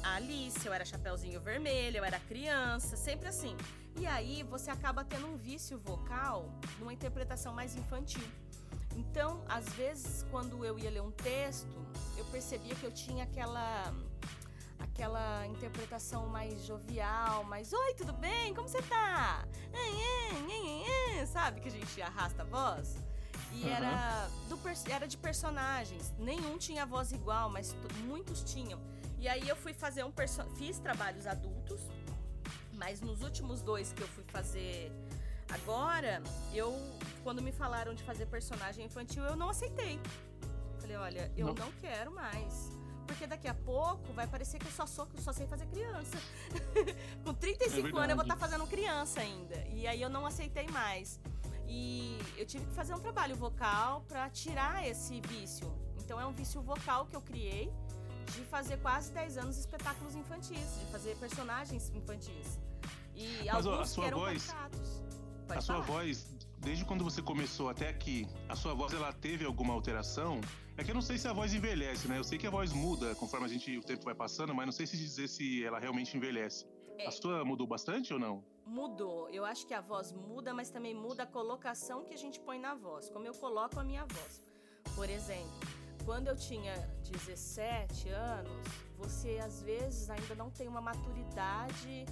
a 0.03 0.15
Alice, 0.15 0.65
eu 0.65 0.73
era 0.73 0.85
Chapeuzinho 0.85 1.39
Vermelho, 1.41 1.97
eu 1.97 2.05
era 2.05 2.19
criança, 2.19 2.95
sempre 2.95 3.27
assim. 3.27 3.55
E 3.97 4.07
aí 4.07 4.41
você 4.43 4.71
acaba 4.71 5.03
tendo 5.03 5.27
um 5.27 5.35
vício 5.35 5.77
vocal 5.77 6.49
numa 6.79 6.93
interpretação 6.93 7.53
mais 7.53 7.75
infantil. 7.75 8.27
Então, 8.95 9.43
às 9.47 9.65
vezes, 9.73 10.25
quando 10.31 10.65
eu 10.65 10.77
ia 10.79 10.89
ler 10.89 11.01
um 11.01 11.11
texto, 11.11 11.67
eu 12.17 12.25
percebia 12.25 12.75
que 12.75 12.83
eu 12.83 12.91
tinha 12.91 13.23
aquela 13.23 13.93
aquela 14.91 15.47
interpretação 15.47 16.27
mais 16.27 16.65
jovial, 16.65 17.43
mais 17.45 17.71
oi, 17.71 17.93
tudo 17.95 18.13
bem? 18.13 18.53
Como 18.53 18.67
você 18.67 18.81
tá? 18.83 19.45
Sabe 21.25 21.61
que 21.61 21.69
a 21.69 21.71
gente 21.71 22.01
arrasta 22.01 22.43
a 22.43 22.45
voz? 22.45 22.97
E 23.53 23.63
uhum. 23.63 23.69
era, 23.69 24.27
do, 24.47 24.59
era 24.89 25.07
de 25.07 25.17
personagens. 25.17 26.13
Nenhum 26.17 26.57
tinha 26.57 26.85
voz 26.85 27.11
igual, 27.11 27.49
mas 27.49 27.75
muitos 28.05 28.43
tinham. 28.43 28.79
E 29.17 29.27
aí 29.27 29.47
eu 29.47 29.55
fui 29.55 29.73
fazer 29.73 30.03
um 30.03 30.11
fiz 30.57 30.79
trabalhos 30.79 31.25
adultos, 31.25 31.81
mas 32.73 33.01
nos 33.01 33.21
últimos 33.21 33.61
dois 33.61 33.93
que 33.93 34.01
eu 34.01 34.07
fui 34.09 34.23
fazer 34.25 34.91
agora, 35.49 36.21
eu 36.53 36.73
quando 37.23 37.41
me 37.41 37.51
falaram 37.51 37.93
de 37.93 38.03
fazer 38.03 38.25
personagem 38.25 38.85
infantil, 38.85 39.23
eu 39.23 39.35
não 39.35 39.49
aceitei. 39.49 39.99
Falei, 40.79 40.97
olha, 40.97 41.31
eu 41.37 41.47
não, 41.47 41.53
não 41.53 41.71
quero 41.73 42.11
mais. 42.11 42.80
Porque 43.11 43.27
daqui 43.27 43.47
a 43.47 43.53
pouco 43.53 44.13
vai 44.13 44.25
parecer 44.25 44.57
que 44.57 44.67
eu 44.67 44.71
só, 44.71 44.85
sou, 44.85 45.05
só 45.19 45.33
sei 45.33 45.45
fazer 45.45 45.65
criança. 45.65 46.17
Com 47.25 47.33
35 47.33 47.87
é 47.87 47.99
anos 47.99 48.09
eu 48.09 48.15
vou 48.15 48.23
estar 48.23 48.35
tá 48.35 48.39
fazendo 48.39 48.65
criança 48.65 49.19
ainda. 49.19 49.57
E 49.69 49.85
aí 49.85 50.01
eu 50.01 50.09
não 50.09 50.25
aceitei 50.25 50.65
mais. 50.69 51.19
E 51.67 52.17
eu 52.37 52.45
tive 52.45 52.65
que 52.65 52.73
fazer 52.73 52.93
um 52.93 52.99
trabalho 52.99 53.35
vocal 53.35 54.05
para 54.07 54.29
tirar 54.29 54.87
esse 54.87 55.19
vício. 55.27 55.69
Então 55.99 56.19
é 56.21 56.25
um 56.25 56.31
vício 56.31 56.61
vocal 56.61 57.05
que 57.05 57.15
eu 57.15 57.21
criei 57.21 57.69
de 58.33 58.45
fazer 58.45 58.77
quase 58.77 59.11
10 59.11 59.37
anos 59.39 59.57
espetáculos 59.57 60.15
infantis, 60.15 60.79
de 60.79 60.85
fazer 60.89 61.17
personagens 61.17 61.91
infantis. 61.93 62.59
E 63.13 63.39
Mas, 63.45 63.65
alguns 63.65 63.79
a 63.79 63.85
sua 63.85 64.05
eram 64.07 64.19
voz, 64.19 64.55
a 65.49 65.61
sua 65.61 65.79
voz, 65.81 66.33
desde 66.59 66.85
quando 66.85 67.03
você 67.03 67.21
começou 67.21 67.69
até 67.69 67.89
aqui, 67.89 68.25
a 68.47 68.55
sua 68.55 68.73
voz 68.73 68.93
ela 68.93 69.11
teve 69.11 69.43
alguma 69.43 69.73
alteração? 69.73 70.39
É 70.81 70.83
que 70.83 70.89
eu 70.89 70.95
não 70.95 71.01
sei 71.03 71.15
se 71.15 71.27
a 71.27 71.33
voz 71.39 71.53
envelhece, 71.53 72.07
né? 72.07 72.17
Eu 72.17 72.23
sei 72.23 72.39
que 72.39 72.47
a 72.47 72.49
voz 72.49 72.73
muda 72.73 73.13
conforme 73.13 73.45
a 73.45 73.47
gente 73.47 73.77
o 73.77 73.83
tempo 73.83 74.03
vai 74.03 74.15
passando, 74.15 74.51
mas 74.51 74.65
não 74.65 74.71
sei 74.71 74.87
se 74.87 74.97
dizer 74.97 75.27
se 75.27 75.63
ela 75.63 75.77
realmente 75.77 76.17
envelhece. 76.17 76.65
É. 76.97 77.05
A 77.05 77.11
sua 77.11 77.45
mudou 77.45 77.67
bastante 77.67 78.11
ou 78.11 78.19
não? 78.19 78.43
Mudou. 78.65 79.29
Eu 79.29 79.45
acho 79.45 79.67
que 79.67 79.75
a 79.75 79.79
voz 79.79 80.11
muda, 80.11 80.55
mas 80.55 80.71
também 80.71 80.95
muda 80.95 81.21
a 81.21 81.27
colocação 81.27 82.03
que 82.03 82.15
a 82.15 82.17
gente 82.17 82.39
põe 82.39 82.57
na 82.57 82.73
voz, 82.73 83.11
como 83.11 83.27
eu 83.27 83.33
coloco 83.35 83.79
a 83.79 83.83
minha 83.83 84.03
voz. 84.05 84.43
Por 84.95 85.07
exemplo, 85.07 85.59
quando 86.03 86.29
eu 86.29 86.35
tinha 86.35 86.73
17 87.11 88.09
anos, 88.09 88.67
você 88.97 89.37
às 89.37 89.61
vezes 89.61 90.09
ainda 90.09 90.33
não 90.33 90.49
tem 90.49 90.67
uma 90.67 90.81
maturidade 90.81 92.07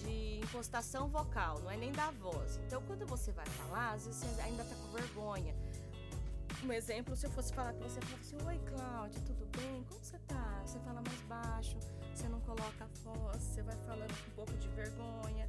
de 0.00 0.40
impostação 0.42 1.06
vocal, 1.06 1.60
não 1.60 1.70
é 1.70 1.76
nem 1.76 1.92
da 1.92 2.10
voz. 2.10 2.58
Então, 2.66 2.82
quando 2.84 3.06
você 3.06 3.30
vai 3.30 3.46
falar, 3.46 3.92
às 3.92 4.06
vezes 4.06 4.24
você 4.24 4.40
ainda 4.40 4.64
tá 4.64 4.74
com 4.74 4.88
vergonha. 4.90 5.54
Um 6.64 6.72
exemplo, 6.72 7.16
se 7.16 7.26
eu 7.26 7.30
fosse 7.30 7.52
falar 7.52 7.72
com 7.72 7.80
você, 7.80 7.98
eu 7.98 8.02
falava 8.02 8.22
assim: 8.22 8.36
Oi, 8.46 8.58
Cláudia, 8.70 9.20
tudo 9.22 9.46
bem? 9.56 9.84
Como 9.84 10.02
você 10.02 10.18
tá? 10.20 10.62
Você 10.64 10.78
fala 10.80 11.02
mais 11.02 11.20
baixo 11.22 11.76
você 12.14 12.28
não 12.28 12.40
coloca 12.40 12.84
a 12.84 12.88
voz, 13.02 13.42
você 13.42 13.62
vai 13.62 13.76
falando 13.86 14.14
com 14.22 14.30
um 14.30 14.34
pouco 14.34 14.52
de 14.52 14.68
vergonha. 14.68 15.48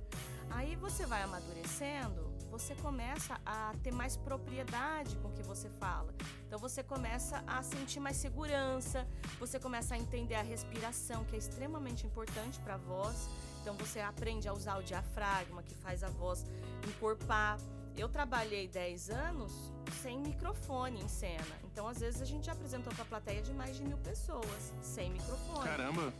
Aí 0.49 0.75
você 0.75 1.05
vai 1.05 1.21
amadurecendo, 1.21 2.31
você 2.49 2.73
começa 2.75 3.39
a 3.45 3.73
ter 3.83 3.91
mais 3.91 4.15
propriedade 4.15 5.15
com 5.17 5.27
o 5.27 5.33
que 5.33 5.43
você 5.43 5.69
fala. 5.69 6.13
Então 6.47 6.57
você 6.57 6.81
começa 6.81 7.43
a 7.45 7.61
sentir 7.61 7.99
mais 7.99 8.17
segurança, 8.17 9.07
você 9.39 9.59
começa 9.59 9.95
a 9.95 9.97
entender 9.97 10.35
a 10.35 10.41
respiração, 10.41 11.25
que 11.25 11.35
é 11.35 11.39
extremamente 11.39 12.05
importante 12.05 12.59
para 12.59 12.75
a 12.75 12.77
voz. 12.77 13.27
Então 13.61 13.75
você 13.75 13.99
aprende 13.99 14.47
a 14.47 14.53
usar 14.53 14.77
o 14.77 14.83
diafragma, 14.83 15.63
que 15.63 15.75
faz 15.75 16.03
a 16.03 16.09
voz 16.09 16.45
encorpar. 16.87 17.57
Eu 17.95 18.09
trabalhei 18.09 18.67
10 18.67 19.09
anos 19.09 19.71
sem 20.01 20.19
microfone 20.19 21.01
em 21.01 21.07
cena. 21.07 21.55
Então, 21.71 21.87
às 21.87 21.99
vezes, 21.99 22.21
a 22.21 22.25
gente 22.25 22.49
apresentou 22.49 22.91
para 22.93 23.03
a 23.03 23.07
plateia 23.07 23.41
de 23.41 23.53
mais 23.53 23.77
de 23.77 23.83
mil 23.83 23.97
pessoas, 23.97 24.73
sem 24.81 25.11
microfone. 25.11 25.63
Caramba! 25.63 26.13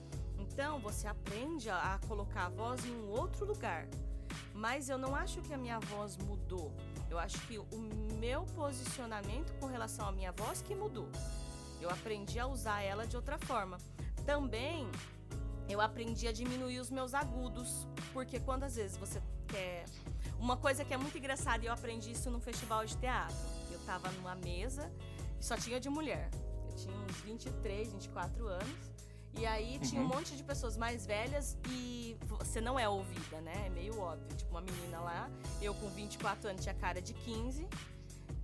Então 0.54 0.78
você 0.80 1.08
aprende 1.08 1.70
a, 1.70 2.00
colocar 2.08 2.46
a 2.46 2.50
voz 2.50 2.86
em 2.86 2.92
um 2.92 3.10
outro 3.10 3.46
lugar. 3.46 3.88
Mas 4.54 4.88
eu 4.88 5.00
não 5.00 5.16
acho 5.16 5.42
que 5.42 5.52
a 5.52 5.58
minha 5.58 5.80
voz 5.80 6.16
mudou. 6.18 6.72
Eu 7.10 7.18
acho 7.18 7.40
que 7.48 7.58
o 7.58 7.80
meu 8.20 8.44
posicionamento 8.44 9.52
com 9.60 9.66
relação 9.66 10.08
à 10.08 10.12
minha 10.12 10.32
voz 10.32 10.62
que 10.62 10.76
mudou. 10.76 11.10
Eu 11.82 11.90
aprendi 11.90 12.40
a 12.40 12.46
usar 12.46 12.82
ela 12.82 13.08
de 13.08 13.16
outra 13.16 13.38
forma. 13.40 13.78
Também 14.26 14.88
eu 15.68 15.82
aprendi 15.82 16.28
a 16.28 16.32
diminuir 16.32 16.80
os 16.80 16.92
meus 16.92 17.14
agudos, 17.14 17.88
porque 18.12 18.40
quando 18.40 18.64
às 18.64 18.76
vezes 18.76 18.96
você 18.96 19.22
quer 19.54 19.86
uma 20.40 20.58
coisa 20.58 20.84
que 20.84 20.94
é 20.94 20.98
muito 20.98 21.18
engraçada, 21.18 21.64
e 21.64 21.68
eu 21.68 21.74
aprendi 21.74 22.12
isso 22.12 22.30
num 22.30 22.42
festival 22.42 22.86
de 22.86 22.98
teatro. 22.98 23.36
Eu 23.72 23.80
tava 23.86 24.12
numa 24.12 24.36
mesa 24.36 24.92
e 25.40 25.46
só 25.46 25.56
tinha 25.56 25.80
de 25.80 25.90
mulher. 25.90 26.30
Eu 26.70 26.76
tinha 26.76 26.98
uns 26.98 27.16
23, 27.22 27.94
24 27.94 28.48
anos. 28.48 28.94
E 29.36 29.46
aí 29.46 29.80
tinha 29.80 30.02
um 30.02 30.04
uhum. 30.04 30.16
monte 30.16 30.36
de 30.36 30.44
pessoas 30.44 30.78
mais 30.78 31.06
velhas 31.08 31.58
e 31.68 32.16
você 32.28 32.62
não 32.62 32.78
é 32.78 32.88
ouvida, 32.88 33.42
né? 33.42 33.54
É 33.66 33.70
meio 33.70 33.98
óbvio. 34.00 34.36
Tipo, 34.36 34.52
uma 34.52 34.62
menina 34.62 35.00
lá, 35.00 35.30
eu 35.62 35.74
com 35.74 35.88
24 35.90 36.50
anos 36.50 36.62
tinha 36.62 36.76
cara 36.76 37.02
de 37.02 37.14
15. 37.14 37.68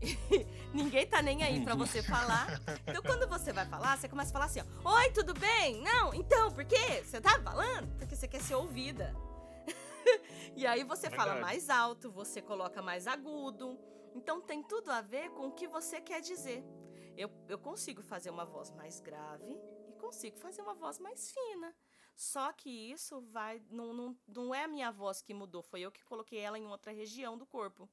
ninguém 0.74 1.06
tá 1.06 1.22
nem 1.22 1.44
aí 1.44 1.62
para 1.64 1.76
você 1.76 2.02
falar. 2.02 2.60
Então, 2.88 3.04
quando 3.04 3.28
você 3.28 3.52
vai 3.52 3.66
falar, 3.66 3.98
você 3.98 4.08
começa 4.08 4.30
a 4.30 4.34
falar 4.34 4.46
assim: 4.46 4.62
ó, 4.84 4.96
Oi, 4.96 5.12
tudo 5.12 5.34
bem? 5.34 5.84
Não, 5.84 6.14
então, 6.14 6.50
por 6.52 6.64
quê? 6.64 7.04
Você 7.04 7.20
tá 7.20 7.40
falando? 7.42 7.88
Porque 7.98 8.16
você 8.16 8.28
quer 8.28 8.42
ser 8.42 8.56
ouvida. 8.56 9.14
E 10.56 10.66
aí 10.66 10.84
você 10.84 11.08
é 11.08 11.12
fala 11.12 11.36
mais 11.40 11.70
alto, 11.70 12.12
você 12.12 12.42
coloca 12.42 12.82
mais 12.82 13.08
agudo. 13.08 13.78
Então, 14.14 14.42
tem 14.42 14.64
tudo 14.64 14.92
a 14.92 15.02
ver 15.02 15.30
com 15.32 15.48
o 15.48 15.52
que 15.52 15.68
você 15.68 16.02
quer 16.02 16.22
dizer. 16.22 16.64
Eu, 17.16 17.30
eu 17.48 17.60
consigo 17.60 18.02
fazer 18.02 18.30
uma 18.30 18.46
voz 18.46 18.72
mais 18.72 19.00
grave 19.00 19.60
consigo 20.00 20.38
fazer 20.38 20.62
uma 20.62 20.74
voz 20.74 20.98
mais 20.98 21.32
fina. 21.32 21.76
Só 22.16 22.52
que 22.52 22.70
isso 22.70 23.22
vai. 23.22 23.62
Não, 23.70 23.94
não, 23.94 24.18
não 24.28 24.56
é 24.56 24.64
a 24.64 24.68
minha 24.68 24.92
voz 24.92 25.22
que 25.22 25.34
mudou, 25.34 25.62
foi 25.62 25.82
eu 25.82 25.92
que 25.92 26.04
coloquei 26.04 26.40
ela 26.40 26.58
em 26.58 26.68
outra 26.68 26.92
região 26.92 27.38
do 27.38 27.46
corpo. 27.46 27.88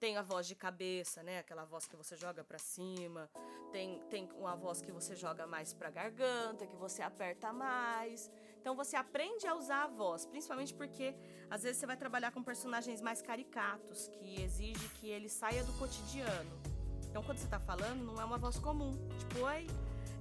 Tem 0.00 0.16
a 0.16 0.22
voz 0.22 0.48
de 0.48 0.56
cabeça, 0.56 1.22
né? 1.22 1.38
Aquela 1.38 1.64
voz 1.64 1.86
que 1.86 1.94
você 1.94 2.16
joga 2.16 2.42
para 2.42 2.58
cima. 2.58 3.30
Tem, 3.70 4.00
tem 4.10 4.28
uma 4.32 4.56
voz 4.56 4.82
que 4.82 4.90
você 4.90 5.14
joga 5.14 5.46
mais 5.46 5.72
pra 5.72 5.90
garganta, 5.90 6.66
que 6.66 6.74
você 6.74 7.02
aperta 7.02 7.52
mais. 7.52 8.28
Então 8.62 8.76
você 8.76 8.94
aprende 8.94 9.44
a 9.44 9.56
usar 9.56 9.82
a 9.82 9.86
voz, 9.88 10.24
principalmente 10.24 10.72
porque 10.72 11.16
às 11.50 11.64
vezes 11.64 11.78
você 11.78 11.86
vai 11.86 11.96
trabalhar 11.96 12.30
com 12.30 12.40
personagens 12.44 13.02
mais 13.02 13.20
caricatos, 13.20 14.06
que 14.06 14.40
exige 14.40 14.88
que 15.00 15.08
ele 15.08 15.28
saia 15.28 15.64
do 15.64 15.72
cotidiano. 15.72 16.62
Então 17.10 17.24
quando 17.24 17.38
você 17.38 17.48
tá 17.48 17.58
falando, 17.58 18.04
não 18.04 18.20
é 18.20 18.24
uma 18.24 18.38
voz 18.38 18.60
comum. 18.60 18.92
Tipo, 19.18 19.46
oi, 19.46 19.66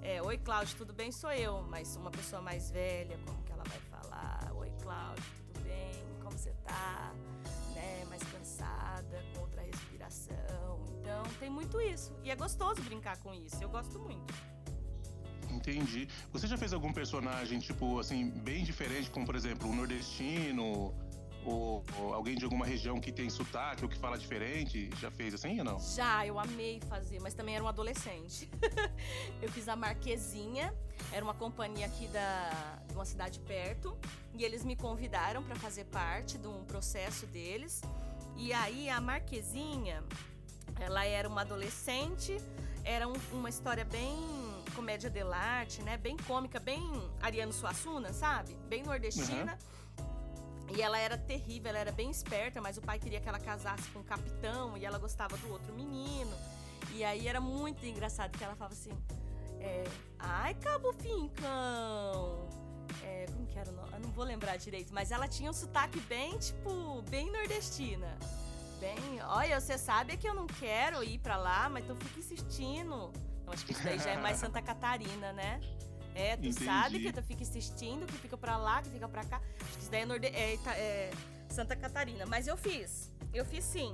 é, 0.01 0.19
Oi, 0.23 0.39
Cláudio, 0.39 0.75
tudo 0.75 0.91
bem? 0.91 1.11
Sou 1.11 1.31
eu, 1.31 1.61
mas 1.69 1.95
uma 1.95 2.09
pessoa 2.09 2.41
mais 2.41 2.71
velha, 2.71 3.15
como 3.27 3.43
que 3.43 3.51
ela 3.51 3.63
vai 3.63 3.79
falar? 3.79 4.51
Oi, 4.55 4.71
Cláudio, 4.81 5.23
tudo 5.53 5.63
bem? 5.63 5.93
Como 6.23 6.35
você 6.35 6.51
tá? 6.65 7.13
Né? 7.75 8.05
Mais 8.09 8.23
cansada, 8.23 9.23
com 9.35 9.41
outra 9.41 9.61
respiração. 9.61 10.83
Então, 10.99 11.21
tem 11.39 11.51
muito 11.51 11.79
isso. 11.79 12.11
E 12.23 12.31
é 12.31 12.35
gostoso 12.35 12.81
brincar 12.81 13.17
com 13.17 13.31
isso. 13.35 13.61
Eu 13.61 13.69
gosto 13.69 13.99
muito. 13.99 14.33
Entendi. 15.51 16.07
Você 16.31 16.47
já 16.47 16.57
fez 16.57 16.73
algum 16.73 16.91
personagem, 16.93 17.59
tipo, 17.59 17.99
assim, 17.99 18.29
bem 18.29 18.63
diferente, 18.63 19.09
como 19.09 19.25
por 19.25 19.35
exemplo, 19.35 19.69
o 19.69 19.75
nordestino, 19.75 20.93
Ou, 21.43 21.83
ou, 21.97 22.13
alguém 22.13 22.35
de 22.35 22.43
alguma 22.43 22.67
região 22.67 22.99
que 22.99 23.11
tem 23.11 23.27
sotaque 23.27 23.83
ou 23.83 23.89
que 23.89 23.97
fala 23.97 24.15
diferente? 24.15 24.91
Já 24.99 25.09
fez 25.09 25.33
assim 25.33 25.57
ou 25.57 25.65
não? 25.65 25.79
Já, 25.79 26.23
eu 26.23 26.39
amei 26.39 26.79
fazer, 26.87 27.19
mas 27.19 27.33
também 27.33 27.55
era 27.55 27.63
um 27.63 27.67
adolescente. 27.67 28.47
eu 29.41 29.51
fiz 29.51 29.67
a 29.67 29.75
Marquezinha, 29.75 30.71
era 31.11 31.23
uma 31.23 31.33
companhia 31.33 31.87
aqui 31.87 32.07
da, 32.09 32.79
de 32.87 32.93
uma 32.93 33.05
cidade 33.05 33.39
perto, 33.39 33.97
e 34.35 34.43
eles 34.43 34.63
me 34.63 34.75
convidaram 34.75 35.41
para 35.41 35.55
fazer 35.55 35.85
parte 35.85 36.37
de 36.37 36.45
um 36.45 36.63
processo 36.63 37.25
deles. 37.25 37.81
E 38.37 38.53
aí 38.53 38.87
a 38.87 39.01
Marquezinha, 39.01 40.03
ela 40.79 41.05
era 41.05 41.27
uma 41.27 41.41
adolescente, 41.41 42.37
era 42.83 43.07
um, 43.07 43.13
uma 43.31 43.49
história 43.49 43.83
bem 43.83 44.15
comédia 44.71 45.09
dell'arte, 45.09 45.81
né? 45.81 45.97
Bem 45.97 46.17
cômica, 46.17 46.59
bem 46.59 46.81
Ariano 47.21 47.53
Suassuna, 47.53 48.13
sabe? 48.13 48.55
Bem 48.67 48.83
nordestina. 48.83 49.57
Uhum. 49.99 50.75
E 50.75 50.81
ela 50.81 50.97
era 50.97 51.17
terrível, 51.17 51.69
ela 51.69 51.79
era 51.79 51.91
bem 51.91 52.09
esperta, 52.09 52.61
mas 52.61 52.77
o 52.77 52.81
pai 52.81 52.97
queria 52.97 53.19
que 53.19 53.27
ela 53.27 53.39
casasse 53.39 53.89
com 53.89 53.99
um 53.99 54.03
capitão 54.03 54.77
e 54.77 54.85
ela 54.85 54.97
gostava 54.97 55.35
do 55.37 55.51
outro 55.51 55.73
menino. 55.73 56.33
E 56.93 57.03
aí 57.03 57.27
era 57.27 57.41
muito 57.41 57.85
engraçado 57.85 58.37
que 58.37 58.43
ela 58.43 58.55
falava 58.55 58.73
assim: 58.73 58.91
é, 59.59 59.83
Ai, 60.17 60.53
Cabo 60.55 60.93
Fincão! 60.93 62.47
É, 63.03 63.25
como 63.33 63.45
que 63.45 63.57
era 63.57 63.69
o 63.69 63.73
nome? 63.73 63.89
Eu 63.93 63.99
não 63.99 64.09
vou 64.11 64.23
lembrar 64.23 64.57
direito, 64.57 64.93
mas 64.93 65.11
ela 65.11 65.27
tinha 65.27 65.49
um 65.49 65.53
sotaque 65.53 65.99
bem, 66.01 66.37
tipo, 66.37 67.01
bem 67.09 67.31
nordestina. 67.31 68.17
Bem, 68.79 69.21
olha, 69.27 69.59
você 69.59 69.77
sabe 69.77 70.17
que 70.17 70.27
eu 70.27 70.33
não 70.33 70.47
quero 70.47 71.03
ir 71.03 71.19
para 71.19 71.37
lá, 71.37 71.69
mas 71.69 71.85
tu 71.85 71.95
fica 71.95 72.19
insistindo. 72.19 73.11
Não, 73.51 73.53
acho 73.53 73.65
que 73.65 73.73
isso 73.73 73.83
daí 73.83 73.99
já 73.99 74.11
é 74.11 74.17
mais 74.17 74.37
Santa 74.39 74.61
Catarina, 74.61 75.33
né? 75.33 75.59
É, 76.15 76.35
tu 76.35 76.47
Entendi. 76.47 76.65
sabe 76.65 76.99
que 76.99 77.11
tu 77.11 77.21
fica 77.21 77.43
insistindo, 77.43 78.05
que 78.05 78.13
fica 78.13 78.37
pra 78.37 78.57
lá, 78.57 78.81
que 78.81 78.89
fica 78.89 79.07
pra 79.07 79.23
cá. 79.23 79.41
Acho 79.61 79.73
que 79.73 79.81
isso 79.81 79.91
daí 79.91 80.01
é, 80.01 80.05
Norde... 80.05 80.27
é, 80.27 80.53
é 80.55 81.11
Santa 81.49 81.75
Catarina. 81.75 82.25
Mas 82.25 82.47
eu 82.47 82.55
fiz. 82.57 83.11
Eu 83.33 83.45
fiz 83.45 83.63
sim. 83.63 83.93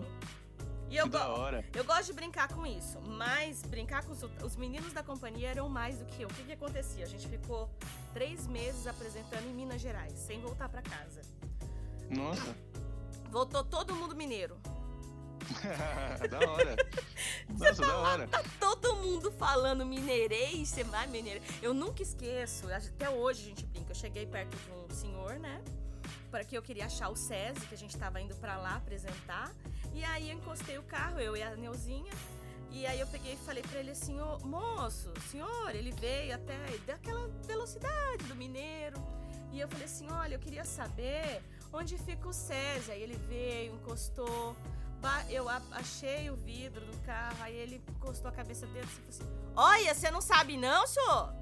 E 0.89 0.95
eu, 0.95 1.07
da 1.07 1.27
hora. 1.27 1.65
eu 1.73 1.83
gosto 1.83 2.05
de 2.05 2.13
brincar 2.13 2.47
com 2.47 2.65
isso, 2.65 2.97
mas 3.01 3.61
brincar 3.63 4.05
com 4.05 4.13
os, 4.13 4.23
os 4.41 4.55
meninos 4.55 4.93
da 4.93 5.03
companhia 5.03 5.49
eram 5.49 5.67
mais 5.67 5.97
do 5.97 6.05
que 6.05 6.21
eu. 6.21 6.29
O 6.29 6.33
que, 6.33 6.43
que 6.43 6.53
acontecia? 6.53 7.03
A 7.03 7.07
gente 7.07 7.27
ficou 7.27 7.69
três 8.13 8.47
meses 8.47 8.87
apresentando 8.87 9.43
em 9.43 9.53
Minas 9.53 9.81
Gerais, 9.81 10.13
sem 10.13 10.39
voltar 10.39 10.69
para 10.69 10.81
casa. 10.81 11.21
Nossa. 12.09 12.55
Voltou 13.29 13.65
todo 13.65 13.93
mundo 13.93 14.15
mineiro. 14.15 14.57
da 16.29 16.39
hora. 16.51 16.75
Nossa, 17.49 17.81
tá 17.81 17.87
da 17.87 17.97
hora. 17.97 18.27
Tá 18.27 18.43
todo 18.59 18.95
mundo 18.97 19.31
falando 19.31 19.85
mineirês, 19.85 20.69
você 20.69 20.83
vai 20.83 21.07
mineiro. 21.07 21.41
Eu 21.61 21.73
nunca 21.73 22.01
esqueço, 22.01 22.67
até 22.71 23.09
hoje 23.09 23.41
a 23.41 23.45
gente 23.45 23.65
brinca. 23.65 23.91
Eu 23.91 23.95
cheguei 23.95 24.25
perto 24.25 24.55
de 24.55 24.71
um 24.71 24.95
senhor, 24.95 25.39
né? 25.39 25.61
Para 26.29 26.43
que 26.43 26.57
eu 26.57 26.61
queria 26.61 26.85
achar 26.85 27.09
o 27.09 27.15
SESI, 27.15 27.65
que 27.67 27.75
a 27.75 27.77
gente 27.77 27.97
tava 27.97 28.19
indo 28.19 28.35
para 28.35 28.57
lá 28.57 28.75
apresentar. 28.75 29.51
E 29.93 30.03
aí 30.03 30.29
eu 30.29 30.35
encostei 30.35 30.77
o 30.77 30.83
carro, 30.83 31.19
eu 31.19 31.35
e 31.35 31.41
a 31.41 31.55
Neuzinha. 31.55 32.11
E 32.69 32.85
aí 32.85 32.99
eu 32.99 33.07
peguei 33.07 33.33
e 33.33 33.37
falei 33.37 33.63
para 33.63 33.79
ele 33.79 33.91
assim, 33.91 34.19
ô 34.19 34.37
moço, 34.39 35.11
senhor, 35.31 35.73
ele 35.73 35.91
veio 35.91 36.35
até 36.35 36.57
daquela 36.85 37.27
velocidade 37.45 38.23
do 38.25 38.35
mineiro. 38.35 39.01
E 39.51 39.59
eu 39.59 39.67
falei 39.67 39.85
assim, 39.85 40.07
olha, 40.11 40.35
eu 40.35 40.39
queria 40.39 40.65
saber 40.65 41.41
onde 41.71 41.97
fica 41.97 42.27
o 42.27 42.33
SESI. 42.33 42.91
Aí 42.91 43.01
ele 43.01 43.17
veio, 43.29 43.73
encostou 43.73 44.55
eu 45.29 45.47
achei 45.71 46.29
o 46.29 46.35
vidro 46.35 46.85
do 46.85 46.97
carro, 47.05 47.37
aí 47.41 47.55
ele 47.55 47.81
encostou 47.89 48.29
a 48.29 48.31
cabeça 48.33 48.65
dele 48.67 48.85
e 48.85 48.87
falou 48.87 49.09
assim: 49.09 49.53
Olha, 49.55 49.93
você 49.93 50.11
não 50.11 50.21
sabe 50.21 50.57
não, 50.57 50.85
senhor? 50.87 51.33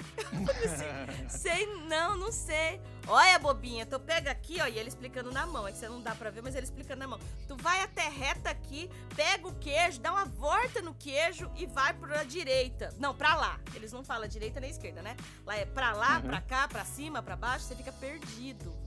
Eu 0.16 0.46
falei 0.46 0.64
assim, 0.64 1.28
sei 1.28 1.66
não, 1.86 2.16
não 2.16 2.32
sei. 2.32 2.80
Olha, 3.06 3.38
bobinha, 3.38 3.86
tu 3.86 3.98
pega 3.98 4.30
aqui, 4.30 4.58
ó, 4.60 4.66
e 4.66 4.78
ele 4.78 4.88
explicando 4.88 5.30
na 5.32 5.46
mão. 5.46 5.66
É 5.66 5.72
que 5.72 5.78
você 5.78 5.88
não 5.88 6.00
dá 6.00 6.14
pra 6.14 6.30
ver, 6.30 6.42
mas 6.42 6.54
ele 6.54 6.64
explicando 6.64 7.00
na 7.00 7.08
mão. 7.08 7.18
Tu 7.48 7.56
vai 7.56 7.82
até 7.82 8.08
reta 8.08 8.50
aqui, 8.50 8.90
pega 9.16 9.46
o 9.46 9.54
queijo, 9.54 10.00
dá 10.00 10.12
uma 10.12 10.24
volta 10.24 10.80
no 10.82 10.94
queijo 10.94 11.50
e 11.56 11.66
vai 11.66 11.92
pra 11.94 12.22
direita. 12.24 12.94
Não, 12.98 13.14
pra 13.14 13.34
lá. 13.34 13.60
Eles 13.74 13.92
não 13.92 14.04
falam 14.04 14.28
direita 14.28 14.60
nem 14.60 14.70
esquerda, 14.70 15.02
né? 15.02 15.16
Lá 15.44 15.56
é 15.56 15.64
pra 15.64 15.92
lá, 15.92 16.16
uhum. 16.16 16.22
pra 16.22 16.40
cá, 16.40 16.68
pra 16.68 16.84
cima, 16.84 17.22
pra 17.22 17.36
baixo, 17.36 17.64
você 17.64 17.74
fica 17.74 17.92
perdido. 17.92 18.79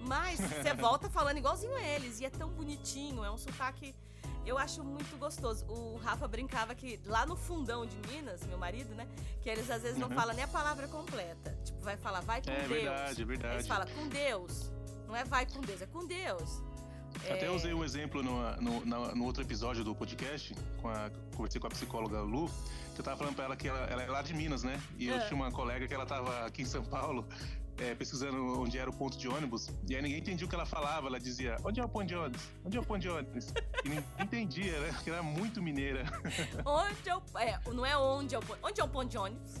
Mas 0.00 0.40
você 0.40 0.74
volta 0.74 1.08
falando 1.08 1.38
igualzinho 1.38 1.76
eles. 1.78 2.20
E 2.20 2.24
é 2.24 2.30
tão 2.30 2.50
bonitinho, 2.50 3.24
é 3.24 3.30
um 3.30 3.38
sotaque. 3.38 3.94
Eu 4.44 4.56
acho 4.56 4.82
muito 4.82 5.18
gostoso. 5.18 5.64
O 5.66 5.96
Rafa 5.98 6.26
brincava 6.26 6.74
que 6.74 6.98
lá 7.04 7.26
no 7.26 7.36
fundão 7.36 7.84
de 7.84 7.96
Minas, 8.08 8.46
meu 8.46 8.58
marido, 8.58 8.94
né? 8.94 9.06
Que 9.42 9.50
eles 9.50 9.70
às 9.70 9.82
vezes 9.82 9.98
não 9.98 10.08
uhum. 10.08 10.14
falam 10.14 10.34
nem 10.34 10.44
a 10.44 10.48
palavra 10.48 10.88
completa. 10.88 11.56
Tipo, 11.64 11.80
vai 11.80 11.96
falar 11.96 12.20
vai 12.20 12.42
com 12.42 12.50
é, 12.50 12.56
Deus. 12.56 12.68
Verdade, 12.68 13.22
é 13.22 13.24
verdade. 13.24 13.54
Eles 13.56 13.66
falam 13.66 13.86
com 13.88 14.08
Deus. 14.08 14.72
Não 15.06 15.14
é 15.14 15.24
vai 15.24 15.44
com 15.44 15.60
Deus, 15.60 15.82
é 15.82 15.86
com 15.86 16.06
Deus. 16.06 16.62
Até 17.28 17.46
é... 17.46 17.50
usei 17.50 17.74
um 17.74 17.84
exemplo 17.84 18.22
no, 18.22 18.56
no, 18.56 18.86
no, 18.86 19.14
no, 19.14 19.24
outro 19.24 19.42
episódio 19.42 19.84
do 19.84 19.94
podcast, 19.94 20.54
com 20.80 20.88
a, 20.88 21.10
conversei 21.34 21.60
com 21.60 21.66
a 21.66 21.70
psicóloga 21.70 22.20
Lu, 22.20 22.48
que 22.94 23.00
eu 23.00 23.04
tava 23.04 23.16
falando 23.16 23.34
pra 23.34 23.44
ela 23.44 23.56
que 23.56 23.68
ela, 23.68 23.80
ela 23.86 24.02
é 24.02 24.06
lá 24.06 24.22
de 24.22 24.32
Minas, 24.32 24.62
né? 24.62 24.80
E 24.96 25.08
eu 25.08 25.16
é. 25.16 25.26
tinha 25.26 25.36
uma 25.36 25.50
colega 25.50 25.86
que 25.86 25.92
ela 25.92 26.06
tava 26.06 26.46
aqui 26.46 26.62
em 26.62 26.66
São 26.66 26.84
Paulo 26.84 27.26
é, 27.80 27.94
pesquisando 27.94 28.60
onde 28.60 28.78
era 28.78 28.90
o 28.90 28.92
ponto 28.92 29.16
de 29.16 29.26
ônibus, 29.26 29.68
e 29.88 29.96
aí 29.96 30.02
ninguém 30.02 30.18
entendia 30.18 30.46
o 30.46 30.48
que 30.48 30.54
ela 30.54 30.66
falava. 30.66 31.06
Ela 31.06 31.18
dizia, 31.18 31.56
onde 31.64 31.80
é 31.80 31.84
o 31.84 31.88
ponto 31.88 32.06
de 32.06 32.14
ônibus? 32.14 32.42
Onde 32.64 32.76
é 32.76 32.80
o 32.80 32.84
ponto 32.84 33.00
de 33.00 33.08
ônibus? 33.08 33.46
E 33.84 33.88
ninguém 33.88 34.04
entendia, 34.20 34.78
né? 34.80 34.92
Porque 34.92 35.10
era 35.10 35.22
muito 35.22 35.62
mineira. 35.62 36.04
Onde 36.64 37.08
é 37.08 37.16
o... 37.16 37.22
É, 37.38 37.60
não 37.72 37.86
é 37.86 37.96
onde 37.96 38.34
é 38.34 38.38
o 38.38 38.42
ponto... 38.42 38.58
Onde 38.62 38.80
é 38.80 38.84
o 38.84 38.88
ponto 38.88 39.08
de 39.08 39.18
ônibus? 39.18 39.54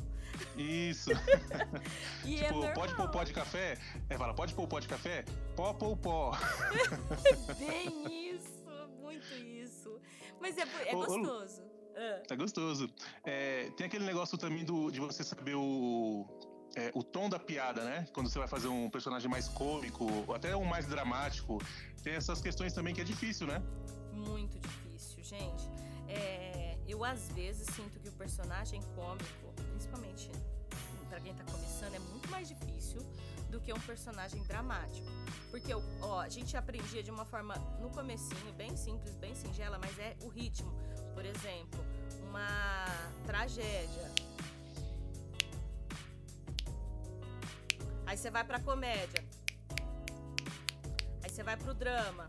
Isso. 0.56 1.10
é 2.24 2.24
tipo, 2.24 2.64
é 2.64 2.72
pode 2.72 2.94
pôr 2.94 3.10
pó 3.10 3.24
de 3.24 3.32
café? 3.32 3.78
É, 4.08 4.16
fala, 4.16 4.34
pode 4.34 4.54
pôr 4.54 4.66
pó 4.66 4.78
de 4.78 4.88
café? 4.88 5.24
Pó, 5.56 5.72
pô, 5.72 5.96
pó. 5.96 6.32
Bem 7.58 8.34
isso, 8.34 8.64
muito 9.00 9.34
isso. 9.34 9.98
Mas 10.40 10.56
é, 10.56 10.62
é 10.86 10.92
gostoso. 10.92 11.62
É 12.30 12.36
gostoso. 12.36 12.90
É, 13.24 13.70
tem 13.76 13.86
aquele 13.86 14.04
negócio 14.04 14.38
também 14.38 14.64
do, 14.64 14.90
de 14.90 15.00
você 15.00 15.22
saber 15.22 15.54
o 15.54 16.26
é, 16.76 16.90
o 16.94 17.02
tom 17.02 17.28
da 17.28 17.38
piada, 17.38 17.84
né? 17.84 18.06
Quando 18.12 18.28
você 18.28 18.38
vai 18.38 18.48
fazer 18.48 18.68
um 18.68 18.88
personagem 18.88 19.28
mais 19.30 19.48
cômico, 19.48 20.04
ou 20.26 20.34
até 20.34 20.56
um 20.56 20.64
mais 20.64 20.86
dramático, 20.86 21.58
tem 22.02 22.14
essas 22.14 22.40
questões 22.40 22.72
também 22.72 22.94
que 22.94 23.00
é 23.00 23.04
difícil, 23.04 23.46
né? 23.46 23.62
Muito 24.12 24.58
difícil, 24.58 25.22
gente. 25.22 25.68
É, 26.08 26.76
eu 26.88 27.04
às 27.04 27.28
vezes 27.32 27.66
sinto 27.74 27.98
que 28.00 28.08
o 28.08 28.12
personagem 28.12 28.80
cômico, 28.94 29.52
principalmente 29.72 30.30
para 31.08 31.20
quem 31.20 31.34
tá 31.34 31.44
começando, 31.44 31.94
é 31.94 31.98
muito 31.98 32.30
mais 32.30 32.48
difícil 32.48 33.00
do 33.50 33.60
que 33.60 33.72
um 33.72 33.80
personagem 33.80 34.42
dramático. 34.44 35.06
Porque 35.50 35.72
ó, 36.00 36.20
a 36.20 36.28
gente 36.28 36.56
aprendia 36.56 37.02
de 37.02 37.10
uma 37.10 37.24
forma 37.24 37.54
no 37.80 37.90
comecinho, 37.90 38.52
bem 38.56 38.76
simples, 38.76 39.16
bem 39.16 39.34
singela, 39.34 39.78
mas 39.78 39.98
é 39.98 40.16
o 40.22 40.28
ritmo. 40.28 40.72
Por 41.14 41.24
exemplo, 41.24 41.84
uma 42.28 42.86
tragédia 43.26 44.10
Aí 48.10 48.16
você 48.16 48.28
vai 48.28 48.42
pra 48.42 48.58
comédia. 48.58 49.24
Aí 51.22 51.30
você 51.30 51.44
vai 51.44 51.56
pro 51.56 51.72
drama. 51.72 52.26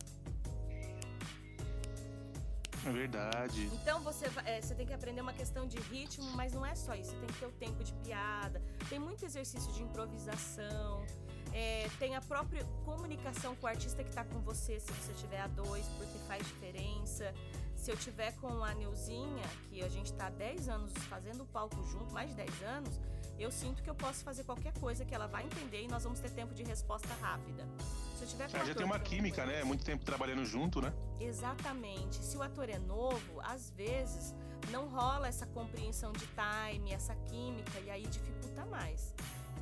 É 2.86 2.92
verdade. 2.92 3.68
Então 3.74 4.00
você, 4.02 4.26
é, 4.46 4.62
você 4.62 4.76
tem 4.76 4.86
que 4.86 4.94
aprender 4.94 5.22
uma 5.22 5.34
questão 5.34 5.66
de 5.68 5.80
ritmo, 5.80 6.30
mas 6.34 6.54
não 6.54 6.64
é 6.64 6.76
só 6.76 6.94
isso. 6.94 7.10
Você 7.10 7.18
tem 7.18 7.28
que 7.30 7.40
ter 7.40 7.46
o 7.48 7.52
tempo 7.54 7.84
de 7.84 7.94
piada. 7.94 8.62
Tem 8.90 9.00
muito 9.00 9.26
exercício 9.26 9.74
de 9.74 9.82
improvisação. 9.82 11.04
É, 11.52 11.90
tem 11.98 12.16
a 12.16 12.22
própria 12.22 12.64
comunicação 12.86 13.56
com 13.56 13.66
o 13.66 13.70
artista 13.70 14.04
que 14.04 14.14
tá 14.14 14.24
com 14.24 14.40
você, 14.42 14.80
se 14.80 14.92
você 14.92 15.14
tiver 15.14 15.42
a 15.42 15.48
dois, 15.48 15.88
porque 15.98 16.20
faz 16.28 16.46
diferença. 16.46 17.34
Se 17.76 17.90
eu 17.90 17.98
tiver 17.98 18.34
com 18.34 18.64
a 18.64 18.76
Neuzinha, 18.76 19.48
que 19.68 19.84
a 19.84 19.90
gente 19.90 20.14
tá 20.14 20.28
há 20.28 20.30
10 20.30 20.70
anos 20.70 20.94
fazendo 21.10 21.42
o 21.42 21.48
palco 21.48 21.84
junto, 21.88 22.14
mais 22.14 22.30
de 22.30 22.36
10 22.36 22.62
anos, 22.62 23.00
eu 23.42 23.52
sinto 23.52 23.82
que 23.82 23.90
eu 23.90 23.96
posso 23.96 24.24
fazer 24.24 24.44
qualquer 24.44 24.74
coisa 24.74 25.04
que 25.04 25.14
ela 25.14 25.28
vai 25.28 25.44
entender 25.44 25.84
e 25.84 25.88
nós 25.88 26.04
vamos 26.04 26.20
ter 26.20 26.30
tempo 26.30 26.54
de 26.54 26.64
resposta 26.64 27.14
rápida. 27.22 27.68
Se 28.16 28.24
eu 28.24 28.28
tiver 28.28 28.52
com 28.52 28.66
já 28.66 28.76
tem 28.76 28.86
uma 28.86 29.00
química, 29.00 29.46
né? 29.46 29.64
Muito 29.64 29.84
tempo 29.84 30.06
trabalhando 30.06 30.46
junto, 30.46 30.82
né? 30.82 30.94
Exatamente. 31.20 32.18
Se 32.18 32.38
o 32.38 32.44
ator 32.44 32.70
é 32.70 32.78
novo, 32.78 33.42
às 33.42 33.70
vezes 33.72 34.36
não 34.70 34.88
rola 34.88 35.28
essa 35.28 35.46
compreensão 35.48 36.12
de 36.12 36.28
time, 36.28 36.92
essa 36.92 37.16
química 37.16 37.80
e 37.80 37.90
aí 37.90 38.06
dificulta 38.06 38.66
mais. 38.66 39.14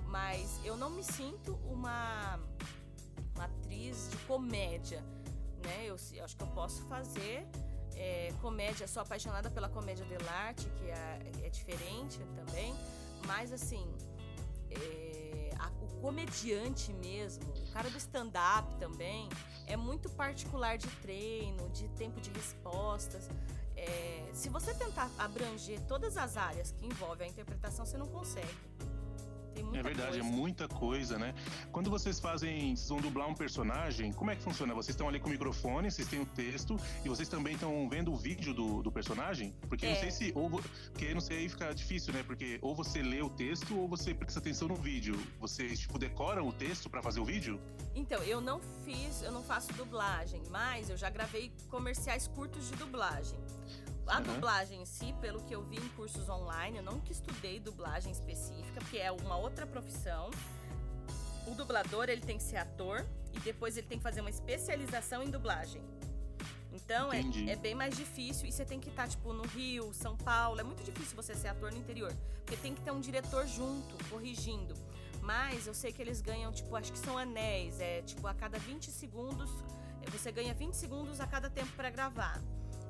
Mas 0.08 0.60
eu 0.66 0.76
não 0.76 0.90
me 0.90 1.04
sinto 1.04 1.54
uma, 1.66 2.40
uma 3.36 3.46
atriz 3.46 4.10
de 4.12 4.18
comédia, 4.26 5.02
né? 5.64 5.86
Eu, 5.86 5.96
eu 6.14 6.26
acho 6.26 6.36
que 6.36 6.44
eu 6.44 6.48
posso 6.48 6.82
fazer 6.84 7.48
é, 7.96 8.34
comédia, 8.42 8.88
sou 8.88 9.02
apaixonada 9.02 9.50
pela 9.50 9.70
comédia 9.70 10.06
dell'arte, 10.06 10.70
que 10.78 10.90
é, 10.90 11.20
é 11.44 11.50
diferente 11.50 12.18
também, 12.36 12.74
mas 13.26 13.52
assim, 13.52 13.86
é, 14.70 15.52
a, 15.58 15.68
o 15.82 16.02
comediante 16.02 16.94
mesmo, 16.94 17.44
o 17.44 17.72
cara 17.72 17.90
do 17.90 17.98
stand-up 17.98 18.76
também, 18.76 19.30
é 19.68 19.78
muito 19.78 20.10
particular 20.10 20.78
de 20.78 20.88
treino, 20.98 21.70
de 21.70 21.88
tempo 21.90 22.20
de 22.20 22.30
respostas. 22.32 23.30
É, 23.76 24.30
se 24.34 24.50
você 24.50 24.74
tentar 24.74 25.10
abranger 25.18 25.80
todas 25.88 26.18
as 26.18 26.36
áreas 26.36 26.72
que 26.72 26.86
envolvem 26.86 27.28
a 27.28 27.32
interpretação, 27.32 27.86
você 27.86 27.98
não 27.98 28.08
consegue. 28.08 28.58
É 29.74 29.84
verdade, 29.84 30.20
coisa. 30.20 30.20
é 30.20 30.24
muita 30.24 30.68
coisa, 30.68 31.18
né? 31.18 31.34
Quando 31.72 31.90
vocês 31.90 32.20
fazem, 32.20 32.76
vocês 32.76 32.90
vão 32.90 33.00
dublar 33.00 33.28
um 33.28 33.34
personagem, 33.36 34.12
como 34.14 34.32
é 34.32 34.36
que 34.36 34.42
funciona? 34.42 34.74
Vocês 34.74 34.96
estão 34.96 35.08
ali 35.08 35.20
com 35.20 35.28
o 35.28 35.32
microfone, 35.32 35.90
vocês 35.92 36.08
têm 36.08 36.20
o 36.22 36.26
texto 36.26 36.78
e 37.04 37.10
vocês 37.10 37.28
também 37.28 37.54
estão 37.54 37.88
vendo 37.90 38.12
o 38.12 38.16
vídeo 38.18 38.54
do, 38.54 38.82
do 38.82 38.92
personagem? 38.92 39.54
Porque 39.68 39.86
É. 39.86 39.90
não 39.94 40.00
sei 40.00 40.12
se. 40.12 40.32
Ou, 40.36 40.50
porque 40.50 41.14
não 41.14 41.22
sei 41.22 41.38
aí 41.40 41.50
fica 41.50 41.74
difícil, 41.74 42.14
né? 42.14 42.24
Porque 42.24 42.60
ou 42.62 42.76
você 42.76 43.02
lê 43.02 43.22
o 43.22 43.30
texto 43.30 43.78
ou 43.78 43.88
você 43.88 44.14
presta 44.14 44.40
atenção 44.40 44.68
no 44.68 44.76
vídeo. 44.76 45.20
Vocês, 45.40 45.80
tipo, 45.80 45.98
decoram 45.98 46.48
o 46.48 46.52
texto 46.54 46.90
pra 46.90 47.02
fazer 47.02 47.20
o 47.20 47.26
vídeo? 47.26 47.60
Então, 47.96 48.22
eu 48.24 48.40
não 48.42 48.60
fiz, 48.86 49.22
eu 49.22 49.32
não 49.32 49.44
faço 49.44 49.74
dublagem, 49.74 50.42
mas 50.50 50.90
eu 50.90 50.98
já 50.98 51.10
gravei 51.10 51.52
comerciais 51.70 52.28
curtos 52.28 52.70
de 52.70 52.76
dublagem. 52.76 53.38
A 54.10 54.14
Aham. 54.18 54.24
dublagem 54.24 54.82
em 54.82 54.86
si, 54.86 55.14
pelo 55.22 55.44
que 55.44 55.54
eu 55.54 55.62
vi 55.64 55.78
em 55.78 55.88
cursos 55.90 56.28
online, 56.28 56.78
eu 56.78 56.84
nunca 56.84 57.12
estudei 57.12 57.60
dublagem 57.60 58.12
específica, 58.12 58.82
porque 58.82 58.98
é 58.98 59.12
uma 59.12 59.38
outra 59.38 59.68
profissão. 59.68 60.32
O 61.46 61.54
dublador, 61.54 62.10
ele 62.10 62.22
tem 62.22 62.38
que 62.38 62.44
ser 62.44 62.58
ator 62.58 63.06
e 63.36 63.40
depois 63.42 63.78
ele 63.78 63.88
tem 63.88 64.00
que 64.00 64.04
fazer 64.04 64.22
uma 64.22 64.30
especialização 64.30 65.22
em 65.22 65.30
dublagem. 65.30 65.82
Então 66.74 67.12
é, 67.14 67.22
é 67.48 67.56
bem 67.56 67.76
mais 67.76 67.96
difícil 67.96 68.48
e 68.48 68.52
você 68.52 68.66
tem 68.66 68.80
que 68.80 68.90
estar, 68.90 69.08
tipo, 69.08 69.32
no 69.32 69.44
Rio, 69.44 69.94
São 69.94 70.18
Paulo. 70.18 70.60
É 70.60 70.64
muito 70.64 70.84
difícil 70.84 71.16
você 71.16 71.36
ser 71.36 71.50
ator 71.50 71.72
no 71.72 71.78
interior. 71.78 72.12
Porque 72.46 72.58
tem 72.58 72.74
que 72.74 72.82
ter 72.82 72.92
um 72.92 73.00
diretor 73.00 73.46
junto, 73.48 73.96
corrigindo. 74.10 74.74
Mas 75.22 75.68
eu 75.68 75.74
sei 75.74 75.92
que 75.92 76.02
eles 76.02 76.20
ganham, 76.20 76.52
tipo, 76.52 76.76
acho 76.76 76.92
que 76.92 76.98
são 77.00 77.16
anéis. 77.18 77.80
É 77.80 78.02
tipo, 78.02 78.26
a 78.26 78.34
cada 78.34 78.58
20 78.58 78.90
segundos, 78.90 79.50
você 80.12 80.32
ganha 80.32 80.54
20 80.54 80.74
segundos 80.74 81.20
a 81.20 81.28
cada 81.28 81.50
tempo 81.50 81.72
para 81.76 81.90
gravar. 81.92 82.42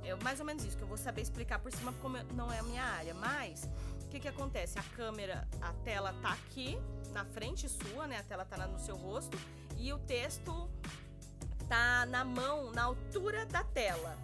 É 0.03 0.15
mais 0.23 0.39
ou 0.39 0.45
menos 0.45 0.63
isso 0.63 0.77
que 0.77 0.83
eu 0.83 0.87
vou 0.87 0.97
saber 0.97 1.21
explicar 1.21 1.59
por 1.59 1.71
cima, 1.71 1.93
como 2.01 2.17
não 2.33 2.51
é 2.51 2.59
a 2.59 2.63
minha 2.63 2.83
área. 2.83 3.13
Mas, 3.13 3.69
o 4.05 4.07
que 4.09 4.19
que 4.19 4.27
acontece? 4.27 4.79
A 4.79 4.83
câmera, 4.95 5.47
a 5.61 5.73
tela 5.83 6.13
tá 6.21 6.33
aqui, 6.33 6.77
na 7.11 7.25
frente 7.25 7.69
sua, 7.69 8.07
né? 8.07 8.17
A 8.17 8.23
tela 8.23 8.45
tá 8.45 8.67
no 8.67 8.79
seu 8.79 8.95
rosto. 8.95 9.37
E 9.77 9.93
o 9.93 9.99
texto 9.99 10.69
tá 11.67 12.05
na 12.07 12.25
mão, 12.25 12.71
na 12.71 12.83
altura 12.83 13.45
da 13.45 13.63
tela. 13.63 14.17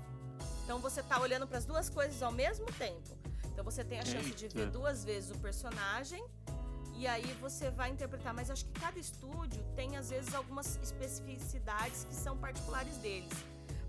Então 0.64 0.80
você 0.80 1.04
tá 1.04 1.20
olhando 1.20 1.48
para 1.48 1.60
as 1.60 1.66
duas 1.66 1.90
coisas 1.90 2.22
ao 2.24 2.32
mesmo 2.32 2.66
tempo. 2.74 3.16
Então 3.46 3.64
você 3.64 3.84
tem 3.84 4.00
a 4.00 4.06
chance 4.06 4.32
de 4.32 4.48
ver 4.48 4.70
duas 4.72 5.06
vezes 5.06 5.30
o 5.30 5.38
personagem 5.38 6.26
e 6.96 7.06
aí 7.06 7.38
você 7.40 7.70
vai 7.70 7.92
interpretar. 7.92 8.34
Mas 8.34 8.50
acho 8.50 8.66
que 8.66 8.80
cada 8.80 8.98
estúdio 8.98 9.64
tem 9.76 9.96
às 9.96 10.10
vezes 10.10 10.34
algumas 10.34 10.78
especificidades 10.82 12.04
que 12.06 12.16
são 12.16 12.36
particulares 12.36 12.98
deles. 12.98 13.32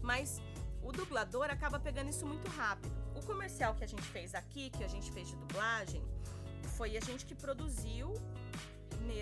Mas 0.03 0.41
o 0.89 0.93
dublador 0.93 1.51
acaba 1.51 1.78
pegando 1.78 2.11
isso 2.11 2.24
muito 2.26 2.49
rápido. 2.51 2.95
O 3.14 3.22
comercial 3.24 3.74
que 3.74 3.84
a 3.84 3.87
gente 3.87 4.03
fez 4.03 4.34
aqui, 4.34 4.70
que 4.70 4.84
a 4.84 4.89
gente 4.89 5.11
fez 5.11 5.28
de 5.28 5.37
dublagem, 5.37 6.03
foi 6.76 6.97
a 6.97 7.01
gente 7.01 7.24
que 7.26 7.34
produziu. 7.34 8.12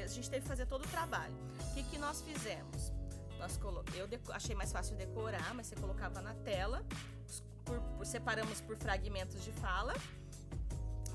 A 0.02 0.06
gente 0.06 0.30
teve 0.30 0.42
que 0.42 0.48
fazer 0.48 0.66
todo 0.66 0.84
o 0.84 0.88
trabalho. 0.88 1.34
O 1.60 1.74
que, 1.74 1.82
que 1.84 1.98
nós 1.98 2.22
fizemos? 2.22 2.92
Nós 3.38 3.56
colo... 3.58 3.84
Eu 3.94 4.08
achei 4.32 4.54
mais 4.54 4.72
fácil 4.72 4.96
decorar, 4.96 5.54
mas 5.54 5.66
você 5.66 5.76
colocava 5.76 6.22
na 6.22 6.34
tela, 6.34 6.84
por- 7.64 8.06
separamos 8.06 8.60
por 8.62 8.76
fragmentos 8.76 9.44
de 9.44 9.52
fala. 9.52 9.94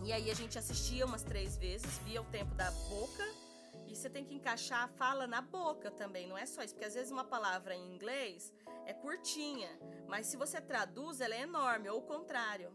E 0.03 0.13
aí 0.13 0.29
a 0.29 0.33
gente 0.35 0.57
assistia 0.57 1.05
umas 1.05 1.23
três 1.23 1.57
vezes, 1.57 1.97
via 2.05 2.21
o 2.21 2.25
tempo 2.25 2.53
da 2.55 2.69
boca. 2.71 3.23
E 3.89 3.95
você 3.95 4.09
tem 4.09 4.23
que 4.23 4.33
encaixar 4.35 4.83
a 4.83 4.87
fala 4.87 5.25
na 5.25 5.41
boca 5.41 5.89
também, 5.89 6.27
não 6.27 6.37
é 6.37 6.45
só 6.45 6.61
isso. 6.63 6.73
Porque 6.75 6.85
às 6.87 6.93
vezes 6.93 7.11
uma 7.11 7.23
palavra 7.25 7.73
em 7.75 7.93
inglês 7.93 8.53
é 8.85 8.93
curtinha, 8.93 9.69
mas 10.07 10.27
se 10.27 10.37
você 10.37 10.61
traduz, 10.61 11.19
ela 11.21 11.33
é 11.35 11.41
enorme, 11.41 11.89
ou 11.89 11.97
o 11.99 12.01
contrário. 12.01 12.71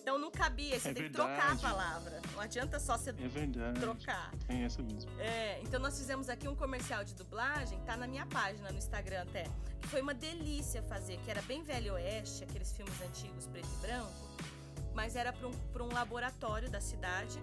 Então 0.00 0.18
não 0.18 0.30
cabia, 0.30 0.78
você 0.80 0.88
É 0.90 0.94
tem 0.94 1.04
que 1.04 1.10
trocar 1.10 1.32
a 1.34 1.54
verdade. 1.54 1.62
palavra. 1.62 2.20
Não 2.32 2.40
adianta 2.40 2.80
só 2.80 2.96
você 2.96 3.10
É 3.10 3.12
verdade. 3.12 3.78
trocar. 3.80 4.32
Tem 4.46 4.64
essa 4.64 4.82
mesmo. 4.82 5.10
É, 5.20 5.60
então 5.62 5.78
nós 5.78 5.96
fizemos 5.98 6.28
aqui 6.28 6.48
um 6.48 6.56
comercial 6.56 7.04
de 7.04 7.14
dublagem, 7.14 7.78
tá 7.82 7.96
na 7.96 8.06
minha 8.06 8.24
página 8.26 8.70
no 8.70 8.78
Instagram 8.78 9.22
até, 9.22 9.44
que 9.80 9.88
foi 9.88 10.00
uma 10.00 10.14
delícia 10.14 10.82
fazer, 10.84 11.18
que 11.18 11.30
era 11.30 11.42
bem 11.42 11.62
velho 11.62 11.92
oeste, 11.94 12.42
aqueles 12.44 12.72
filmes 12.72 13.00
antigos 13.02 13.46
preto 13.46 13.68
e 13.68 13.86
branco, 13.86 14.10
mas 14.94 15.16
era 15.16 15.32
para 15.32 15.48
um, 15.48 15.52
pra 15.72 15.82
um 15.82 15.92
laboratório 15.92 16.70
da 16.70 16.80
cidade 16.80 17.38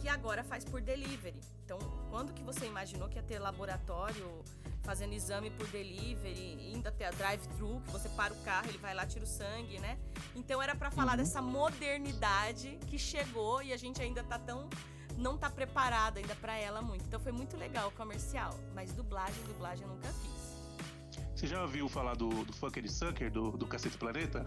que 0.00 0.08
agora 0.08 0.42
faz 0.42 0.64
por 0.64 0.80
delivery. 0.80 1.38
Então, 1.64 1.78
quando 2.10 2.32
que 2.32 2.42
você 2.42 2.66
imaginou 2.66 3.08
que 3.08 3.16
ia 3.16 3.22
ter 3.22 3.38
laboratório 3.38 4.42
fazendo 4.82 5.12
exame 5.12 5.48
por 5.50 5.66
delivery, 5.68 6.72
indo 6.74 6.88
até 6.88 7.06
a 7.06 7.10
drive-thru, 7.12 7.80
que 7.86 7.92
você 7.92 8.08
para 8.08 8.32
o 8.32 8.36
carro, 8.42 8.68
ele 8.68 8.78
vai 8.78 8.94
lá, 8.94 9.06
tira 9.06 9.24
o 9.24 9.28
sangue, 9.28 9.78
né? 9.78 9.96
Então 10.34 10.60
era 10.60 10.74
para 10.74 10.90
falar 10.90 11.12
Uhum. 11.12 11.18
dessa 11.18 11.40
modernidade 11.40 12.78
que 12.88 12.98
chegou 12.98 13.62
e 13.62 13.72
a 13.72 13.76
gente 13.76 14.02
ainda 14.02 14.22
tá 14.24 14.38
tão 14.38 14.68
não 15.16 15.36
tá 15.36 15.50
preparado 15.50 16.16
ainda 16.16 16.34
pra 16.36 16.56
ela 16.56 16.80
muito. 16.82 17.04
Então 17.04 17.20
foi 17.20 17.32
muito 17.32 17.56
legal 17.56 17.88
o 17.88 17.92
comercial, 17.92 18.58
mas 18.74 18.92
dublagem, 18.92 19.40
dublagem 19.44 19.86
eu 19.86 19.92
nunca 19.94 20.08
fiz. 20.08 21.22
Você 21.36 21.46
já 21.46 21.60
ouviu 21.62 21.88
falar 21.88 22.16
do, 22.16 22.28
do 22.44 22.52
Fucker 22.52 22.90
Sucker, 22.90 23.30
do, 23.30 23.50
do 23.52 23.66
Cacete 23.66 23.98
Planeta? 23.98 24.44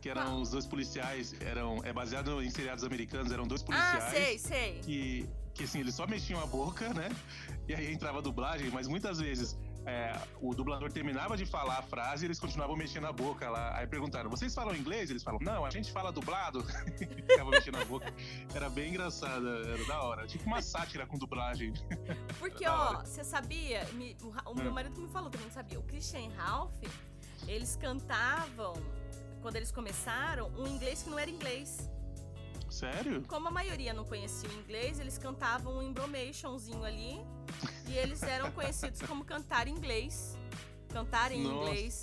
Que 0.00 0.08
eram 0.08 0.40
os 0.40 0.50
dois 0.50 0.64
policiais, 0.66 1.34
eram, 1.40 1.80
é 1.84 1.92
baseado 1.92 2.40
em 2.42 2.50
seriados 2.50 2.84
americanos, 2.84 3.32
eram 3.32 3.46
dois 3.48 3.62
policiais. 3.62 4.04
Ah, 4.04 4.10
sei, 4.10 4.38
sei. 4.38 4.80
que, 4.80 5.28
que 5.54 5.64
assim, 5.64 5.80
eles 5.80 5.94
só 5.94 6.06
mexiam 6.06 6.40
a 6.40 6.46
boca, 6.46 6.92
né? 6.94 7.08
E 7.66 7.74
aí 7.74 7.92
entrava 7.92 8.18
a 8.18 8.20
dublagem, 8.20 8.70
mas 8.70 8.86
muitas 8.86 9.18
vezes 9.18 9.58
é, 9.84 10.16
o 10.40 10.54
dublador 10.54 10.92
terminava 10.92 11.36
de 11.36 11.44
falar 11.44 11.78
a 11.78 11.82
frase 11.82 12.24
e 12.24 12.26
eles 12.28 12.38
continuavam 12.38 12.76
mexendo 12.76 13.06
a 13.06 13.12
boca 13.12 13.50
lá. 13.50 13.76
Aí 13.76 13.88
perguntaram, 13.88 14.30
vocês 14.30 14.54
falam 14.54 14.72
inglês? 14.76 15.10
Eles 15.10 15.22
falam, 15.24 15.40
não, 15.42 15.64
a 15.64 15.70
gente 15.70 15.90
fala 15.90 16.12
dublado. 16.12 16.62
Ficava 16.96 17.50
mexendo 17.50 17.78
a 17.78 17.84
boca. 17.84 18.12
Era 18.54 18.70
bem 18.70 18.90
engraçado, 18.90 19.48
era 19.48 19.84
da 19.84 20.00
hora. 20.02 20.26
Tipo 20.28 20.44
uma 20.44 20.62
sátira 20.62 21.06
com 21.08 21.18
dublagem. 21.18 21.72
Porque, 22.38 22.68
ó, 22.68 23.00
você 23.00 23.24
sabia, 23.24 23.84
me- 23.94 24.16
o, 24.22 24.28
o 24.50 24.54
meu 24.54 24.70
Hum. 24.70 24.74
marido 24.74 25.00
me 25.00 25.08
falou 25.08 25.28
também, 25.28 25.46
não 25.48 25.54
sabia. 25.54 25.78
O 25.80 25.82
Christian 25.82 26.28
Ralph, 26.36 26.72
eles 27.48 27.76
cantavam, 27.76 28.74
quando 29.40 29.56
eles 29.56 29.70
começaram, 29.70 30.50
um 30.56 30.66
inglês 30.66 31.02
que 31.02 31.10
não 31.10 31.18
era 31.18 31.30
inglês. 31.30 31.88
Sério? 32.70 33.22
Como 33.26 33.48
a 33.48 33.50
maioria 33.50 33.92
não 33.92 34.04
conhecia 34.04 34.48
o 34.48 34.52
inglês, 34.52 35.00
eles 35.00 35.16
cantavam 35.18 35.78
um 35.78 35.82
embromationzinho 35.82 36.84
ali. 36.84 37.20
E 37.88 37.96
eles 37.96 38.22
eram 38.22 38.50
conhecidos 38.52 39.00
como 39.02 39.24
cantar 39.24 39.66
inglês. 39.68 40.36
Cantar 40.90 41.32
em 41.32 41.42
Nossa. 41.42 41.70
inglês. 41.70 42.02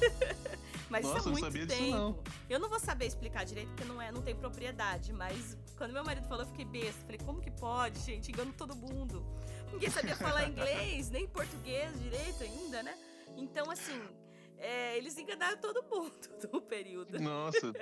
mas 0.90 1.04
Nossa, 1.04 1.18
isso 1.18 1.28
é 1.28 1.32
muito 1.32 1.44
sabia 1.44 1.66
tempo. 1.66 1.82
disso, 1.82 1.96
não. 1.96 2.18
Eu 2.50 2.58
não 2.58 2.68
vou 2.68 2.80
saber 2.80 3.06
explicar 3.06 3.44
direito 3.44 3.68
porque 3.68 3.84
não, 3.84 4.02
é, 4.02 4.10
não 4.10 4.22
tem 4.22 4.34
propriedade, 4.34 5.12
mas 5.12 5.56
quando 5.76 5.92
meu 5.92 6.04
marido 6.04 6.26
falou, 6.26 6.44
eu 6.44 6.48
fiquei 6.48 6.64
besta. 6.64 7.00
Falei, 7.04 7.18
como 7.18 7.40
que 7.40 7.50
pode, 7.52 8.00
gente? 8.00 8.32
Engano 8.32 8.52
todo 8.52 8.74
mundo. 8.74 9.24
Ninguém 9.72 9.90
sabia 9.90 10.16
falar 10.16 10.46
inglês, 10.50 11.10
nem 11.10 11.26
português 11.28 11.98
direito 12.00 12.42
ainda, 12.42 12.82
né? 12.82 12.96
Então, 13.36 13.70
assim, 13.70 14.00
é, 14.58 14.96
eles 14.96 15.16
enganaram 15.18 15.58
todo 15.58 15.82
mundo 15.84 16.12
no 16.52 16.60
período. 16.60 17.18
Nossa, 17.20 17.72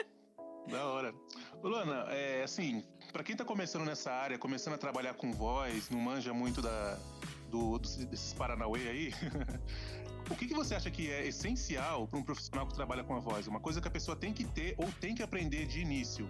da 0.69 0.87
hora. 0.87 1.15
Ô, 1.63 1.69
Luana, 1.69 2.07
é 2.11 2.43
assim, 2.43 2.85
pra 3.13 3.23
quem 3.23 3.37
tá 3.37 3.45
começando 3.45 3.85
nessa 3.85 4.13
área, 4.13 4.39
começando 4.39 4.75
a 4.75 4.79
trabalhar 4.79 5.15
com 5.15 5.33
voz, 5.33 5.91
não 5.91 6.01
manja 6.01 6.33
muito 6.33 6.61
da, 6.61 6.99
do, 7.51 7.79
desses 7.79 8.33
Paranauê 8.35 8.89
aí, 8.89 9.15
o 10.31 10.35
que, 10.35 10.47
que 10.47 10.55
você 10.55 10.75
acha 10.75 10.91
que 10.91 11.11
é 11.11 11.27
essencial 11.27 12.09
para 12.09 12.19
um 12.19 12.23
profissional 12.23 12.67
que 12.67 12.75
trabalha 12.75 13.05
com 13.05 13.15
a 13.15 13.21
voz? 13.21 13.47
Uma 13.47 13.61
coisa 13.61 13.81
que 13.81 13.89
a 13.89 13.91
pessoa 13.91 14.17
tem 14.17 14.33
que 14.33 14.45
ter 14.45 14.75
ou 14.79 14.91
tem 15.01 15.15
que 15.15 15.23
aprender 15.23 15.67
de 15.67 15.81
início? 15.81 16.29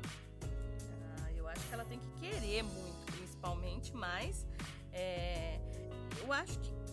Ah, 1.22 1.32
eu 1.36 1.48
acho 1.48 1.66
que 1.66 1.74
ela 1.74 1.84
tem 1.84 1.98
que 1.98 2.10
querer 2.20 2.62
muito, 2.62 3.12
principalmente, 3.12 3.94
mas 3.94 4.46
é, 4.92 5.58
eu 6.20 6.32
acho 6.32 6.58
que 6.58 6.83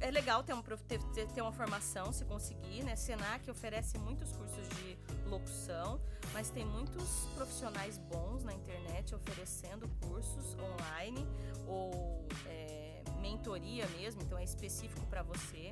é 0.00 0.10
legal 0.10 0.42
ter, 0.42 0.54
um, 0.54 0.62
ter, 0.62 1.00
ter- 1.28 1.42
uma 1.42 1.52
formação, 1.52 2.12
se 2.12 2.24
conseguir, 2.24 2.82
né? 2.82 2.96
Senac 2.96 3.50
oferece 3.50 3.98
muitos 3.98 4.32
cursos 4.32 4.68
de 4.68 4.96
locução, 5.28 6.00
mas 6.32 6.50
tem 6.50 6.64
muitos 6.64 7.26
profissionais 7.34 7.98
bons 7.98 8.44
na 8.44 8.52
internet 8.52 9.14
oferecendo 9.14 9.88
cursos 10.08 10.56
online 10.58 11.26
ou 11.66 12.26
é, 12.46 13.02
mentoria 13.20 13.86
mesmo, 13.88 14.22
então 14.22 14.38
é 14.38 14.44
específico 14.44 15.04
para 15.06 15.22
você. 15.22 15.70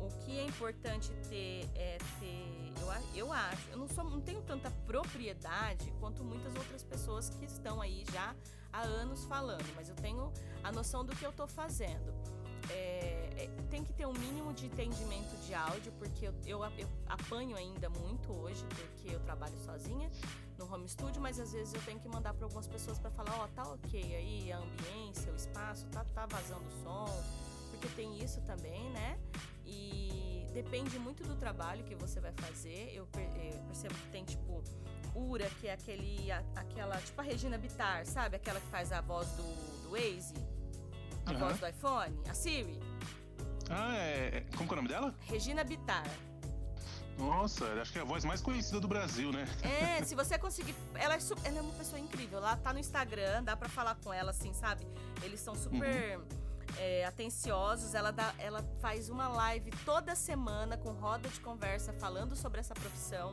O 0.00 0.08
que 0.24 0.38
é 0.38 0.44
importante 0.44 1.10
ter 1.28 1.68
é 1.74 1.98
ter, 2.20 2.72
eu, 2.80 3.26
eu 3.26 3.32
acho, 3.32 3.68
eu 3.70 3.76
não, 3.76 3.88
sou, 3.88 4.04
não 4.04 4.20
tenho 4.20 4.40
tanta 4.42 4.70
propriedade 4.86 5.92
quanto 5.98 6.22
muitas 6.22 6.54
outras 6.54 6.84
pessoas 6.84 7.28
que 7.28 7.44
estão 7.44 7.80
aí 7.80 8.04
já 8.12 8.34
há 8.72 8.82
anos 8.82 9.24
falando, 9.24 9.66
mas 9.74 9.88
eu 9.88 9.96
tenho 9.96 10.32
a 10.62 10.70
noção 10.70 11.04
do 11.04 11.14
que 11.16 11.24
eu 11.26 11.30
estou 11.30 11.48
fazendo. 11.48 12.14
É, 12.70 13.07
tem 13.70 13.84
que 13.84 13.92
ter 13.92 14.06
um 14.06 14.12
mínimo 14.12 14.52
de 14.52 14.66
entendimento 14.66 15.36
de 15.46 15.54
áudio, 15.54 15.92
porque 15.98 16.26
eu, 16.26 16.34
eu, 16.46 16.64
eu 16.78 16.88
apanho 17.06 17.56
ainda 17.56 17.88
muito 17.88 18.32
hoje, 18.32 18.64
porque 18.74 19.14
eu 19.14 19.20
trabalho 19.20 19.56
sozinha 19.58 20.10
no 20.58 20.72
home 20.72 20.88
studio, 20.88 21.20
mas 21.20 21.38
às 21.38 21.52
vezes 21.52 21.72
eu 21.72 21.80
tenho 21.82 22.00
que 22.00 22.08
mandar 22.08 22.34
para 22.34 22.44
algumas 22.44 22.66
pessoas 22.66 22.98
para 22.98 23.10
falar, 23.10 23.36
ó, 23.38 23.46
tá 23.48 23.62
ok 23.62 24.00
aí 24.00 24.50
a 24.50 24.58
ambiência, 24.58 25.32
o 25.32 25.36
espaço, 25.36 25.86
tá, 25.86 26.04
tá 26.04 26.26
vazando 26.26 26.64
o 26.66 26.82
som, 26.82 27.06
porque 27.70 27.88
tem 27.94 28.18
isso 28.18 28.40
também, 28.40 28.90
né? 28.90 29.18
E 29.64 30.46
depende 30.52 30.98
muito 30.98 31.22
do 31.22 31.36
trabalho 31.36 31.84
que 31.84 31.94
você 31.94 32.20
vai 32.20 32.32
fazer. 32.32 32.90
Eu, 32.92 33.06
eu 33.14 33.62
percebo 33.66 33.94
que 33.94 34.08
tem, 34.10 34.24
tipo, 34.24 34.62
Ura, 35.14 35.48
que 35.60 35.68
é 35.68 35.72
aquele, 35.72 36.30
a, 36.32 36.42
aquela, 36.56 36.96
tipo 37.00 37.20
a 37.20 37.24
Regina 37.24 37.58
Bittar, 37.58 38.04
sabe? 38.06 38.36
Aquela 38.36 38.60
que 38.60 38.66
faz 38.68 38.92
a 38.92 39.00
voz 39.00 39.28
do, 39.32 39.42
do 39.82 39.90
Waze, 39.90 40.34
a 41.26 41.30
Aham. 41.30 41.38
voz 41.38 41.58
do 41.58 41.66
iPhone, 41.68 42.20
a 42.28 42.34
Siri. 42.34 42.80
Ah, 43.70 43.96
é. 43.96 44.44
Como 44.56 44.68
que 44.68 44.74
é 44.74 44.74
o 44.74 44.76
nome 44.76 44.88
dela? 44.88 45.14
Regina 45.26 45.62
Bittar. 45.64 46.04
Nossa, 47.18 47.64
acho 47.82 47.92
que 47.92 47.98
é 47.98 48.02
a 48.02 48.04
voz 48.04 48.24
mais 48.24 48.40
conhecida 48.40 48.78
do 48.78 48.86
Brasil, 48.86 49.32
né? 49.32 49.44
É, 49.62 50.04
se 50.04 50.14
você 50.14 50.38
conseguir. 50.38 50.74
Ela 50.94 51.14
é, 51.14 51.18
ela 51.44 51.58
é 51.58 51.60
uma 51.60 51.72
pessoa 51.74 51.98
incrível. 51.98 52.38
Ela 52.38 52.56
tá 52.56 52.72
no 52.72 52.78
Instagram, 52.78 53.42
dá 53.42 53.56
pra 53.56 53.68
falar 53.68 53.96
com 53.96 54.12
ela, 54.12 54.30
assim, 54.30 54.52
sabe? 54.52 54.86
Eles 55.22 55.40
são 55.40 55.54
super 55.56 56.20
é, 56.78 57.04
atenciosos. 57.04 57.94
Ela, 57.94 58.12
dá, 58.12 58.32
ela 58.38 58.62
faz 58.80 59.08
uma 59.08 59.26
live 59.28 59.70
toda 59.84 60.14
semana 60.14 60.76
com 60.78 60.90
roda 60.90 61.28
de 61.28 61.40
conversa 61.40 61.92
falando 61.92 62.36
sobre 62.36 62.60
essa 62.60 62.72
profissão. 62.74 63.32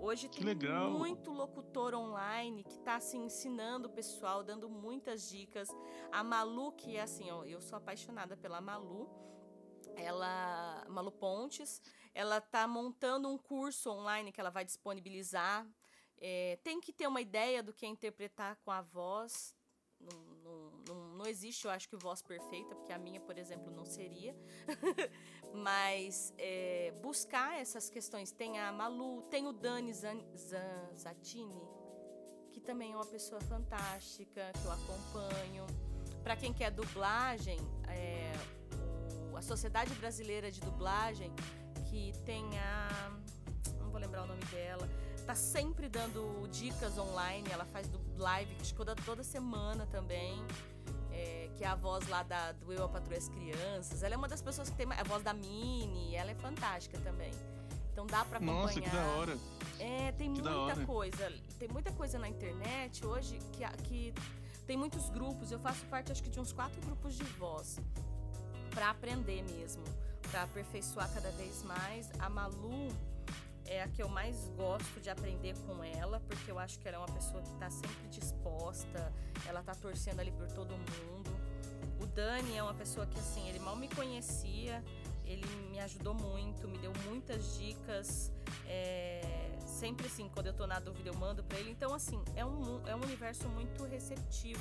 Hoje 0.00 0.28
Que 0.28 0.38
tem 0.38 0.46
legal. 0.46 0.92
muito 0.92 1.30
locutor 1.30 1.92
online 1.92 2.62
que 2.62 2.78
tá 2.78 2.96
assim 2.96 3.24
ensinando 3.24 3.88
o 3.88 3.90
pessoal, 3.90 4.42
dando 4.44 4.70
muitas 4.70 5.28
dicas. 5.28 5.68
A 6.12 6.22
Malu, 6.22 6.72
que 6.72 6.96
é 6.96 7.02
assim, 7.02 7.30
ó, 7.30 7.44
eu 7.44 7.60
sou 7.60 7.76
apaixonada 7.76 8.36
pela 8.36 8.60
Malu. 8.60 9.10
Ela, 9.98 10.84
Malu 10.88 11.12
Pontes, 11.12 11.82
ela 12.14 12.40
tá 12.40 12.66
montando 12.66 13.28
um 13.28 13.38
curso 13.38 13.90
online 13.90 14.32
que 14.32 14.40
ela 14.40 14.50
vai 14.50 14.64
disponibilizar. 14.64 15.66
É, 16.20 16.58
tem 16.64 16.80
que 16.80 16.92
ter 16.92 17.06
uma 17.06 17.20
ideia 17.20 17.62
do 17.62 17.72
que 17.72 17.86
é 17.86 17.88
interpretar 17.88 18.56
com 18.64 18.70
a 18.70 18.80
voz. 18.80 19.54
Não, 20.00 20.18
não, 20.18 20.70
não, 20.86 21.08
não 21.18 21.26
existe, 21.26 21.64
eu 21.64 21.70
acho 21.70 21.88
que 21.88 21.96
voz 21.96 22.22
perfeita, 22.22 22.74
porque 22.74 22.92
a 22.92 22.98
minha, 22.98 23.20
por 23.20 23.36
exemplo, 23.36 23.70
não 23.70 23.84
seria. 23.84 24.34
Mas 25.52 26.32
é, 26.38 26.92
buscar 27.02 27.60
essas 27.60 27.90
questões. 27.90 28.30
Tem 28.30 28.58
a 28.58 28.70
Malu, 28.72 29.22
tem 29.22 29.46
o 29.46 29.52
Dani 29.52 29.92
Zan, 29.92 30.20
Zan- 30.36 30.94
Zatini, 30.94 31.62
que 32.52 32.60
também 32.60 32.92
é 32.92 32.96
uma 32.96 33.06
pessoa 33.06 33.40
fantástica, 33.40 34.52
que 34.52 34.64
eu 34.66 34.72
acompanho. 34.72 35.66
Para 36.22 36.36
quem 36.36 36.52
quer 36.52 36.70
dublagem, 36.70 37.58
é, 37.88 38.32
a 39.38 39.42
Sociedade 39.42 39.94
Brasileira 39.94 40.50
de 40.50 40.60
Dublagem, 40.60 41.32
que 41.88 42.12
tem 42.26 42.44
a. 42.58 43.10
Não 43.78 43.88
vou 43.88 44.00
lembrar 44.00 44.24
o 44.24 44.26
nome 44.26 44.44
dela. 44.46 44.88
Tá 45.24 45.34
sempre 45.34 45.88
dando 45.88 46.48
dicas 46.50 46.98
online. 46.98 47.48
Ela 47.50 47.64
faz 47.66 47.86
do 47.88 48.00
live 48.18 48.56
toda, 48.74 48.96
toda 48.96 49.22
semana 49.22 49.86
também. 49.86 50.44
é, 51.12 51.50
que 51.54 51.64
é 51.64 51.66
a 51.66 51.74
voz 51.74 52.06
lá 52.08 52.22
da, 52.22 52.52
do 52.52 52.72
Eu, 52.72 52.84
a 52.84 52.88
Patrulha 52.88 53.18
as 53.18 53.28
Crianças. 53.28 54.02
Ela 54.02 54.14
é 54.14 54.16
uma 54.16 54.28
das 54.28 54.42
pessoas 54.42 54.70
que 54.70 54.76
tem 54.76 54.86
a 54.92 55.04
voz 55.04 55.22
da 55.22 55.32
Mini. 55.32 56.14
Ela 56.14 56.32
é 56.32 56.34
fantástica 56.34 56.98
também. 56.98 57.32
Então 57.92 58.06
dá 58.06 58.24
pra 58.24 58.38
acompanhar. 58.38 58.62
Nossa, 58.62 58.80
que 58.80 58.90
da 58.90 59.06
hora. 59.18 59.38
É, 59.78 60.12
tem 60.12 60.32
Que 60.32 60.42
muita 60.42 60.84
coisa. 60.84 61.32
Tem 61.58 61.68
muita 61.68 61.92
coisa 61.92 62.18
na 62.18 62.28
internet 62.28 63.04
hoje 63.04 63.38
que, 63.52 63.64
que 63.84 64.14
tem 64.66 64.76
muitos 64.76 65.10
grupos. 65.10 65.52
Eu 65.52 65.58
faço 65.58 65.84
parte, 65.86 66.10
acho 66.10 66.22
que, 66.22 66.30
de 66.30 66.40
uns 66.40 66.52
quatro 66.52 66.80
grupos 66.80 67.14
de 67.14 67.24
voz 67.24 67.78
para 68.68 68.90
aprender 68.90 69.42
mesmo, 69.42 69.82
para 70.30 70.42
aperfeiçoar 70.42 71.12
cada 71.12 71.30
vez 71.32 71.62
mais. 71.62 72.10
A 72.18 72.28
Malu 72.28 72.88
é 73.66 73.82
a 73.82 73.88
que 73.88 74.02
eu 74.02 74.08
mais 74.08 74.50
gosto 74.56 75.00
de 75.00 75.10
aprender 75.10 75.54
com 75.66 75.82
ela, 75.84 76.20
porque 76.20 76.50
eu 76.50 76.58
acho 76.58 76.78
que 76.78 76.88
ela 76.88 76.96
é 76.96 77.00
uma 77.00 77.12
pessoa 77.12 77.42
que 77.42 77.52
está 77.52 77.70
sempre 77.70 78.08
disposta, 78.08 79.12
ela 79.46 79.62
tá 79.62 79.74
torcendo 79.74 80.20
ali 80.20 80.30
por 80.32 80.48
todo 80.48 80.70
mundo. 80.70 81.30
O 82.00 82.06
Dani 82.06 82.56
é 82.56 82.62
uma 82.62 82.74
pessoa 82.74 83.06
que, 83.06 83.18
assim, 83.18 83.46
ele 83.48 83.58
mal 83.58 83.76
me 83.76 83.88
conhecia, 83.88 84.82
ele 85.24 85.46
me 85.70 85.78
ajudou 85.80 86.14
muito, 86.14 86.66
me 86.66 86.78
deu 86.78 86.92
muitas 87.06 87.58
dicas. 87.58 88.32
é, 88.66 89.48
sempre 89.78 90.06
assim, 90.06 90.28
quando 90.34 90.46
eu 90.46 90.52
tô 90.52 90.66
na 90.66 90.80
dúvida, 90.80 91.08
eu 91.08 91.14
mando 91.14 91.44
para 91.44 91.58
ele. 91.58 91.70
Então, 91.70 91.94
assim, 91.94 92.20
é 92.34 92.44
um, 92.44 92.80
é 92.86 92.96
um 92.96 93.02
universo 93.02 93.48
muito 93.48 93.84
receptivo. 93.84 94.60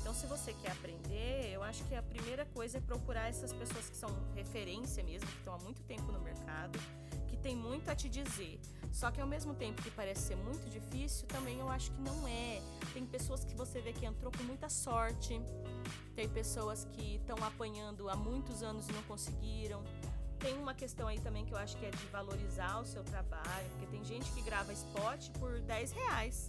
Então, 0.00 0.14
se 0.14 0.26
você 0.26 0.52
quer 0.52 0.72
aprender, 0.72 1.52
eu 1.52 1.62
acho 1.62 1.84
que 1.84 1.94
a 1.94 2.02
primeira 2.02 2.44
coisa 2.46 2.78
é 2.78 2.80
procurar 2.80 3.28
essas 3.28 3.52
pessoas 3.52 3.88
que 3.88 3.96
são 3.96 4.10
referência 4.34 5.02
mesmo, 5.02 5.26
que 5.26 5.38
estão 5.38 5.54
há 5.54 5.58
muito 5.58 5.82
tempo 5.82 6.10
no 6.12 6.20
mercado, 6.20 6.78
que 7.26 7.36
tem 7.36 7.54
muito 7.54 7.90
a 7.90 7.94
te 7.94 8.08
dizer. 8.08 8.60
Só 8.92 9.10
que 9.10 9.20
ao 9.20 9.26
mesmo 9.26 9.54
tempo 9.54 9.82
que 9.82 9.90
parece 9.90 10.28
ser 10.28 10.36
muito 10.36 10.68
difícil, 10.68 11.26
também 11.26 11.58
eu 11.58 11.68
acho 11.68 11.90
que 11.92 12.00
não 12.00 12.26
é. 12.26 12.60
Tem 12.92 13.04
pessoas 13.06 13.44
que 13.44 13.54
você 13.54 13.80
vê 13.80 13.92
que 13.92 14.06
entrou 14.06 14.32
com 14.32 14.42
muita 14.44 14.68
sorte, 14.68 15.40
tem 16.14 16.28
pessoas 16.28 16.84
que 16.92 17.16
estão 17.16 17.36
apanhando 17.44 18.08
há 18.08 18.16
muitos 18.16 18.62
anos 18.62 18.88
e 18.88 18.92
não 18.92 19.02
conseguiram. 19.04 19.84
Tem 20.38 20.56
uma 20.56 20.74
questão 20.74 21.08
aí 21.08 21.18
também 21.20 21.44
que 21.44 21.52
eu 21.52 21.58
acho 21.58 21.76
que 21.76 21.84
é 21.84 21.90
de 21.90 22.06
valorizar 22.06 22.80
o 22.80 22.84
seu 22.84 23.02
trabalho, 23.02 23.68
porque 23.70 23.86
tem 23.86 24.04
gente 24.04 24.30
que 24.32 24.40
grava 24.42 24.72
spot 24.72 25.30
por 25.38 25.60
10 25.60 25.92
reais. 25.92 26.46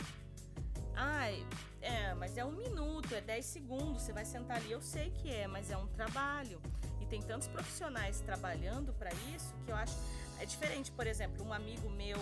Ai, 1.01 1.45
é, 1.81 2.13
mas 2.15 2.37
é 2.37 2.43
um 2.43 2.51
minuto, 2.51 3.15
é 3.15 3.21
10 3.21 3.45
segundos, 3.45 4.01
você 4.01 4.11
vai 4.11 4.25
sentar 4.25 4.57
ali, 4.57 4.69
eu 4.69 4.81
sei 4.81 5.09
que 5.11 5.31
é, 5.31 5.47
mas 5.47 5.71
é 5.71 5.77
um 5.77 5.87
trabalho. 5.87 6.61
E 6.99 7.05
tem 7.05 7.21
tantos 7.21 7.47
profissionais 7.47 8.19
trabalhando 8.19 8.91
para 8.91 9.09
isso 9.33 9.55
que 9.63 9.71
eu 9.71 9.77
acho. 9.77 9.95
É 10.41 10.45
diferente, 10.45 10.91
por 10.91 11.07
exemplo, 11.07 11.45
um 11.45 11.53
amigo 11.53 11.89
meu 11.89 12.17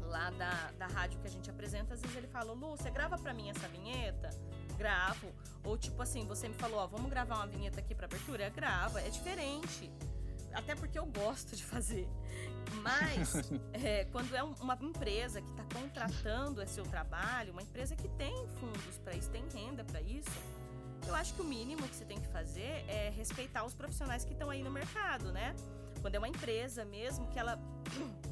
lá 0.00 0.30
da, 0.30 0.70
da 0.78 0.86
rádio 0.86 1.20
que 1.20 1.26
a 1.26 1.30
gente 1.30 1.50
apresenta, 1.50 1.92
às 1.92 2.00
vezes 2.00 2.16
ele 2.16 2.26
fala, 2.28 2.54
Lu, 2.54 2.70
você 2.70 2.88
grava 2.88 3.18
pra 3.18 3.34
mim 3.34 3.50
essa 3.50 3.68
vinheta? 3.68 4.30
Gravo. 4.78 5.30
Ou 5.62 5.76
tipo 5.76 6.00
assim, 6.00 6.26
você 6.26 6.48
me 6.48 6.54
falou, 6.54 6.78
ó, 6.78 6.86
vamos 6.86 7.10
gravar 7.10 7.36
uma 7.36 7.46
vinheta 7.46 7.80
aqui 7.80 7.94
pra 7.94 8.06
abertura? 8.06 8.48
Grava, 8.48 9.02
é 9.02 9.10
diferente. 9.10 9.92
Até 10.54 10.74
porque 10.74 10.98
eu 10.98 11.06
gosto 11.06 11.54
de 11.56 11.64
fazer. 11.64 12.08
Mas 12.82 13.34
é, 13.72 14.04
quando 14.06 14.34
é 14.34 14.42
um- 14.42 14.54
uma 14.60 14.76
empresa 14.80 15.40
que 15.40 15.50
está 15.50 15.64
contratando 15.78 16.62
esse 16.62 16.74
seu 16.74 16.84
trabalho, 16.84 17.52
uma 17.52 17.62
empresa 17.62 17.94
que 17.96 18.08
tem 18.10 18.34
fundos 18.60 18.98
para 19.02 19.14
isso, 19.14 19.30
tem 19.30 19.44
renda 19.48 19.84
para 19.84 20.00
isso, 20.00 20.30
eu 21.06 21.14
acho 21.14 21.34
que 21.34 21.42
o 21.42 21.44
mínimo 21.44 21.86
que 21.86 21.94
você 21.94 22.04
tem 22.04 22.18
que 22.20 22.28
fazer 22.28 22.84
é 22.88 23.12
respeitar 23.14 23.64
os 23.64 23.74
profissionais 23.74 24.24
que 24.24 24.32
estão 24.32 24.48
aí 24.48 24.62
no 24.62 24.70
mercado, 24.70 25.30
né? 25.32 25.54
Quando 26.00 26.14
é 26.14 26.18
uma 26.18 26.28
empresa 26.28 26.84
mesmo 26.84 27.26
que 27.28 27.38
ela 27.38 27.58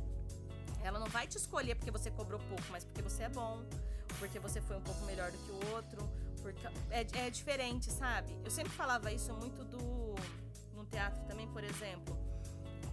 ela 0.83 0.99
não 0.99 1.07
vai 1.09 1.27
te 1.27 1.37
escolher 1.37 1.75
porque 1.77 1.91
você 1.91 2.11
cobrou 2.11 2.41
pouco, 2.41 2.65
mas 2.71 2.85
porque 2.85 3.03
você 3.03 3.25
é 3.25 3.29
bom, 3.29 3.63
porque 4.19 4.39
você 4.39 4.61
foi 4.61 4.77
um 4.77 4.81
pouco 4.81 5.05
melhor 5.05 5.31
do 5.31 5.39
que 5.39 5.51
o 5.53 5.75
outro, 5.75 6.11
porque 6.41 6.67
é, 6.91 7.07
é 7.27 7.31
diferente, 7.31 7.91
sabe? 7.91 8.37
Eu 8.45 8.51
sempre 8.51 8.73
falava 8.73 9.13
isso 9.13 9.33
muito 9.35 9.65
do 9.65 9.79
teatro 10.93 11.23
também, 11.25 11.49
por 11.49 11.65
exemplo. 11.65 12.17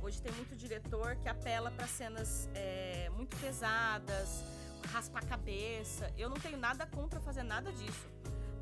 Hoje 0.02 0.22
tem 0.22 0.32
muito 0.32 0.56
diretor 0.56 1.18
que 1.18 1.28
apela 1.28 1.70
para 1.70 1.86
cenas 1.86 2.50
é, 2.56 3.10
muito 3.16 3.36
pesadas, 3.38 4.42
raspa 4.94 5.20
a 5.20 5.22
cabeça. 5.22 6.12
Eu 6.18 6.30
não 6.30 6.38
tenho 6.38 6.58
nada 6.58 6.86
contra 6.88 7.20
fazer 7.20 7.44
nada 7.44 7.72
disso. 7.74 8.08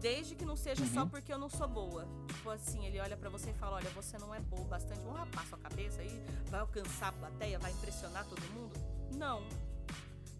Desde 0.01 0.35
que 0.35 0.45
não 0.45 0.55
seja 0.55 0.85
só 0.87 1.01
Uhum. 1.01 1.09
porque 1.09 1.31
eu 1.31 1.37
não 1.39 1.49
sou 1.49 1.67
boa. 1.67 2.07
Tipo 2.27 2.49
assim, 2.49 2.85
ele 2.85 2.99
olha 2.99 3.15
pra 3.17 3.29
você 3.29 3.51
e 3.51 3.53
fala: 3.53 3.77
Olha, 3.77 3.89
você 3.91 4.17
não 4.17 4.33
é 4.33 4.39
boa 4.39 4.63
bastante, 4.65 4.99
vamos 5.01 5.19
rapar 5.19 5.45
sua 5.47 5.57
cabeça 5.57 6.01
aí, 6.01 6.23
vai 6.49 6.59
alcançar 6.59 7.09
a 7.09 7.11
plateia, 7.13 7.57
vai 7.59 7.71
impressionar 7.71 8.25
todo 8.25 8.41
mundo. 8.53 8.73
Não. 9.15 9.43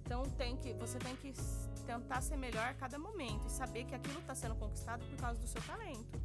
Então 0.04 0.24
tem 0.42 0.56
que, 0.58 0.74
você 0.74 0.98
tem 1.00 1.16
que 1.16 1.34
tentar 1.86 2.22
ser 2.22 2.38
melhor 2.38 2.68
a 2.68 2.74
cada 2.74 2.98
momento 3.00 3.48
e 3.48 3.50
saber 3.52 3.86
que 3.86 3.96
aquilo 3.96 4.20
está 4.20 4.34
sendo 4.36 4.56
conquistado 4.56 5.04
por 5.06 5.18
causa 5.18 5.40
do 5.40 5.48
seu 5.48 5.62
talento. 5.64 6.20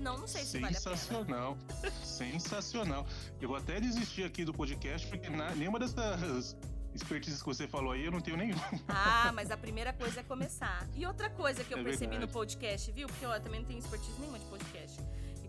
Senão, 0.00 0.16
não 0.16 0.26
sei 0.26 0.44
se 0.44 0.58
vale 0.58 0.74
a 0.74 0.80
pena. 0.80 0.96
Sensacional. 0.96 1.58
Sensacional. 2.02 3.06
Eu 3.38 3.48
vou 3.48 3.56
até 3.58 3.78
desistir 3.78 4.24
aqui 4.24 4.46
do 4.46 4.52
podcast, 4.54 5.06
porque 5.06 5.28
na, 5.28 5.54
nenhuma 5.54 5.78
dessas 5.78 6.56
expertises 6.94 7.40
que 7.42 7.46
você 7.46 7.68
falou 7.68 7.92
aí 7.92 8.06
eu 8.06 8.10
não 8.10 8.20
tenho 8.20 8.38
nenhum. 8.38 8.56
Ah, 8.88 9.30
mas 9.36 9.50
a 9.50 9.58
primeira 9.58 9.92
coisa 9.92 10.20
é 10.20 10.22
começar. 10.22 10.88
E 10.96 11.04
outra 11.04 11.28
coisa 11.28 11.62
que 11.62 11.74
eu 11.74 11.78
É 11.78 11.82
percebi 11.84 12.12
verdade. 12.12 12.26
no 12.26 12.32
podcast, 12.32 12.90
viu? 12.92 13.08
Porque 13.08 13.26
eu 13.26 13.40
também 13.42 13.60
não 13.60 13.66
tenho 13.66 13.78
expertise 13.78 14.18
nenhuma 14.18 14.38
de 14.38 14.46
podcast. 14.46 14.98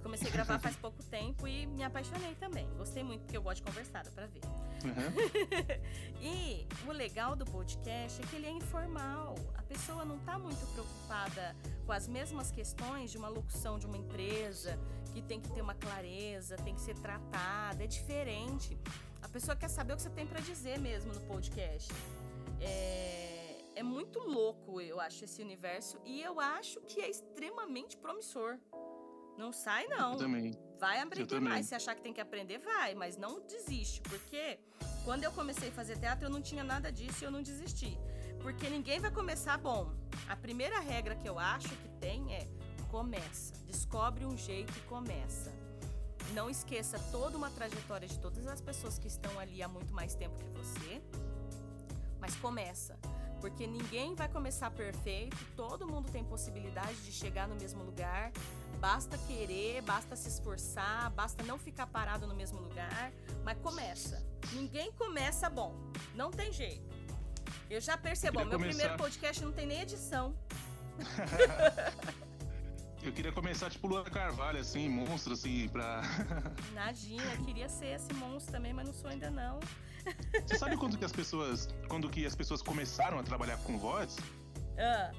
Comecei 0.01 0.29
a 0.29 0.31
gravar 0.31 0.59
faz 0.59 0.75
pouco 0.77 1.03
tempo 1.03 1.47
e 1.47 1.65
me 1.67 1.83
apaixonei 1.83 2.35
também. 2.35 2.67
Gostei 2.77 3.03
muito, 3.03 3.21
porque 3.21 3.37
eu 3.37 3.41
gosto 3.41 3.57
de 3.57 3.63
conversar, 3.63 4.03
dá 4.03 4.11
pra 4.11 4.27
ver. 4.27 4.41
Uhum. 4.83 5.81
E 6.23 6.67
o 6.87 6.91
legal 6.91 7.35
do 7.35 7.45
podcast 7.45 8.21
é 8.21 8.25
que 8.27 8.35
ele 8.35 8.45
é 8.45 8.51
informal. 8.51 9.33
A 9.55 9.63
pessoa 9.63 10.05
não 10.05 10.17
está 10.17 10.37
muito 10.37 10.63
preocupada 10.73 11.55
com 11.85 11.91
as 11.91 12.07
mesmas 12.07 12.51
questões 12.51 13.09
de 13.09 13.17
uma 13.17 13.27
locução 13.27 13.79
de 13.79 13.87
uma 13.87 13.97
empresa, 13.97 14.79
que 15.11 15.21
tem 15.21 15.41
que 15.41 15.49
ter 15.51 15.61
uma 15.61 15.73
clareza, 15.73 16.55
tem 16.57 16.75
que 16.75 16.81
ser 16.81 16.95
tratada. 16.99 17.83
É 17.83 17.87
diferente. 17.87 18.77
A 19.21 19.27
pessoa 19.29 19.55
quer 19.55 19.67
saber 19.67 19.93
o 19.93 19.95
que 19.95 20.03
você 20.03 20.09
tem 20.09 20.27
para 20.27 20.39
dizer 20.41 20.79
mesmo 20.79 21.11
no 21.11 21.21
podcast. 21.21 21.91
É, 22.59 23.63
é 23.75 23.83
muito 23.83 24.19
louco, 24.19 24.79
eu 24.79 24.99
acho, 24.99 25.23
esse 25.23 25.41
universo. 25.41 25.99
E 26.05 26.21
eu 26.21 26.39
acho 26.39 26.79
que 26.81 27.01
é 27.01 27.09
extremamente 27.09 27.97
promissor. 27.97 28.59
Não 29.37 29.51
sai, 29.51 29.87
não. 29.87 30.13
Eu 30.13 30.19
também. 30.19 30.53
Vai 30.79 30.99
aprender 30.99 31.27
também. 31.27 31.49
mais. 31.49 31.67
Se 31.67 31.75
achar 31.75 31.95
que 31.95 32.01
tem 32.01 32.13
que 32.13 32.21
aprender, 32.21 32.57
vai, 32.59 32.95
mas 32.95 33.17
não 33.17 33.39
desiste. 33.41 34.01
Porque 34.01 34.59
quando 35.03 35.23
eu 35.23 35.31
comecei 35.31 35.69
a 35.69 35.71
fazer 35.71 35.97
teatro, 35.97 36.25
eu 36.25 36.29
não 36.29 36.41
tinha 36.41 36.63
nada 36.63 36.91
disso 36.91 37.23
e 37.23 37.25
eu 37.25 37.31
não 37.31 37.41
desisti. 37.41 37.97
Porque 38.41 38.69
ninguém 38.69 38.99
vai 38.99 39.11
começar 39.11 39.57
bom. 39.57 39.93
A 40.27 40.35
primeira 40.35 40.79
regra 40.79 41.15
que 41.15 41.29
eu 41.29 41.37
acho 41.37 41.69
que 41.69 41.89
tem 41.99 42.33
é 42.33 42.47
começa. 42.89 43.53
Descobre 43.65 44.25
um 44.25 44.35
jeito 44.37 44.73
e 44.77 44.81
começa. 44.81 45.53
Não 46.33 46.49
esqueça 46.49 46.99
toda 47.11 47.37
uma 47.37 47.49
trajetória 47.49 48.07
de 48.07 48.19
todas 48.19 48.47
as 48.47 48.61
pessoas 48.61 48.97
que 48.97 49.07
estão 49.07 49.37
ali 49.39 49.61
há 49.61 49.67
muito 49.67 49.93
mais 49.93 50.15
tempo 50.15 50.35
que 50.37 50.49
você. 50.49 51.01
Mas 52.19 52.35
começa. 52.35 52.97
Porque 53.39 53.65
ninguém 53.65 54.13
vai 54.13 54.29
começar 54.29 54.69
perfeito, 54.69 55.35
todo 55.55 55.87
mundo 55.87 56.11
tem 56.11 56.23
possibilidade 56.23 56.95
de 57.01 57.11
chegar 57.11 57.47
no 57.47 57.55
mesmo 57.55 57.83
lugar. 57.83 58.31
Basta 58.81 59.15
querer, 59.27 59.79
basta 59.83 60.15
se 60.15 60.27
esforçar, 60.27 61.11
basta 61.11 61.43
não 61.43 61.59
ficar 61.59 61.85
parado 61.85 62.25
no 62.25 62.33
mesmo 62.33 62.59
lugar, 62.59 63.13
mas 63.43 63.55
começa. 63.59 64.25
Ninguém 64.53 64.91
começa 64.93 65.47
bom, 65.51 65.75
não 66.15 66.31
tem 66.31 66.51
jeito. 66.51 66.89
Eu 67.69 67.79
já 67.79 67.95
percebo, 67.95 68.39
meu 68.39 68.57
começar... 68.57 68.69
primeiro 68.69 68.97
podcast 68.97 69.45
não 69.45 69.51
tem 69.51 69.67
nem 69.67 69.81
edição. 69.81 70.35
Eu 73.03 73.11
queria 73.11 73.31
começar 73.31 73.69
tipo 73.69 73.87
Luana 73.87 74.09
Carvalho, 74.09 74.59
assim, 74.59 74.89
monstro, 74.89 75.33
assim, 75.33 75.67
pra. 75.69 76.01
Nadinha, 76.73 77.37
queria 77.45 77.69
ser 77.69 77.95
esse 77.95 78.13
monstro 78.13 78.51
também, 78.51 78.73
mas 78.73 78.85
não 78.85 78.93
sou 78.93 79.09
ainda 79.09 79.29
não. 79.29 79.59
Você 80.47 80.57
sabe 80.57 80.77
quando 80.77 80.97
que 80.97 81.05
as 81.05 81.11
pessoas. 81.11 81.67
Quando 81.87 82.09
que 82.09 82.25
as 82.25 82.35
pessoas 82.35 82.61
começaram 82.61 83.17
a 83.19 83.23
trabalhar 83.23 83.57
com 83.57 83.77
voz? 83.77 84.17
Ah. 84.77 85.11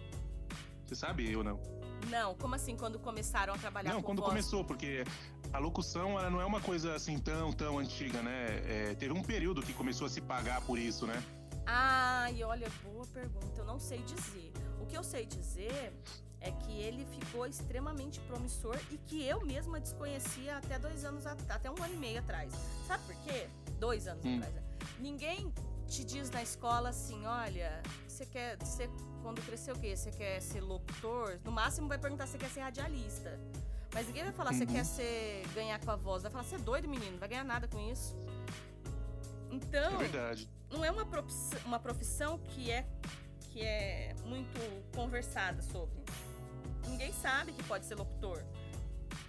Você 0.84 0.94
sabe 0.94 1.34
ou 1.34 1.42
não? 1.42 1.81
Não, 2.10 2.34
como 2.34 2.54
assim 2.54 2.76
quando 2.76 2.98
começaram 2.98 3.54
a 3.54 3.58
trabalhar 3.58 3.92
não, 3.92 4.02
com 4.02 4.08
voz? 4.08 4.16
Não, 4.16 4.24
quando 4.24 4.28
começou, 4.28 4.64
porque 4.64 5.04
a 5.52 5.58
locução 5.58 6.18
ela 6.18 6.30
não 6.30 6.40
é 6.40 6.44
uma 6.44 6.60
coisa 6.60 6.94
assim 6.94 7.18
tão, 7.18 7.52
tão 7.52 7.78
antiga, 7.78 8.22
né? 8.22 8.62
É, 8.66 8.94
teve 8.94 9.12
um 9.12 9.22
período 9.22 9.62
que 9.62 9.72
começou 9.72 10.06
a 10.06 10.10
se 10.10 10.20
pagar 10.20 10.60
por 10.62 10.78
isso, 10.78 11.06
né? 11.06 11.22
Ai, 11.66 12.42
olha, 12.42 12.68
boa 12.82 13.06
pergunta. 13.06 13.60
Eu 13.60 13.64
não 13.64 13.78
sei 13.78 13.98
dizer. 13.98 14.52
O 14.80 14.86
que 14.86 14.96
eu 14.96 15.04
sei 15.04 15.26
dizer 15.26 15.92
é 16.40 16.50
que 16.50 16.72
ele 16.72 17.06
ficou 17.06 17.46
extremamente 17.46 18.18
promissor 18.20 18.78
e 18.90 18.98
que 18.98 19.22
eu 19.22 19.44
mesma 19.44 19.78
desconhecia 19.78 20.56
até 20.56 20.78
dois 20.78 21.04
anos, 21.04 21.24
até 21.26 21.70
um 21.70 21.82
ano 21.82 21.94
e 21.94 21.96
meio 21.96 22.18
atrás. 22.18 22.52
Sabe 22.86 23.04
por 23.04 23.14
quê? 23.22 23.46
Dois 23.78 24.08
anos 24.08 24.24
hum. 24.24 24.36
atrás. 24.36 24.54
Né? 24.54 24.62
Ninguém 24.98 25.52
te 25.88 26.04
diz 26.04 26.30
na 26.30 26.42
escola 26.42 26.90
assim, 26.90 27.24
olha, 27.26 27.82
você 28.06 28.26
quer 28.26 28.56
ser, 28.64 28.88
quando 29.22 29.40
crescer 29.42 29.72
o 29.72 29.78
quê? 29.78 29.96
Você 29.96 30.10
quer 30.10 30.40
ser 30.40 30.60
locutor? 30.60 31.38
No 31.44 31.52
máximo 31.52 31.88
vai 31.88 31.98
perguntar 31.98 32.26
se 32.26 32.32
você 32.32 32.38
quer 32.38 32.50
ser 32.50 32.60
radialista. 32.60 33.38
Mas 33.94 34.06
ninguém 34.06 34.24
vai 34.24 34.32
falar, 34.32 34.52
uhum. 34.52 34.58
você 34.58 34.66
quer 34.66 34.84
ser, 34.84 35.46
ganhar 35.54 35.78
com 35.80 35.90
a 35.90 35.96
voz. 35.96 36.22
Vai 36.22 36.32
falar, 36.32 36.44
você 36.44 36.56
é 36.56 36.58
doido, 36.58 36.88
menino, 36.88 37.12
não 37.12 37.18
vai 37.18 37.28
ganhar 37.28 37.44
nada 37.44 37.68
com 37.68 37.78
isso. 37.90 38.16
Então, 39.50 40.00
é 40.00 40.46
não 40.70 40.82
é 40.84 40.90
uma 40.90 41.04
profissão, 41.04 41.58
uma 41.66 41.78
profissão 41.78 42.38
que 42.38 42.70
é, 42.70 42.86
que 43.40 43.60
é 43.60 44.14
muito 44.24 44.58
conversada 44.94 45.60
sobre. 45.60 46.02
Ninguém 46.88 47.12
sabe 47.12 47.52
que 47.52 47.62
pode 47.64 47.84
ser 47.84 47.94
locutor. 47.94 48.42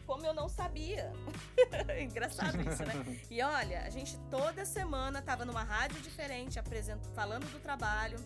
Como 0.05 0.25
eu 0.25 0.33
não 0.33 0.49
sabia. 0.49 1.11
Engraçado 1.99 2.57
isso, 2.61 2.83
né? 2.83 2.93
E 3.29 3.41
olha, 3.41 3.81
a 3.81 3.89
gente 3.89 4.17
toda 4.29 4.65
semana 4.65 5.21
tava 5.21 5.45
numa 5.45 5.63
rádio 5.63 6.01
diferente, 6.01 6.59
apresentando, 6.59 7.13
falando 7.13 7.51
do 7.51 7.59
trabalho, 7.59 8.17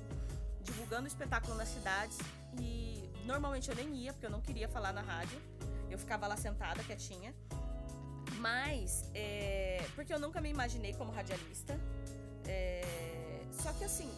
divulgando 0.62 1.04
o 1.04 1.08
espetáculo 1.08 1.56
nas 1.56 1.70
cidades. 1.70 2.18
E 2.60 3.10
normalmente 3.26 3.70
eu 3.70 3.76
nem 3.76 3.94
ia, 3.96 4.14
porque 4.14 4.26
eu 4.26 4.32
não 4.32 4.42
queria 4.42 4.68
falar 4.68 4.92
na 4.92 5.02
rádio. 5.02 5.40
Eu 5.90 5.98
ficava 5.98 6.28
lá 6.28 6.36
sentada, 6.36 6.84
quietinha. 6.84 7.34
Mas, 8.40 9.10
é, 9.14 9.86
porque 9.96 10.14
eu 10.14 10.20
nunca 10.20 10.42
me 10.42 10.50
imaginei 10.50 10.94
como 10.94 11.12
radialista. 11.12 11.80
É, 12.46 13.42
só 13.52 13.72
que 13.74 13.84
assim, 13.84 14.12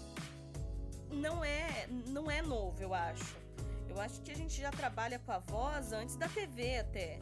não 1.12 1.44
é, 1.44 1.88
não 2.08 2.30
é 2.30 2.42
novo, 2.42 2.82
eu 2.82 2.94
acho. 2.94 3.36
Eu 3.90 4.00
acho 4.00 4.22
que 4.22 4.32
a 4.32 4.36
gente 4.36 4.62
já 4.62 4.72
trabalha 4.72 5.20
com 5.20 5.32
a 5.32 5.40
voz 5.40 5.92
antes 5.92 6.16
da 6.16 6.28
TV 6.28 6.80
até. 6.80 7.20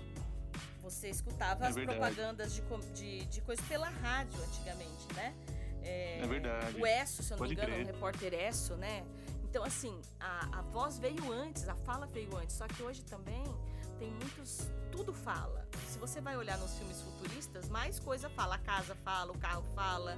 Você 0.90 1.10
escutava 1.10 1.66
é 1.66 1.68
as 1.68 1.76
verdade. 1.76 2.00
propagandas 2.00 2.54
de, 2.54 2.62
de, 2.94 3.26
de 3.26 3.42
coisas 3.42 3.66
pela 3.68 3.90
rádio 3.90 4.42
antigamente, 4.42 5.14
né? 5.14 5.36
É, 5.84 6.22
é 6.22 6.28
verdade. 6.28 6.80
O 6.82 6.86
Esso, 6.86 7.22
se 7.24 7.34
eu 7.34 7.36
não 7.36 7.40
Pode 7.40 7.56
me 7.56 7.62
engano, 7.62 7.74
crer. 7.74 7.84
o 7.84 7.88
repórter 7.94 8.34
Esso, 8.34 8.76
né? 8.76 9.06
Então, 9.44 9.64
assim, 9.64 10.00
a, 10.20 10.60
a 10.60 10.62
voz 10.62 10.98
veio 10.98 11.32
antes, 11.32 11.68
a 11.68 11.76
fala 11.76 12.06
veio 12.06 12.36
antes. 12.38 12.56
Só 12.56 12.68
que 12.68 12.82
hoje 12.82 13.04
também 13.04 13.44
tem 14.00 14.10
muitos. 14.12 14.70
Tudo 14.92 15.14
fala. 15.14 15.68
Se 15.90 16.00
você 16.00 16.22
vai 16.22 16.38
olhar 16.38 16.58
nos 16.58 16.78
filmes 16.78 17.02
futuristas, 17.02 17.68
mais 17.68 18.00
coisa 18.00 18.30
fala. 18.30 18.56
A 18.56 18.60
casa 18.60 18.96
fala, 19.04 19.32
o 19.32 19.38
carro 19.38 19.64
fala, 19.76 20.18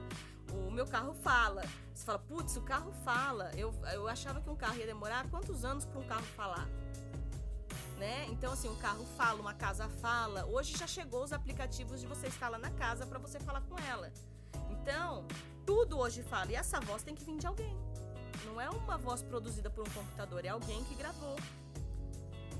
o 0.52 0.72
meu 0.72 0.86
carro 0.86 1.14
fala. 1.16 1.64
Você 1.94 2.06
fala, 2.06 2.20
putz, 2.20 2.56
o 2.58 2.62
carro 2.62 2.92
fala. 3.04 3.52
Eu, 3.56 3.74
eu 3.94 4.08
achava 4.08 4.40
que 4.40 4.50
um 4.50 4.56
carro 4.56 4.78
ia 4.78 4.86
demorar 4.86 5.28
quantos 5.30 5.66
anos 5.66 5.86
para 5.86 6.00
um 6.00 6.08
carro 6.08 6.26
falar? 6.36 6.68
Né? 8.00 8.28
Então, 8.30 8.54
assim, 8.54 8.70
um 8.70 8.78
carro 8.78 9.06
fala, 9.18 9.42
uma 9.42 9.54
casa 9.54 9.90
fala. 9.90 10.46
Hoje 10.46 10.78
já 10.78 10.88
chegou 10.88 11.22
os 11.22 11.34
aplicativos 11.34 12.00
de 12.00 12.08
você 12.08 12.28
estar 12.28 12.48
lá 12.48 12.58
na 12.58 12.72
casa 12.72 13.06
para 13.06 13.20
você 13.20 13.38
falar 13.42 13.60
com 13.62 13.78
ela. 13.78 14.10
Então, 14.70 15.28
tudo 15.66 16.00
hoje 16.00 16.24
fala. 16.24 16.50
E 16.50 16.56
essa 16.56 16.80
voz 16.80 17.04
tem 17.04 17.14
que 17.14 17.26
vir 17.26 17.38
de 17.38 17.46
alguém. 17.46 17.78
Não 18.46 18.60
é 18.60 18.70
uma 18.70 18.98
voz 18.98 19.22
produzida 19.22 19.70
por 19.70 19.86
um 19.86 19.92
computador, 19.92 20.46
é 20.46 20.48
alguém 20.48 20.82
que 20.86 20.96
gravou. 20.96 21.36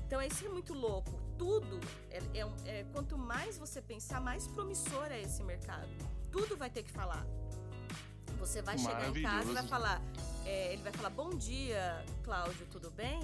Então, 0.06 0.20
isso 0.20 0.44
é 0.44 0.48
muito 0.50 0.74
louco. 0.74 1.18
Tudo, 1.38 1.80
é, 2.10 2.18
é, 2.34 2.80
é, 2.80 2.84
quanto 2.92 3.16
mais 3.16 3.56
você 3.56 3.80
pensar, 3.80 4.20
mais 4.20 4.46
promissor 4.46 5.06
é 5.10 5.22
esse 5.22 5.42
mercado. 5.42 5.88
Tudo 6.30 6.54
vai 6.54 6.68
ter 6.68 6.82
que 6.82 6.90
falar. 6.90 7.24
Você 8.38 8.60
vai 8.60 8.76
chegar 8.76 9.08
em 9.08 9.22
casa 9.22 9.50
e 9.50 9.54
vai 9.54 9.66
falar. 9.66 10.02
É, 10.44 10.74
ele 10.74 10.82
vai 10.82 10.92
falar: 10.92 11.10
Bom 11.10 11.30
dia, 11.30 12.04
Cláudio, 12.24 12.66
tudo 12.66 12.90
bem? 12.90 13.20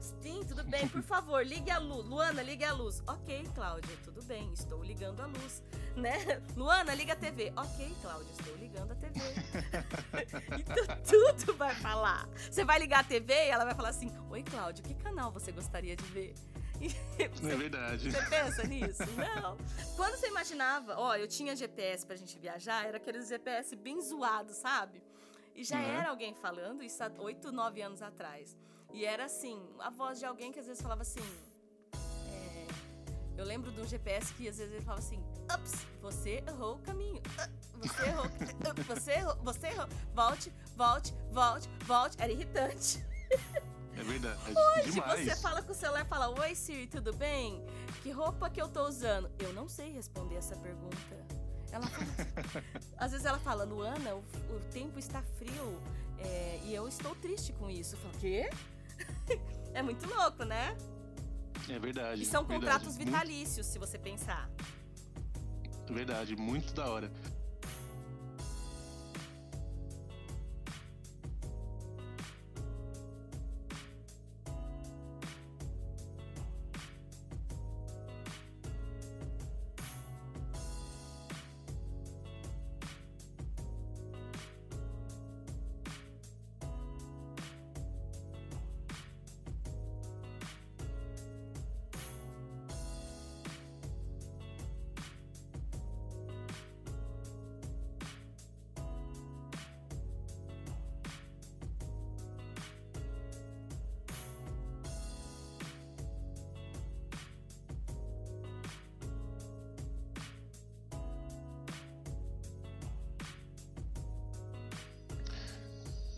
Sim, 0.00 0.42
tudo 0.48 0.64
bem. 0.64 0.88
Por 0.88 1.02
favor, 1.02 1.46
ligue 1.46 1.70
a 1.70 1.78
luz. 1.78 2.06
Luana, 2.06 2.42
ligue 2.42 2.64
a 2.64 2.72
luz. 2.72 3.02
Ok, 3.06 3.46
Cláudia, 3.54 3.96
tudo 4.02 4.22
bem. 4.22 4.50
Estou 4.52 4.82
ligando 4.82 5.20
a 5.20 5.26
luz. 5.26 5.62
Né? 5.94 6.42
Luana, 6.56 6.94
liga 6.94 7.12
a 7.12 7.16
TV. 7.16 7.52
Ok, 7.54 7.94
Cláudia, 8.00 8.32
estou 8.32 8.56
ligando 8.56 8.92
a 8.92 8.94
TV. 8.94 9.20
então 10.58 11.34
tudo 11.36 11.54
vai 11.54 11.74
falar. 11.76 12.26
Você 12.50 12.64
vai 12.64 12.78
ligar 12.78 13.00
a 13.00 13.04
TV 13.04 13.32
e 13.32 13.50
ela 13.50 13.64
vai 13.64 13.74
falar 13.74 13.90
assim: 13.90 14.10
Oi, 14.30 14.42
Cláudio, 14.42 14.82
que 14.82 14.94
canal 14.94 15.30
você 15.30 15.52
gostaria 15.52 15.94
de 15.94 16.04
ver? 16.04 16.34
Você, 17.34 17.52
é 17.52 17.56
verdade. 17.56 18.10
Você 18.10 18.22
pensa 18.30 18.66
nisso? 18.66 19.02
Não. 19.14 19.58
Quando 19.96 20.16
você 20.16 20.28
imaginava, 20.28 20.98
ó, 20.98 21.14
eu 21.14 21.28
tinha 21.28 21.54
GPS 21.54 22.06
pra 22.06 22.16
gente 22.16 22.38
viajar, 22.38 22.86
era 22.86 22.96
aqueles 22.96 23.28
GPS 23.28 23.76
bem 23.76 24.00
zoados, 24.00 24.56
sabe? 24.56 25.02
E 25.54 25.62
já 25.62 25.76
uhum. 25.76 25.84
era 25.84 26.08
alguém 26.08 26.34
falando 26.34 26.82
isso 26.82 27.02
há 27.04 27.10
oito, 27.18 27.52
nove 27.52 27.82
anos 27.82 28.00
atrás. 28.00 28.56
E 28.92 29.04
era 29.04 29.24
assim, 29.24 29.62
a 29.78 29.90
voz 29.90 30.18
de 30.18 30.26
alguém 30.26 30.52
que 30.52 30.60
às 30.60 30.66
vezes 30.66 30.82
falava 30.82 31.02
assim. 31.02 31.20
É, 31.94 32.66
eu 33.36 33.44
lembro 33.44 33.70
de 33.70 33.80
um 33.80 33.86
GPS 33.86 34.32
que 34.34 34.48
às 34.48 34.58
vezes 34.58 34.72
ele 34.72 34.84
falava 34.84 35.02
assim: 35.02 35.22
Ups, 35.54 35.86
você 36.00 36.42
errou 36.46 36.76
o 36.76 36.78
caminho. 36.80 37.22
Você 37.80 38.06
errou. 38.06 38.26
Você 38.86 39.12
errou. 39.12 39.36
Você 39.36 39.66
errou. 39.68 39.88
Volte, 40.14 40.52
volte, 40.76 41.14
volte, 41.30 41.68
volte. 41.86 42.16
Era 42.20 42.30
irritante. 42.30 43.04
É 43.96 44.02
verdade. 44.02 44.38
Hoje 44.48 44.92
Demais. 44.92 45.24
você 45.24 45.36
fala 45.36 45.62
com 45.62 45.72
o 45.72 45.74
celular 45.74 46.04
e 46.04 46.08
fala: 46.08 46.28
Oi, 46.40 46.54
Siri, 46.54 46.86
tudo 46.86 47.12
bem? 47.14 47.64
Que 48.02 48.10
roupa 48.10 48.48
que 48.48 48.60
eu 48.60 48.68
tô 48.68 48.86
usando? 48.86 49.30
Eu 49.38 49.52
não 49.52 49.68
sei 49.68 49.92
responder 49.92 50.36
essa 50.36 50.56
pergunta. 50.56 50.96
Ela 51.72 51.86
fala, 51.86 52.06
às 52.98 53.12
vezes 53.12 53.26
ela 53.26 53.38
fala, 53.38 53.64
Luana, 53.64 54.14
o, 54.14 54.18
o 54.18 54.60
tempo 54.72 54.98
está 54.98 55.22
frio 55.22 55.80
é, 56.18 56.60
e 56.64 56.74
eu 56.74 56.88
estou 56.88 57.14
triste 57.14 57.52
com 57.52 57.70
isso. 57.70 57.94
Eu 57.94 58.00
falo, 58.00 58.14
quê? 58.18 58.50
é 59.74 59.82
muito 59.82 60.08
louco, 60.08 60.44
né? 60.44 60.76
É 61.68 61.78
verdade. 61.78 62.22
E 62.22 62.26
são 62.26 62.44
verdade. 62.44 62.72
contratos 62.72 62.96
vitalícios, 62.96 63.66
muito... 63.66 63.72
se 63.72 63.78
você 63.78 63.98
pensar. 63.98 64.50
Verdade, 65.90 66.36
muito 66.36 66.72
da 66.72 66.88
hora. 66.88 67.12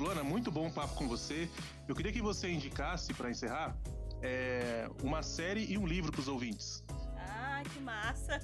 Luana, 0.03 0.25
muito 0.25 0.51
bom 0.51 0.69
papo 0.69 0.97
com 0.97 1.07
você. 1.07 1.49
Eu 1.87 1.95
queria 1.95 2.13
que 2.13 2.21
você 2.21 2.51
indicasse, 2.51 3.15
para 3.15 3.31
encerrar, 3.31 3.77
é, 4.21 4.91
uma 5.01 5.23
série 5.23 5.65
e 5.73 5.79
um 5.79 5.87
livro 5.87 6.11
para 6.11 6.21
os 6.21 6.27
ouvintes. 6.27 6.83
Ah, 7.17 7.63
que 7.73 7.79
massa! 7.79 8.41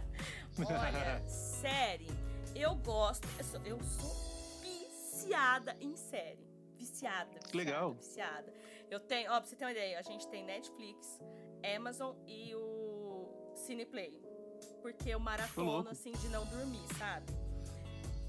Olha, 0.58 1.22
série. 1.28 2.10
Eu 2.54 2.74
gosto. 2.76 3.28
Eu 3.38 3.44
sou, 3.44 3.60
eu 3.66 3.78
sou 3.82 4.62
viciada 4.62 5.76
em 5.78 5.94
série. 5.94 6.42
Viciada. 6.78 7.34
viciada 7.34 7.54
legal. 7.54 7.92
Viciada. 7.92 8.54
Eu 8.90 8.98
tenho, 8.98 9.30
ó, 9.30 9.40
pra 9.40 9.44
você 9.44 9.56
ter 9.56 9.66
uma 9.66 9.72
ideia, 9.72 9.98
a 9.98 10.02
gente 10.02 10.26
tem 10.28 10.42
Netflix, 10.42 11.20
Amazon 11.76 12.16
e 12.26 12.54
o 12.54 13.52
Cineplay. 13.56 14.18
Porque 14.80 15.10
eu 15.10 15.20
maratono, 15.20 15.90
assim, 15.90 16.12
de 16.12 16.28
não 16.28 16.46
dormir, 16.46 16.86
sabe? 16.98 17.30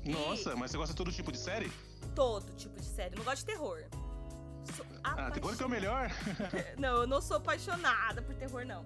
Nossa, 0.04 0.52
e... 0.52 0.56
mas 0.56 0.72
você 0.72 0.78
gosta 0.78 0.94
de 0.94 0.98
todo 0.98 1.10
tipo 1.10 1.32
de 1.32 1.38
série? 1.38 1.72
Todo 2.14 2.54
tipo 2.56 2.80
de 2.80 2.86
série. 2.86 3.16
Não 3.16 3.24
gosto 3.24 3.40
de 3.40 3.46
terror. 3.46 3.84
ah, 5.04 5.32
terror 5.32 5.56
que 5.56 5.64
é 5.64 5.66
o 5.66 5.70
melhor? 5.70 6.10
não, 6.78 6.98
eu 6.98 7.08
não 7.08 7.22
sou 7.22 7.38
apaixonada 7.38 8.22
por 8.22 8.36
terror, 8.36 8.66
não. 8.66 8.84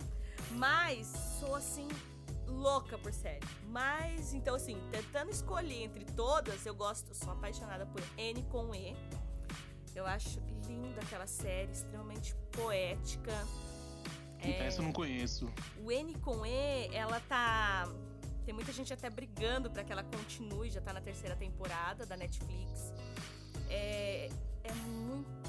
Mas 0.51 1.07
sou 1.39 1.55
assim, 1.55 1.87
louca 2.47 2.97
por 2.97 3.13
série. 3.13 3.45
Mas, 3.67 4.33
então, 4.33 4.55
assim, 4.55 4.81
tentando 4.91 5.31
escolher 5.31 5.83
entre 5.83 6.05
todas, 6.05 6.65
eu 6.65 6.73
gosto, 6.73 7.13
sou 7.13 7.33
apaixonada 7.33 7.85
por 7.85 8.01
N 8.17 8.43
com 8.43 8.73
E. 8.73 8.95
Eu 9.95 10.05
acho 10.05 10.39
linda 10.67 11.01
aquela 11.01 11.27
série, 11.27 11.71
extremamente 11.71 12.35
poética. 12.51 13.31
É... 14.39 14.67
Essa 14.67 14.79
eu 14.79 14.85
não 14.85 14.93
conheço. 14.93 15.51
O 15.83 15.91
N 15.91 16.13
com 16.19 16.45
E, 16.45 16.89
ela 16.93 17.19
tá. 17.21 17.87
Tem 18.49 18.53
muita 18.55 18.73
gente 18.73 18.91
até 18.91 19.11
brigando 19.11 19.69
para 19.69 19.83
que 19.83 19.91
ela 19.91 20.03
continue, 20.03 20.71
já 20.71 20.81
tá 20.81 20.91
na 20.91 20.99
terceira 20.99 21.35
temporada 21.35 22.03
da 22.03 22.17
Netflix. 22.17 22.91
É, 23.69 24.27
é 24.63 24.73
muito, 24.73 25.39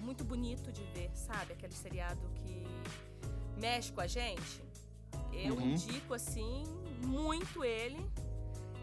muito 0.00 0.24
bonito 0.24 0.72
de 0.72 0.82
ver, 0.86 1.08
sabe? 1.14 1.52
Aquele 1.52 1.72
seriado 1.72 2.20
que 2.34 2.66
mexe 3.60 3.92
com 3.92 4.00
a 4.00 4.08
gente. 4.08 4.60
Eu 5.32 5.54
uhum. 5.54 5.70
indico, 5.70 6.12
assim, 6.12 6.64
muito 7.00 7.62
ele. 7.62 8.04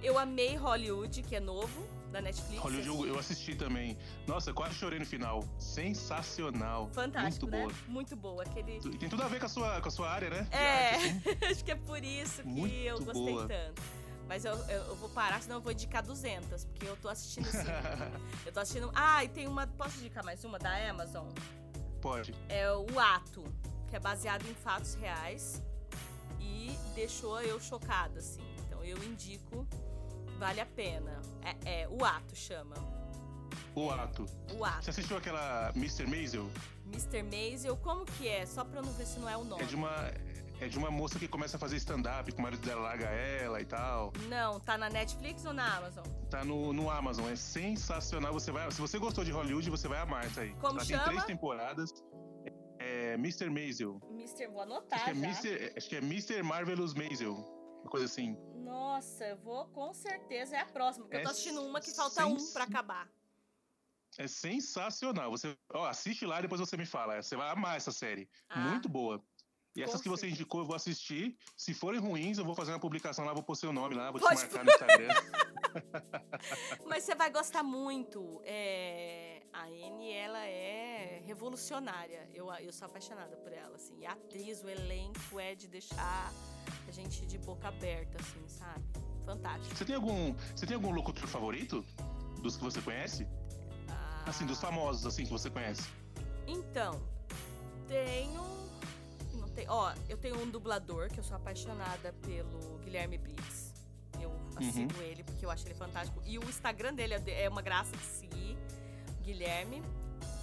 Eu 0.02 0.18
amei 0.18 0.56
Hollywood, 0.56 1.22
que 1.22 1.36
é 1.36 1.42
novo, 1.42 1.86
da 2.12 2.22
Netflix. 2.22 2.62
Hollywood 2.62 3.10
eu 3.10 3.20
assisti 3.20 3.55
também. 3.55 3.97
Nossa, 4.26 4.53
quase 4.53 4.76
chorei 4.76 4.99
no 4.99 5.05
final. 5.05 5.43
Sensacional. 5.58 6.89
Fantástico, 6.93 7.47
Muito 7.47 7.58
né? 7.58 7.64
boa. 7.64 7.74
Muito 7.88 8.16
boa. 8.16 8.43
Aquele... 8.43 8.80
Tem 8.97 9.10
tudo 9.10 9.24
a 9.24 9.28
ver 9.28 9.39
com 9.39 9.45
a 9.45 9.49
sua, 9.49 9.82
com 9.82 9.88
a 9.88 9.91
sua 9.91 10.10
área, 10.10 10.30
né? 10.30 10.47
É, 10.51 10.93
arte, 10.93 11.05
assim. 11.05 11.22
acho 11.51 11.66
que 11.66 11.72
é 11.72 11.76
por 11.76 12.03
isso 12.03 12.41
que 12.43 12.47
Muito 12.47 12.76
eu 12.76 12.99
gostei 12.99 13.34
boa. 13.34 13.47
tanto. 13.47 13.82
Mas 14.28 14.43
eu, 14.43 14.53
eu, 14.53 14.84
eu, 14.84 14.95
vou 14.95 15.10
parar, 15.10 15.41
senão 15.41 15.58
eu 15.58 15.62
vou 15.62 15.72
indicar 15.72 16.03
200, 16.03 16.66
porque 16.66 16.86
eu 16.86 16.97
tô 16.97 17.08
assistindo 17.08 17.47
eu 18.45 18.51
tô 18.51 18.60
assistindo. 18.60 18.91
Ah, 18.93 19.24
e 19.24 19.30
tem 19.30 19.47
uma. 19.47 19.66
Posso 19.66 19.99
indicar 19.99 20.24
mais 20.24 20.43
uma 20.43 20.60
da 20.60 20.89
Amazon? 20.89 21.28
Pode. 22.01 22.34
É 22.49 22.70
o 22.72 22.99
Ato, 22.99 23.43
que 23.88 23.95
é 23.95 23.99
baseado 23.99 24.45
em 24.45 24.53
fatos 24.53 24.95
reais 24.95 25.64
e 26.41 26.78
deixou 26.93 27.41
eu 27.41 27.60
chocada, 27.60 28.20
assim. 28.20 28.41
Então 28.66 28.84
eu 28.84 28.97
indico, 29.03 29.66
vale 30.38 30.62
a 30.62 30.66
pena. 30.66 31.22
É, 31.44 31.84
é 31.84 31.88
o 31.88 32.04
Ato 32.04 32.36
chama. 32.36 32.76
O 33.76 33.90
Ato. 33.92 34.26
O 34.58 34.66
Ato. 34.66 34.84
Você 34.84 34.90
assistiu 34.90 35.18
aquela 35.18 35.72
Mr. 35.76 36.08
Maisel? 36.08 36.50
Mr. 36.88 37.24
Maisel, 37.24 37.76
como 37.78 38.06
que 38.06 38.28
é? 38.28 38.46
Só 38.46 38.64
pra 38.64 38.80
eu 38.80 38.84
não 38.86 38.92
ver 38.94 39.06
se 39.06 39.20
não 39.20 39.30
é 39.30 39.38
o 39.38 39.44
nome. 39.44 39.62
É 39.62 39.66
de 39.66 39.76
uma, 39.76 40.12
é 40.60 40.68
de 40.68 40.78
uma 40.78 40.90
moça 40.90 41.20
que 41.20 41.28
começa 41.28 41.58
a 41.58 41.60
fazer 41.60 41.76
stand-up, 41.78 42.32
que 42.32 42.40
o 42.40 42.42
marido 42.42 42.66
dela 42.66 42.82
larga 42.82 43.06
ela 43.06 43.62
e 43.62 43.66
tal. 43.66 44.14
Não, 44.30 44.60
tá 44.60 44.78
na 44.78 44.90
Netflix 44.90 45.46
ou 45.46 45.54
na 45.54 45.78
Amazon? 45.78 46.06
Tá 46.30 46.44
no, 46.44 46.74
no 46.74 46.90
Amazon, 46.90 47.30
é 47.30 47.36
sensacional. 47.36 48.34
Você 48.34 48.52
vai, 48.52 48.72
se 48.72 48.80
você 48.82 48.98
gostou 48.98 49.24
de 49.24 49.32
Hollywood, 49.32 49.70
você 49.70 49.88
vai 49.88 50.00
amar 50.00 50.26
isso 50.26 50.40
aí. 50.40 50.54
Como 50.56 50.80
Ela 50.80 50.86
chama? 50.86 51.04
tem 51.04 51.12
três 51.12 51.26
temporadas. 51.26 51.92
É 52.80 53.14
Mr. 53.16 53.50
Maisel. 53.50 54.00
Mr. 54.12 54.48
Vou 54.48 54.62
anotar 54.62 55.00
Acho 55.00 55.06
que, 55.06 55.10
é. 55.10 55.14
Mr., 55.14 55.74
acho 55.78 55.90
que 55.90 55.96
é 55.96 56.00
Mr. 56.00 56.44
Marvelous 56.44 56.94
Maisel. 56.94 57.34
Uma 57.82 57.92
coisa 57.92 58.06
assim. 58.06 58.38
Nossa, 58.68 59.26
eu 59.26 59.38
vou 59.38 59.65
com 59.68 59.93
certeza. 59.93 60.57
É 60.57 60.61
a 60.61 60.65
próxima, 60.65 61.05
porque 61.05 61.18
eu 61.18 61.24
tô 61.24 61.30
É 61.30 61.32
assistindo 61.32 61.61
uma 61.63 61.80
que 61.80 61.91
falta 61.91 62.26
um 62.26 62.51
pra 62.51 62.65
acabar. 62.65 63.09
É 64.18 64.28
sensacional. 64.28 65.32
Você, 65.32 65.55
ó, 65.74 65.86
assiste 65.86 66.26
lá 66.26 66.39
e 66.39 66.41
depois 66.41 66.59
você 66.59 66.76
me 66.76 66.86
fala. 66.86 67.22
Você 67.22 67.36
vai 67.36 67.49
amar 67.49 67.78
essa 67.78 67.91
série. 67.91 68.30
Ah. 68.49 68.59
Muito 68.59 68.89
boa. 68.89 69.24
E 69.76 69.84
essas 69.84 70.01
que 70.01 70.09
você 70.09 70.28
indicou, 70.28 70.61
eu 70.61 70.65
vou 70.65 70.76
assistir. 70.76 71.38
Se 71.55 71.72
forem 71.72 71.99
ruins, 71.99 72.39
eu 72.39 72.45
vou 72.45 72.55
fazer 72.55 72.72
uma 72.72 72.80
publicação 72.80 73.24
lá, 73.24 73.32
vou 73.32 73.43
pôr 73.43 73.55
seu 73.55 73.72
nome 73.72 73.93
lá, 73.93 74.09
vou 74.09 74.20
Pode 74.20 74.39
te 74.39 74.51
marcar 74.51 74.65
no 74.65 74.72
Instagram. 74.72 75.07
Mas 76.89 77.03
você 77.03 77.13
vai 77.13 77.30
gostar 77.30 77.61
muito. 77.61 78.41
É, 78.43 79.43
A 79.53 79.65
Anne, 79.65 80.11
ela 80.11 80.43
é 80.43 81.22
revolucionária. 81.24 82.28
Eu, 82.34 82.51
eu 82.55 82.74
sou 82.74 82.88
apaixonada 82.88 83.38
por 83.38 83.53
ela, 83.53 83.76
assim. 83.76 83.99
E 83.99 84.05
a 84.07 84.13
atriz, 84.13 84.63
o 84.63 84.70
elenco 84.70 85.39
é 85.39 85.53
de 85.53 85.68
deixar 85.68 86.34
a 86.90 86.94
gente 86.94 87.26
de 87.26 87.38
boca 87.38 87.68
aberta, 87.68 88.18
assim, 88.22 88.48
sabe? 88.48 88.84
Fantástico. 89.26 89.76
Você 89.76 89.86
tem 89.86 89.96
algum, 89.96 90.34
você 90.56 90.66
tem 90.66 90.76
algum 90.76 90.92
locutor 90.92 91.28
favorito 91.28 91.84
dos 92.42 92.56
que 92.58 92.64
você 92.64 92.82
conhece? 92.82 93.28
Ah, 93.90 94.24
Assim, 94.28 94.46
dos 94.46 94.60
famosos 94.60 95.06
assim 95.06 95.24
que 95.26 95.32
você 95.32 95.50
conhece. 95.50 95.88
Então, 96.48 97.02
tenho. 97.88 98.42
Não 99.34 99.50
tem, 99.50 99.66
ó, 99.70 99.94
eu 100.08 100.18
tenho 100.18 100.42
um 100.42 100.50
dublador 100.50 101.10
que 101.10 101.20
eu 101.20 101.24
sou 101.24 101.36
apaixonada 101.36 102.14
pelo 102.22 102.78
Guilherme 102.84 103.18
Briggs. 103.18 103.74
Eu 104.22 104.30
Uhum. 104.60 104.72
sigo 104.72 105.02
ele 105.02 105.24
porque 105.24 105.46
eu 105.46 105.52
acho 105.52 105.68
ele 105.68 105.76
fantástico. 105.76 106.22
E 106.26 106.40
o 106.40 106.44
Instagram 106.44 106.94
dele 106.94 107.14
é 107.16 107.44
é 107.44 107.50
uma 107.50 107.62
graça 107.62 107.96
de 107.96 108.04
seguir, 108.04 108.58
Guilherme. 109.24 109.82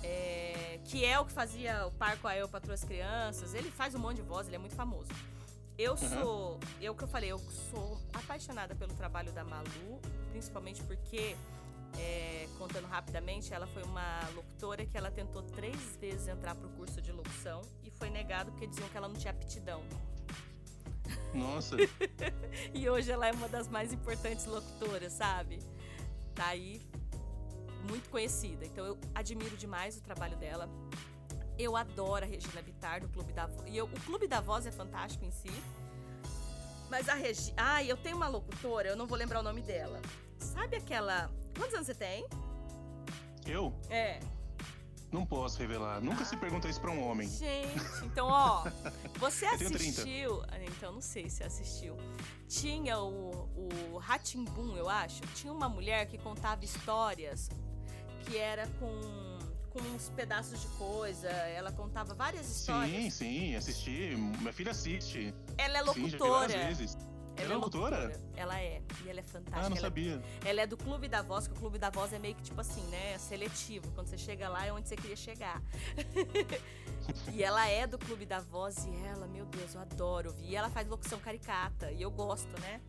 é, 0.07 0.78
que 0.84 1.03
é 1.03 1.18
o 1.18 1.24
que 1.24 1.32
fazia 1.32 1.86
o 1.86 1.90
Parco 1.92 2.28
a 2.28 2.36
Eu 2.36 2.47
Patroa 2.47 2.74
as 2.74 2.84
Crianças. 2.84 3.55
Ele 3.55 3.70
faz 3.70 3.95
um 3.95 3.99
monte 3.99 4.16
de 4.16 4.22
voz, 4.22 4.47
ele 4.47 4.57
é 4.57 4.59
muito 4.59 4.74
famoso. 4.74 5.09
Eu 5.76 5.96
sou, 5.96 6.60
eu 6.80 6.94
que 6.94 7.02
eu 7.02 7.08
falei, 7.08 7.32
eu 7.32 7.38
sou 7.70 7.98
apaixonada 8.12 8.74
pelo 8.76 8.94
trabalho 8.94 9.32
da 9.32 9.42
Malu, 9.42 10.00
principalmente 10.30 10.80
porque 10.84 11.36
é, 11.98 12.48
contando 12.58 12.86
rapidamente, 12.86 13.52
ela 13.52 13.66
foi 13.66 13.82
uma 13.82 14.20
locutora 14.34 14.86
que 14.86 14.96
ela 14.96 15.10
tentou 15.10 15.42
três 15.42 15.96
vezes 15.96 16.28
entrar 16.28 16.54
pro 16.54 16.68
curso 16.70 17.00
de 17.02 17.10
locução 17.10 17.60
e 17.82 17.90
foi 17.90 18.08
negado 18.08 18.52
porque 18.52 18.66
diziam 18.66 18.88
que 18.88 18.96
ela 18.96 19.08
não 19.08 19.16
tinha 19.16 19.32
aptidão. 19.32 19.82
Nossa, 21.32 21.76
E 22.72 22.88
hoje 22.88 23.10
ela 23.10 23.26
é 23.26 23.32
uma 23.32 23.48
das 23.48 23.68
mais 23.68 23.92
importantes 23.92 24.46
locutoras, 24.46 25.12
sabe? 25.12 25.58
Tá 26.34 26.46
aí 26.46 26.80
muito 27.88 28.08
conhecida. 28.10 28.64
Então 28.64 28.84
eu 28.86 28.98
admiro 29.14 29.56
demais 29.56 29.96
o 29.96 30.00
trabalho 30.00 30.36
dela. 30.36 30.68
Eu 31.59 31.76
adoro 31.76 32.24
a 32.24 32.28
Regina 32.28 32.61
Bittar 32.62 33.00
do 33.00 33.09
Clube 33.09 33.32
da 33.32 33.46
Voz. 33.46 33.68
E 33.70 33.76
eu- 33.76 33.86
o 33.86 34.00
Clube 34.00 34.26
da 34.26 34.40
Voz 34.40 34.66
é 34.66 34.72
fantástico 34.72 35.24
em 35.24 35.30
si. 35.30 35.50
Mas 36.90 37.09
a 37.09 37.14
Regina. 37.14 37.55
Ah, 37.57 37.82
eu 37.84 37.96
tenho 37.96 38.16
uma 38.16 38.28
locutora, 38.28 38.88
eu 38.88 38.96
não 38.96 39.07
vou 39.07 39.16
lembrar 39.16 39.40
o 39.40 39.42
nome 39.42 39.62
dela. 39.62 40.00
Sabe 40.38 40.76
aquela. 40.76 41.30
Quantos 41.57 41.74
anos 41.74 41.86
você 41.86 41.94
tem? 41.94 42.26
eu 43.46 43.78
É. 43.90 44.20
não 45.12 45.24
posso 45.26 45.59
revelar. 45.59 46.00
Nunca 46.00 46.24
se 46.24 46.34
pergunta 46.36 46.66
isso 46.68 46.80
pra 46.80 46.90
um 46.90 47.07
homem. 47.07 47.28
Gente, 47.28 48.05
então, 48.05 48.26
ó, 48.26 48.64
você 49.20 49.46
Eu 49.46 49.59
tenho 49.59 49.70
30. 49.70 50.00
assistiu. 50.02 50.42
Ah, 50.48 50.59
Então, 50.64 50.92
não 50.94 51.00
sei 51.00 51.28
se 51.30 51.42
assistiu. 51.44 51.96
Tinha 52.48 52.98
o, 52.98 53.48
o 53.92 53.98
Ratimbum, 53.98 54.76
eu 54.76 54.88
acho. 54.88 55.20
Tinha 55.34 55.52
uma 55.52 55.68
mulher 55.68 56.07
que 56.07 56.16
contava 56.18 56.64
histórias 56.64 57.48
que 58.24 58.36
era 58.38 58.66
com, 58.80 59.34
com 59.74 59.80
uns 59.80 60.08
pedaços 60.10 60.60
de 60.60 60.68
coisa. 60.78 61.28
Ela 61.28 61.72
contava 61.72 62.14
várias 62.14 62.46
Sim, 62.46 62.52
histórias. 62.60 63.14
sim, 63.14 63.56
assisti. 63.56 64.14
Minha 64.16 64.52
filha 64.52 64.70
assiste. 64.70 65.34
Ela 65.58 65.78
é 65.78 65.84
Sim, 65.92 66.08
já 66.08 66.16
locutora. 66.18 66.66
vezes. 66.66 66.96
Ela 67.36 67.52
é 67.52 67.56
locutora? 67.56 68.20
Ela 68.36 68.60
é. 68.60 68.80
E 69.04 69.08
ela 69.10 69.18
é 69.18 69.22
fantástica. 69.24 69.58
Ah, 69.58 69.68
não 69.68 69.76
ela, 69.76 69.80
sabia. 69.80 70.22
ela 70.44 70.60
é 70.60 70.66
do 70.68 70.76
Clube 70.76 71.08
da 71.08 71.20
Voz, 71.20 71.48
que 71.48 71.54
o 71.54 71.56
Clube 71.56 71.78
da 71.80 71.90
Voz 71.90 72.12
é 72.12 72.18
meio 72.20 72.36
que 72.36 72.42
tipo 72.42 72.60
assim, 72.60 72.82
né? 72.86 73.18
Seletivo. 73.18 73.90
Quando 73.90 74.06
você 74.06 74.16
chega 74.16 74.48
lá 74.48 74.64
é 74.64 74.72
onde 74.72 74.88
você 74.88 74.94
queria 74.94 75.16
chegar. 75.16 75.60
e 77.34 77.42
ela 77.42 77.66
é 77.66 77.88
do 77.88 77.98
Clube 77.98 78.24
da 78.24 78.38
Voz 78.38 78.86
e 78.86 78.94
ela, 79.06 79.26
meu 79.26 79.44
Deus, 79.46 79.74
eu 79.74 79.80
adoro 79.80 80.30
ouvir. 80.30 80.50
E 80.50 80.54
ela 80.54 80.70
faz 80.70 80.86
locução 80.86 81.18
caricata 81.18 81.90
e 81.90 82.00
eu 82.02 82.10
gosto, 82.12 82.58
né? 82.60 82.80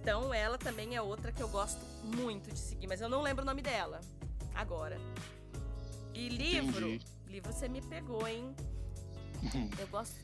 Então 0.00 0.34
ela 0.34 0.58
também 0.58 0.96
é 0.96 1.00
outra 1.02 1.30
que 1.30 1.42
eu 1.42 1.48
gosto 1.48 1.80
muito 2.02 2.50
de 2.52 2.58
seguir, 2.58 2.88
mas 2.88 3.00
eu 3.00 3.08
não 3.08 3.22
lembro 3.22 3.42
o 3.44 3.46
nome 3.46 3.62
dela 3.62 4.00
agora. 4.52 4.98
E 6.16 6.28
livro, 6.30 6.88
Entendi. 6.88 7.04
livro 7.28 7.52
você 7.52 7.68
me 7.68 7.82
pegou, 7.82 8.26
hein? 8.26 8.54
Eu 9.78 9.86
gosto, 9.88 10.16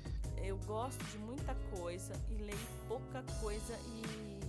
eu 0.42 0.56
gosto 0.58 1.04
de 1.04 1.18
muita 1.18 1.54
coisa 1.70 2.14
e 2.30 2.34
leio 2.34 2.58
pouca 2.88 3.22
coisa 3.40 3.78
e 3.86 4.40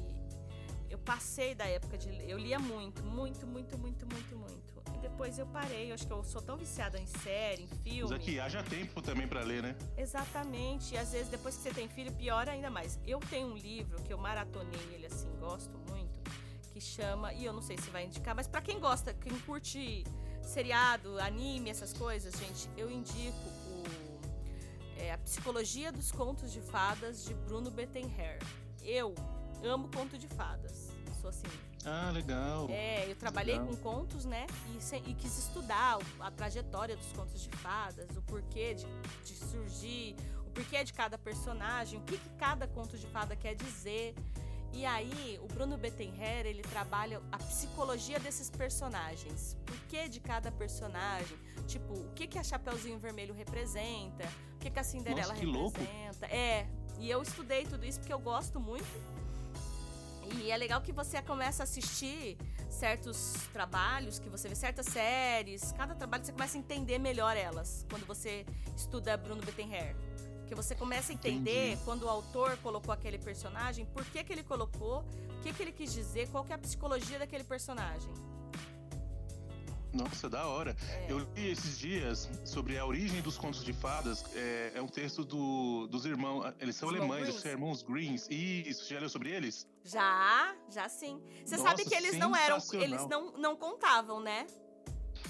eu 0.90 0.98
passei 1.00 1.54
da 1.54 1.66
época 1.66 1.98
de 1.98 2.10
ler. 2.10 2.30
Eu 2.30 2.38
lia 2.38 2.58
muito, 2.58 3.04
muito, 3.04 3.46
muito, 3.46 3.78
muito, 3.78 4.06
muito, 4.08 4.36
muito. 4.38 4.74
E 4.96 5.00
depois 5.00 5.38
eu 5.38 5.46
parei. 5.48 5.90
Eu 5.92 5.96
acho 5.96 6.08
que 6.08 6.14
eu 6.14 6.24
sou 6.24 6.42
tão 6.42 6.56
viciada 6.56 6.98
em 6.98 7.06
série, 7.06 7.64
em 7.64 7.68
Mas 7.68 7.80
filme. 7.84 8.16
aqui 8.16 8.40
haja 8.40 8.64
tempo 8.64 9.02
também 9.02 9.28
pra 9.28 9.42
ler, 9.42 9.62
né? 9.62 9.76
Exatamente. 9.98 10.94
E 10.94 10.98
às 10.98 11.12
vezes 11.12 11.28
depois 11.28 11.56
que 11.58 11.62
você 11.64 11.72
tem 11.74 11.90
filho, 11.90 12.12
pior 12.14 12.48
ainda 12.48 12.70
mais. 12.70 12.98
Eu 13.06 13.20
tenho 13.20 13.48
um 13.48 13.58
livro 13.58 14.02
que 14.02 14.14
eu 14.14 14.18
maratonei 14.18 14.80
ele 14.94 15.08
assim, 15.08 15.30
gosto 15.40 15.78
muito, 15.90 16.22
que 16.72 16.80
chama, 16.80 17.34
e 17.34 17.44
eu 17.44 17.52
não 17.54 17.62
sei 17.62 17.78
se 17.78 17.90
vai 17.90 18.06
indicar, 18.06 18.34
mas 18.34 18.48
pra 18.48 18.62
quem 18.62 18.80
gosta, 18.80 19.14
quem 19.14 19.38
curte 19.40 20.04
seriado, 20.44 21.20
anime, 21.20 21.70
essas 21.70 21.94
coisas, 21.94 22.34
gente, 22.34 22.70
eu 22.78 22.92
indico 22.92 23.38
o 23.68 23.84
é, 24.98 25.12
A 25.12 25.18
Psicologia 25.18 25.92
dos 25.92 26.12
Contos 26.12 26.52
de 26.52 26.62
Fadas 26.62 27.26
de 27.26 27.34
Bruno 27.34 27.72
Bettenher. 27.72 28.40
Eu 28.82 29.16
amo 29.64 29.90
conto 29.90 30.18
de 30.18 30.28
fadas. 30.28 30.92
sou 31.20 31.30
assim. 31.30 31.48
Ah, 31.86 32.12
legal. 32.12 32.68
É, 32.70 33.10
eu 33.10 33.16
trabalhei 33.16 33.60
legal. 33.60 33.76
com 33.76 33.76
contos, 33.78 34.26
né? 34.26 34.48
E, 34.70 35.10
e, 35.10 35.14
quis 35.16 35.38
estudar 35.38 36.00
a 36.20 36.32
trajetória 36.32 36.96
dos 36.96 37.12
contos 37.12 37.42
de 37.42 37.50
fadas, 37.58 38.10
o 38.16 38.22
porquê 38.22 38.74
de, 38.74 38.86
de 39.26 39.36
surgir, 39.36 40.16
o 40.48 40.52
porquê 40.52 40.84
de 40.84 40.94
cada 40.94 41.18
personagem, 41.18 42.00
o 42.00 42.04
que, 42.04 42.18
que 42.18 42.30
cada 42.38 42.68
conto 42.68 42.98
de 42.98 43.08
fada 43.08 43.36
quer 43.36 43.56
dizer. 43.56 44.16
E 44.74 44.86
aí, 44.86 45.40
o 45.42 45.48
Bruno 45.48 45.78
Bettenher, 45.78 46.48
ele 46.48 46.64
trabalha 46.64 47.22
a 47.32 47.38
psicologia 47.38 48.20
desses 48.20 48.50
personagens. 48.50 49.56
Por 49.66 49.78
que 49.82 50.10
de 50.10 50.20
cada 50.20 50.52
personagem? 50.52 51.38
Tipo, 51.68 51.94
o 51.94 52.12
que, 52.14 52.26
que 52.26 52.40
a 52.40 52.44
Chapeuzinho 52.44 52.98
Vermelho 52.98 53.36
representa? 53.36 54.28
O 54.56 54.60
que, 54.60 54.72
que 54.72 54.80
a 54.80 54.84
Cinderela 54.84 55.28
Nossa, 55.28 55.36
que 55.36 55.46
representa? 55.46 56.26
Louco. 56.26 56.36
É, 56.36 56.68
e 57.00 57.10
eu 57.10 57.22
estudei 57.22 57.66
tudo 57.66 57.86
isso 57.86 58.00
porque 58.00 58.14
eu 58.14 58.20
gosto 58.20 58.60
muito. 58.60 58.84
E 60.36 60.50
é 60.50 60.58
legal 60.58 60.82
que 60.82 60.92
você 60.92 61.22
começa 61.22 61.64
a 61.64 61.66
assistir 61.66 62.38
certos 62.70 63.34
trabalhos, 63.52 64.20
que 64.20 64.30
você 64.30 64.50
vê 64.50 64.56
certas 64.56 64.88
séries. 64.88 65.72
Cada 65.74 65.94
trabalho 65.94 66.26
você 66.26 66.32
começa 66.32 66.58
a 66.58 66.60
entender 66.60 66.98
melhor 66.98 67.38
elas 67.38 67.86
quando 67.90 68.06
você 68.06 68.46
estuda 68.76 69.16
Bruno 69.16 69.44
Bettenher. 69.44 69.96
Que 70.54 70.56
você 70.56 70.76
começa 70.76 71.12
a 71.12 71.16
entender 71.16 71.70
Entendi. 71.70 71.82
quando 71.84 72.04
o 72.04 72.08
autor 72.08 72.56
colocou 72.58 72.94
aquele 72.94 73.18
personagem, 73.18 73.86
por 73.88 74.06
que, 74.06 74.24
que 74.24 74.32
ele 74.32 74.44
colocou, 74.44 75.00
o 75.00 75.42
que, 75.42 75.52
que 75.52 75.64
ele 75.64 75.72
quis 75.72 75.92
dizer, 75.92 76.30
qual 76.30 76.44
que 76.44 76.52
é 76.52 76.56
a 76.56 76.60
psicologia 76.60 77.18
daquele 77.18 77.44
personagem. 77.44 78.14
Nossa, 79.92 80.30
da 80.30 80.46
hora. 80.46 80.76
É. 80.92 81.12
Eu 81.12 81.18
li 81.36 81.50
esses 81.50 81.80
dias 81.80 82.30
sobre 82.46 82.78
a 82.78 82.86
origem 82.86 83.20
dos 83.24 83.36
contos 83.36 83.64
de 83.64 83.74
fadas. 83.74 84.24
É, 84.36 84.74
é 84.76 84.82
um 84.82 84.88
texto 84.88 85.24
do, 85.24 85.88
dos 85.88 86.06
irmãos. 86.06 86.54
Eles 86.60 86.76
são 86.76 86.88
Os 86.88 86.96
alemães, 86.96 87.24
Greens. 87.24 87.38
os 87.38 87.46
irmãos 87.46 87.82
Greens. 87.82 88.28
Isso, 88.30 88.86
você 88.86 88.94
já 88.94 89.00
leu 89.00 89.10
sobre 89.10 89.32
eles? 89.32 89.68
Já, 89.84 90.56
já 90.70 90.88
sim. 90.88 91.20
Você 91.44 91.58
Nossa, 91.58 91.70
sabe 91.70 91.84
que 91.84 91.96
eles 91.96 92.16
não 92.20 92.36
eram, 92.36 92.60
eles 92.74 93.08
não, 93.08 93.32
não 93.40 93.56
contavam, 93.56 94.20
né? 94.20 94.46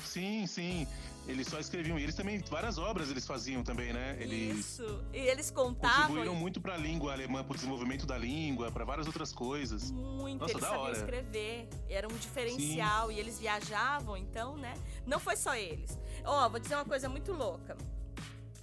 Sim, 0.04 0.46
sim. 0.48 0.86
Eles 1.28 1.48
só 1.48 1.60
escreviam. 1.60 1.98
E 1.98 2.04
eles 2.04 2.16
também, 2.16 2.40
várias 2.50 2.78
obras 2.78 3.10
eles 3.10 3.26
faziam 3.26 3.64
também, 3.64 3.94
né? 3.94 4.18
Eles 4.20 4.58
Isso. 4.58 5.04
E 5.14 5.18
eles 5.18 5.50
contavam 5.50 6.02
contribuíram 6.08 6.36
muito 6.36 6.60
para 6.60 6.74
a 6.74 6.78
língua 6.78 7.14
alemã, 7.14 7.44
para 7.44 7.54
o 7.54 7.56
desenvolvimento 7.56 8.06
da 8.06 8.18
língua, 8.18 8.72
para 8.72 8.84
várias 8.84 9.08
outras 9.08 9.32
coisas. 9.32 9.92
Muito, 9.92 10.42
Nossa, 10.42 10.54
eles 10.54 10.62
da 10.62 10.68
sabiam 10.68 10.84
hora. 10.84 10.98
escrever. 10.98 11.70
Era 11.90 12.08
um 12.08 12.18
diferencial. 12.18 13.12
E 13.12 13.20
eles 13.20 13.40
viajavam, 13.40 14.18
então, 14.18 14.58
né? 14.58 14.74
Não 15.06 15.20
foi 15.20 15.36
só 15.36 15.56
eles. 15.56 15.98
Ó, 16.26 16.50
vou 16.50 16.60
dizer 16.60 16.76
uma 16.76 16.86
coisa 16.86 17.08
muito 17.08 17.32
louca. 17.32 17.78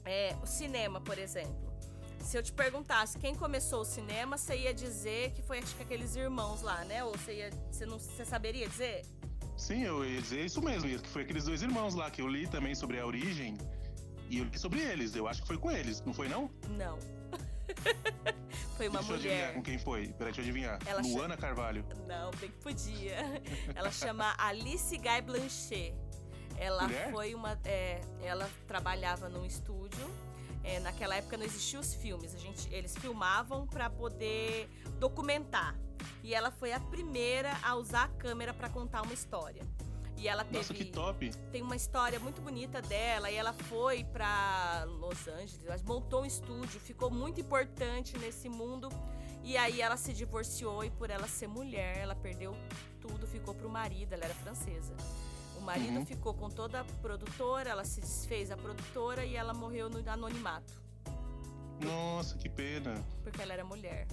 É, 0.04 0.36
o 0.42 0.46
cinema, 0.46 1.00
por 1.00 1.18
exemplo. 1.18 1.70
Se 2.20 2.36
eu 2.36 2.42
te 2.42 2.52
perguntasse 2.52 3.18
quem 3.18 3.34
começou 3.34 3.80
o 3.80 3.84
cinema, 3.84 4.36
você 4.36 4.56
ia 4.56 4.74
dizer 4.74 5.32
que 5.32 5.42
foi 5.42 5.58
acho 5.58 5.74
que 5.74 5.82
aqueles 5.82 6.14
irmãos 6.14 6.60
lá, 6.60 6.84
né? 6.84 7.02
Ou 7.02 7.12
você 7.12 7.32
ia. 7.32 7.50
Você 7.70 7.86
não 7.86 7.98
você 7.98 8.24
saberia 8.24 8.68
dizer? 8.68 9.02
Sim, 9.60 9.82
eu 9.82 10.02
ia 10.02 10.22
dizer 10.22 10.46
isso 10.46 10.62
mesmo, 10.62 10.88
que 10.98 11.08
foi 11.10 11.20
aqueles 11.20 11.44
dois 11.44 11.60
irmãos 11.60 11.94
lá 11.94 12.10
que 12.10 12.22
eu 12.22 12.26
li 12.26 12.48
também 12.48 12.74
sobre 12.74 12.98
a 12.98 13.06
origem. 13.06 13.58
E 14.30 14.38
eu 14.38 14.44
li 14.44 14.58
sobre 14.58 14.80
eles, 14.80 15.14
eu 15.14 15.28
acho 15.28 15.42
que 15.42 15.46
foi 15.46 15.58
com 15.58 15.70
eles, 15.70 16.00
não 16.00 16.14
foi 16.14 16.30
não? 16.30 16.50
Não. 16.70 16.98
foi 18.78 18.88
uma 18.88 19.00
deixa 19.00 19.12
eu 19.12 19.16
adivinhar 19.16 19.38
mulher. 19.38 19.54
com 19.54 19.62
quem 19.62 19.78
foi. 19.78 20.08
Peraí, 20.14 20.32
deixa 20.32 20.40
eu 20.40 20.44
adivinhar. 20.44 20.78
Ela 20.86 21.02
Luana 21.02 21.36
Carvalho. 21.36 21.84
Não, 22.08 22.30
bem 22.40 22.50
que 22.50 22.56
podia. 22.56 23.16
Ela 23.76 23.90
chama 23.92 24.34
Alice 24.38 24.96
Guy 24.96 25.20
Blanchet. 25.26 25.94
Ela 26.56 26.84
Mulher? 26.84 27.10
foi 27.12 27.34
uma. 27.34 27.60
é, 27.64 28.00
ela 28.22 28.48
trabalhava 28.66 29.28
num 29.28 29.44
estúdio. 29.44 30.10
É, 30.64 30.80
naquela 30.80 31.16
época 31.16 31.36
não 31.36 31.44
existiam 31.44 31.80
os 31.80 31.94
filmes. 31.94 32.34
A 32.34 32.38
gente, 32.38 32.66
eles 32.72 32.96
filmavam 32.96 33.66
para 33.66 33.90
poder 33.90 34.70
documentar. 34.98 35.76
E 36.22 36.34
ela 36.34 36.50
foi 36.50 36.72
a 36.72 36.80
primeira 36.80 37.50
a 37.62 37.74
usar 37.74 38.04
a 38.04 38.08
câmera 38.08 38.52
para 38.54 38.68
contar 38.68 39.02
uma 39.02 39.12
história. 39.14 39.62
E 40.16 40.28
ela 40.28 40.44
teve 40.44 40.58
Nossa, 40.58 40.74
que 40.74 40.84
top. 40.84 41.30
tem 41.50 41.62
uma 41.62 41.74
história 41.76 42.20
muito 42.20 42.42
bonita 42.42 42.82
dela 42.82 43.30
e 43.30 43.36
ela 43.36 43.54
foi 43.54 44.04
pra 44.04 44.84
Los 44.86 45.26
Angeles, 45.26 45.82
montou 45.82 46.22
um 46.22 46.26
estúdio, 46.26 46.78
ficou 46.78 47.10
muito 47.10 47.40
importante 47.40 48.18
nesse 48.18 48.46
mundo. 48.48 48.90
E 49.42 49.56
aí 49.56 49.80
ela 49.80 49.96
se 49.96 50.12
divorciou 50.12 50.84
e 50.84 50.90
por 50.90 51.08
ela 51.08 51.26
ser 51.26 51.46
mulher, 51.48 51.96
ela 51.96 52.14
perdeu 52.14 52.54
tudo, 53.00 53.26
ficou 53.26 53.54
pro 53.54 53.70
marido, 53.70 54.12
ela 54.12 54.26
era 54.26 54.34
francesa. 54.34 54.94
O 55.56 55.62
marido 55.62 55.98
Uhum. 56.00 56.04
ficou 56.06 56.34
com 56.34 56.50
toda 56.50 56.80
a 56.80 56.84
produtora, 56.84 57.70
ela 57.70 57.84
se 57.84 58.00
desfez 58.02 58.50
a 58.50 58.56
produtora 58.58 59.24
e 59.24 59.36
ela 59.36 59.54
morreu 59.54 59.88
no 59.88 59.98
anonimato, 60.10 60.74
Nossa, 61.82 62.36
que 62.36 62.48
pena. 62.50 63.02
porque 63.22 63.40
ela 63.40 63.54
era 63.54 63.64
mulher. 63.64 64.06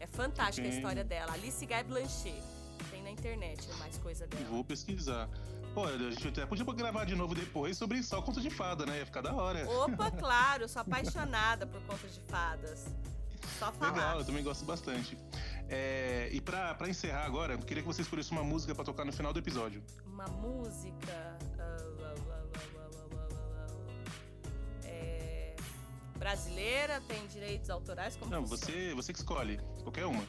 É 0.00 0.06
fantástica 0.06 0.66
a 0.66 0.70
história 0.70 1.04
dela. 1.04 1.32
Alice 1.34 1.64
Guy 1.64 1.84
Blanchet. 1.84 2.42
Tem 2.90 3.02
na 3.02 3.10
internet 3.10 3.68
mais 3.78 3.98
coisa 3.98 4.26
dela. 4.26 4.44
Vou 4.46 4.64
pesquisar. 4.64 5.28
Pô, 5.74 5.84
a 5.84 5.96
gente 5.96 6.26
até 6.26 6.46
podia 6.46 6.64
gravar 6.64 7.04
de 7.04 7.14
novo 7.14 7.34
depois 7.34 7.76
sobre 7.76 8.02
só 8.02 8.20
conto 8.22 8.40
de 8.40 8.50
fada, 8.50 8.86
né? 8.86 8.98
Ia 8.98 9.06
ficar 9.06 9.20
da 9.20 9.32
hora. 9.34 9.68
Opa, 9.70 10.10
claro, 10.18 10.66
sou 10.68 10.80
apaixonada 10.80 11.66
por 11.66 11.80
contos 11.82 12.14
de 12.14 12.20
fadas. 12.22 12.86
Só 13.58 13.70
falar. 13.72 13.92
Legal, 13.92 14.18
eu 14.20 14.24
também 14.24 14.42
gosto 14.42 14.64
bastante. 14.64 15.16
É, 15.68 16.30
e 16.32 16.40
pra, 16.40 16.74
pra 16.74 16.88
encerrar 16.88 17.26
agora, 17.26 17.52
eu 17.52 17.58
queria 17.58 17.82
que 17.82 17.86
você 17.86 18.02
escolhesse 18.02 18.32
uma 18.32 18.42
música 18.42 18.74
pra 18.74 18.84
tocar 18.84 19.04
no 19.04 19.12
final 19.12 19.32
do 19.32 19.38
episódio. 19.38 19.82
Uma 20.06 20.26
música. 20.26 21.38
Brasileira, 26.20 27.00
tem 27.08 27.26
direitos 27.28 27.70
autorais? 27.70 28.14
Como 28.14 28.30
Não, 28.30 28.46
funciona? 28.46 28.72
você, 28.72 28.94
você 28.94 29.12
que 29.12 29.18
escolhe. 29.18 29.58
Qualquer 29.82 30.04
uma. 30.04 30.22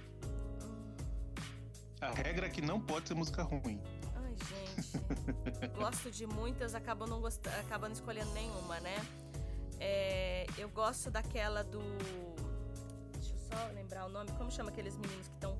A 2.00 2.12
regra 2.12 2.48
é 2.48 2.50
que 2.50 2.62
não 2.62 2.80
pode 2.80 3.10
ser 3.10 3.14
música 3.14 3.44
ruim. 3.44 3.80
Ai, 4.16 4.36
gente. 4.50 5.68
gosto 5.76 6.10
de 6.10 6.26
muitas, 6.26 6.74
acabo 6.74 7.06
não 7.06 7.20
gost... 7.20 7.46
acabando 7.60 7.94
escolhendo 7.94 8.32
nenhuma, 8.32 8.80
né? 8.80 8.96
É, 9.80 10.48
eu 10.58 10.70
gosto 10.70 11.12
daquela 11.12 11.62
do. 11.64 11.82
Deixa 13.20 13.34
eu 13.34 13.40
só 13.52 13.68
lembrar 13.74 14.06
o 14.06 14.10
nome. 14.10 14.32
Como 14.38 14.50
chama 14.50 14.70
aqueles 14.70 14.96
meninos 14.96 15.28
que 15.28 15.34
estão 15.34 15.60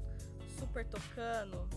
super 0.58 0.86
tocando? 0.88 1.68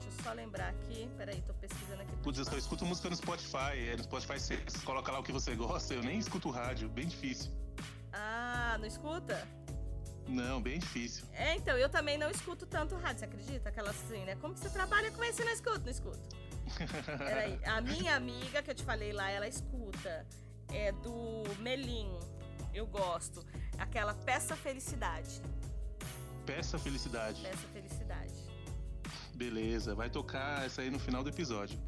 Deixa 0.00 0.08
eu 0.18 0.24
só 0.24 0.32
lembrar 0.32 0.70
aqui. 0.70 1.08
Peraí, 1.16 1.40
tô 1.42 1.54
pesquisando 1.54 2.02
aqui. 2.02 2.16
Putz, 2.16 2.38
eu 2.38 2.44
só 2.44 2.56
escuto 2.58 2.84
música 2.84 3.08
no 3.08 3.16
Spotify. 3.16 3.78
É, 3.78 3.96
no 3.96 4.02
Spotify 4.02 4.40
você 4.40 4.58
coloca 4.84 5.12
lá 5.12 5.20
o 5.20 5.22
que 5.22 5.32
você 5.32 5.54
gosta. 5.54 5.94
Eu 5.94 6.02
nem 6.02 6.18
escuto 6.18 6.50
rádio. 6.50 6.88
Bem 6.88 7.06
difícil. 7.06 7.61
Não 8.78 8.86
escuta? 8.86 9.46
Não, 10.28 10.62
bem 10.62 10.78
difícil. 10.78 11.24
É, 11.32 11.54
então, 11.56 11.76
eu 11.76 11.88
também 11.88 12.16
não 12.16 12.30
escuto 12.30 12.66
tanto 12.66 12.94
rádio, 12.96 13.20
você 13.20 13.24
acredita? 13.24 13.68
Aquela 13.68 13.90
assim, 13.90 14.24
né? 14.24 14.36
Como 14.36 14.54
que 14.54 14.60
você 14.60 14.70
trabalha 14.70 15.10
com 15.10 15.22
isso 15.24 15.42
e 15.42 15.44
não 15.44 15.52
escuta? 15.52 15.80
Não 15.80 15.90
escuto. 15.90 16.20
Peraí, 17.18 17.58
a 17.64 17.80
minha 17.80 18.16
amiga 18.16 18.62
que 18.62 18.70
eu 18.70 18.74
te 18.74 18.84
falei 18.84 19.12
lá, 19.12 19.30
ela 19.30 19.48
escuta. 19.48 20.26
É 20.72 20.90
do 20.92 21.42
Melim. 21.58 22.18
Eu 22.72 22.86
gosto. 22.86 23.44
Aquela 23.76 24.14
Peça 24.14 24.56
Felicidade. 24.56 25.42
Peça 26.46 26.78
felicidade. 26.78 27.40
Peça 27.42 27.68
Felicidade. 27.72 28.21
Beleza, 29.34 29.94
vai 29.94 30.10
tocar 30.10 30.64
essa 30.64 30.82
aí 30.82 30.90
no 30.90 30.98
final 30.98 31.22
do 31.22 31.30
episódio. 31.30 31.78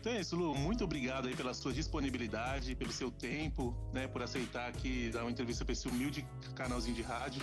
Então 0.00 0.12
é 0.12 0.20
isso, 0.20 0.34
Lu. 0.36 0.54
Muito 0.54 0.84
obrigado 0.84 1.28
aí 1.28 1.36
pela 1.36 1.52
sua 1.54 1.72
disponibilidade, 1.72 2.74
pelo 2.74 2.92
seu 2.92 3.10
tempo, 3.10 3.74
né? 3.92 4.06
Por 4.08 4.22
aceitar 4.22 4.68
aqui 4.68 5.10
dar 5.10 5.22
uma 5.22 5.30
entrevista 5.30 5.64
para 5.64 5.72
esse 5.72 5.86
humilde 5.86 6.26
canalzinho 6.54 6.94
de 6.94 7.02
rádio. 7.02 7.42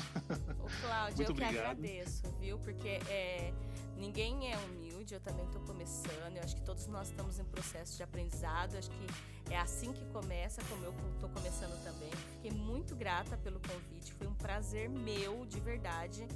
Ô, 0.59 0.67
Cláudia, 0.81 1.15
Muito 1.15 1.21
eu 1.21 1.25
que 1.25 1.43
obrigado. 1.43 1.55
agradeço, 1.57 2.23
viu? 2.39 2.57
Porque 2.59 2.87
é, 2.87 3.53
ninguém 3.95 4.51
é 4.51 4.57
humilde, 4.57 5.13
eu 5.13 5.19
também 5.21 5.45
tô 5.47 5.59
começando. 5.59 6.35
Eu 6.35 6.43
acho 6.43 6.55
que 6.55 6.63
todos 6.63 6.87
nós 6.87 7.09
estamos 7.09 7.39
em 7.39 7.45
processo 7.45 7.95
de 7.95 8.03
aprendizado. 8.03 8.73
Eu 8.73 8.79
acho 8.79 8.89
que 8.89 9.53
é 9.53 9.57
assim 9.57 9.93
que 9.93 10.03
começa, 10.05 10.61
como 10.69 10.85
eu 10.85 10.93
tô 11.19 11.29
começando 11.29 11.81
também. 11.83 12.09
Fiquei 12.35 12.51
muito 12.51 12.95
grata 12.95 13.37
pelo 13.37 13.59
convite. 13.59 14.13
Foi 14.13 14.27
um 14.27 14.33
prazer 14.33 14.89
meu, 14.89 15.45
de 15.45 15.59
verdade. 15.59 16.27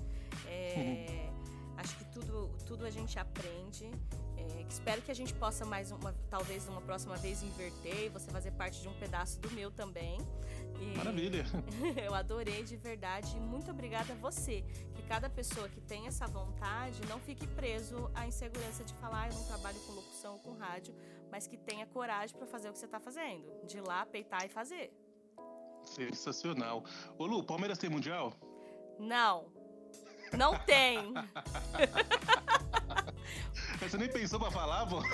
É, 0.46 1.30
acho 1.78 1.96
que 1.98 2.06
tudo, 2.06 2.50
tudo 2.66 2.86
a 2.86 2.90
gente 2.90 3.18
aprende. 3.20 3.90
É, 4.38 4.62
espero 4.70 5.02
que 5.02 5.12
a 5.12 5.14
gente 5.16 5.34
possa 5.34 5.66
mais 5.66 5.92
uma, 5.92 6.14
talvez 6.30 6.68
uma 6.68 6.82
próxima 6.82 7.16
vez 7.18 7.42
inverter 7.44 8.06
e 8.06 8.10
você 8.10 8.30
fazer 8.32 8.52
parte 8.52 8.82
de 8.82 8.88
um 8.88 8.94
pedaço 8.94 9.40
do 9.40 9.50
meu 9.52 9.72
também. 9.72 10.18
E- 10.80 10.98
Maravilha. 10.98 11.46
eu 12.06 12.14
adorei 12.14 12.64
de 12.64 12.76
verdade. 12.78 13.36
E 13.36 13.40
muito 13.40 13.72
obrigada 13.72 14.14
a 14.14 14.16
você. 14.16 14.64
Que 14.94 15.02
cada 15.04 15.30
pessoa 15.30 15.70
que 15.70 15.80
tem 15.82 16.08
essa 16.08 16.28
vontade 16.28 17.00
não 17.08 17.20
fique 17.20 17.48
preso 17.48 18.10
à 18.14 18.28
insegurança 18.28 18.84
de 18.84 18.94
falar, 18.96 19.24
"Ah, 19.24 19.28
eu 19.30 19.34
não 19.36 19.44
trabalho 19.46 19.80
com 19.82 19.94
locução 19.94 20.34
ou 20.34 20.40
com 20.40 20.54
rádio, 20.54 20.94
mas 21.32 21.48
que 21.48 21.58
tenha 21.58 21.86
coragem 21.86 22.36
para 22.38 22.46
fazer 22.48 22.70
o 22.70 22.74
que 22.74 22.80
você 22.80 22.86
está 22.86 23.00
fazendo. 23.00 23.66
De 23.66 23.78
ir 23.78 23.82
lá, 23.82 24.06
peitar 24.06 24.46
e 24.46 24.50
fazer. 24.50 24.92
Sensacional. 25.84 26.84
Ô 27.18 27.26
Lu, 27.26 27.44
Palmeiras 27.44 27.78
tem 27.78 27.90
mundial? 27.90 28.34
Não. 29.00 29.52
Não 30.38 30.58
tem. 30.60 31.14
Você 33.80 33.98
nem 33.98 34.10
pensou 34.10 34.40
pra 34.40 34.52
falar, 34.52 34.86
pô? 34.88 35.02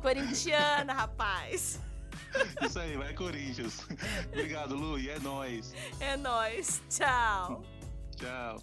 Corintiana, 0.00 0.92
rapaz. 0.92 1.80
Isso 2.62 2.78
aí, 2.78 2.96
vai 2.96 3.12
Corinthians. 3.14 3.86
Obrigado, 4.26 4.74
Lu, 4.74 4.98
e 4.98 5.10
é 5.10 5.18
nóis. 5.18 5.74
É 6.00 6.16
nóis. 6.16 6.82
Tchau. 6.88 7.62
Tchau. 8.16 8.56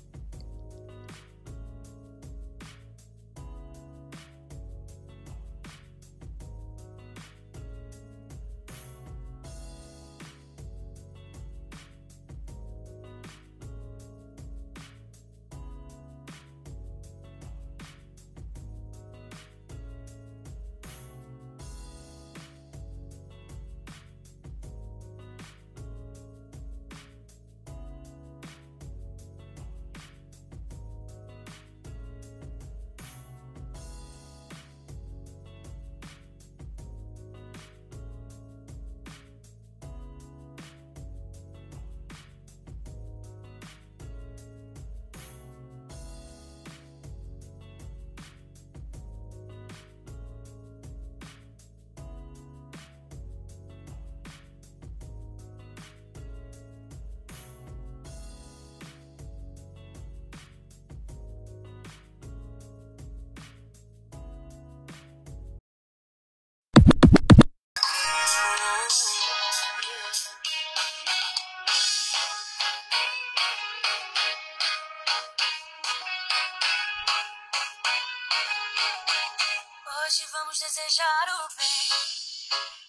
Hoje 80.06 80.26
vamos 80.34 80.60
desejar 80.60 81.30
o 81.30 81.48
bem, 81.56 81.90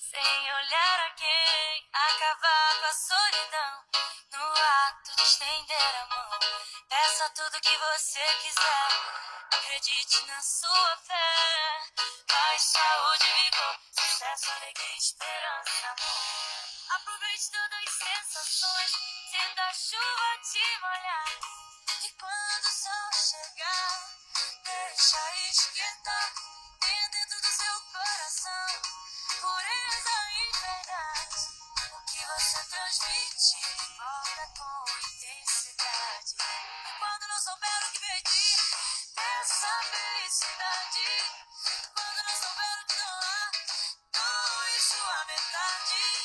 sem 0.00 0.52
olhar 0.52 1.00
a 1.00 1.10
quem, 1.10 1.88
acabar 1.92 2.80
com 2.80 2.86
a 2.86 2.92
solidão. 2.92 3.84
No 4.32 4.42
ato 4.42 5.14
de 5.14 5.22
estender 5.22 5.94
a 6.02 6.06
mão, 6.06 6.40
peça 6.88 7.30
tudo 7.36 7.60
que 7.60 7.76
você 7.76 8.20
quiser. 8.42 8.88
Acredite 9.52 10.26
na 10.26 10.42
sua 10.42 10.96
fé, 10.96 11.03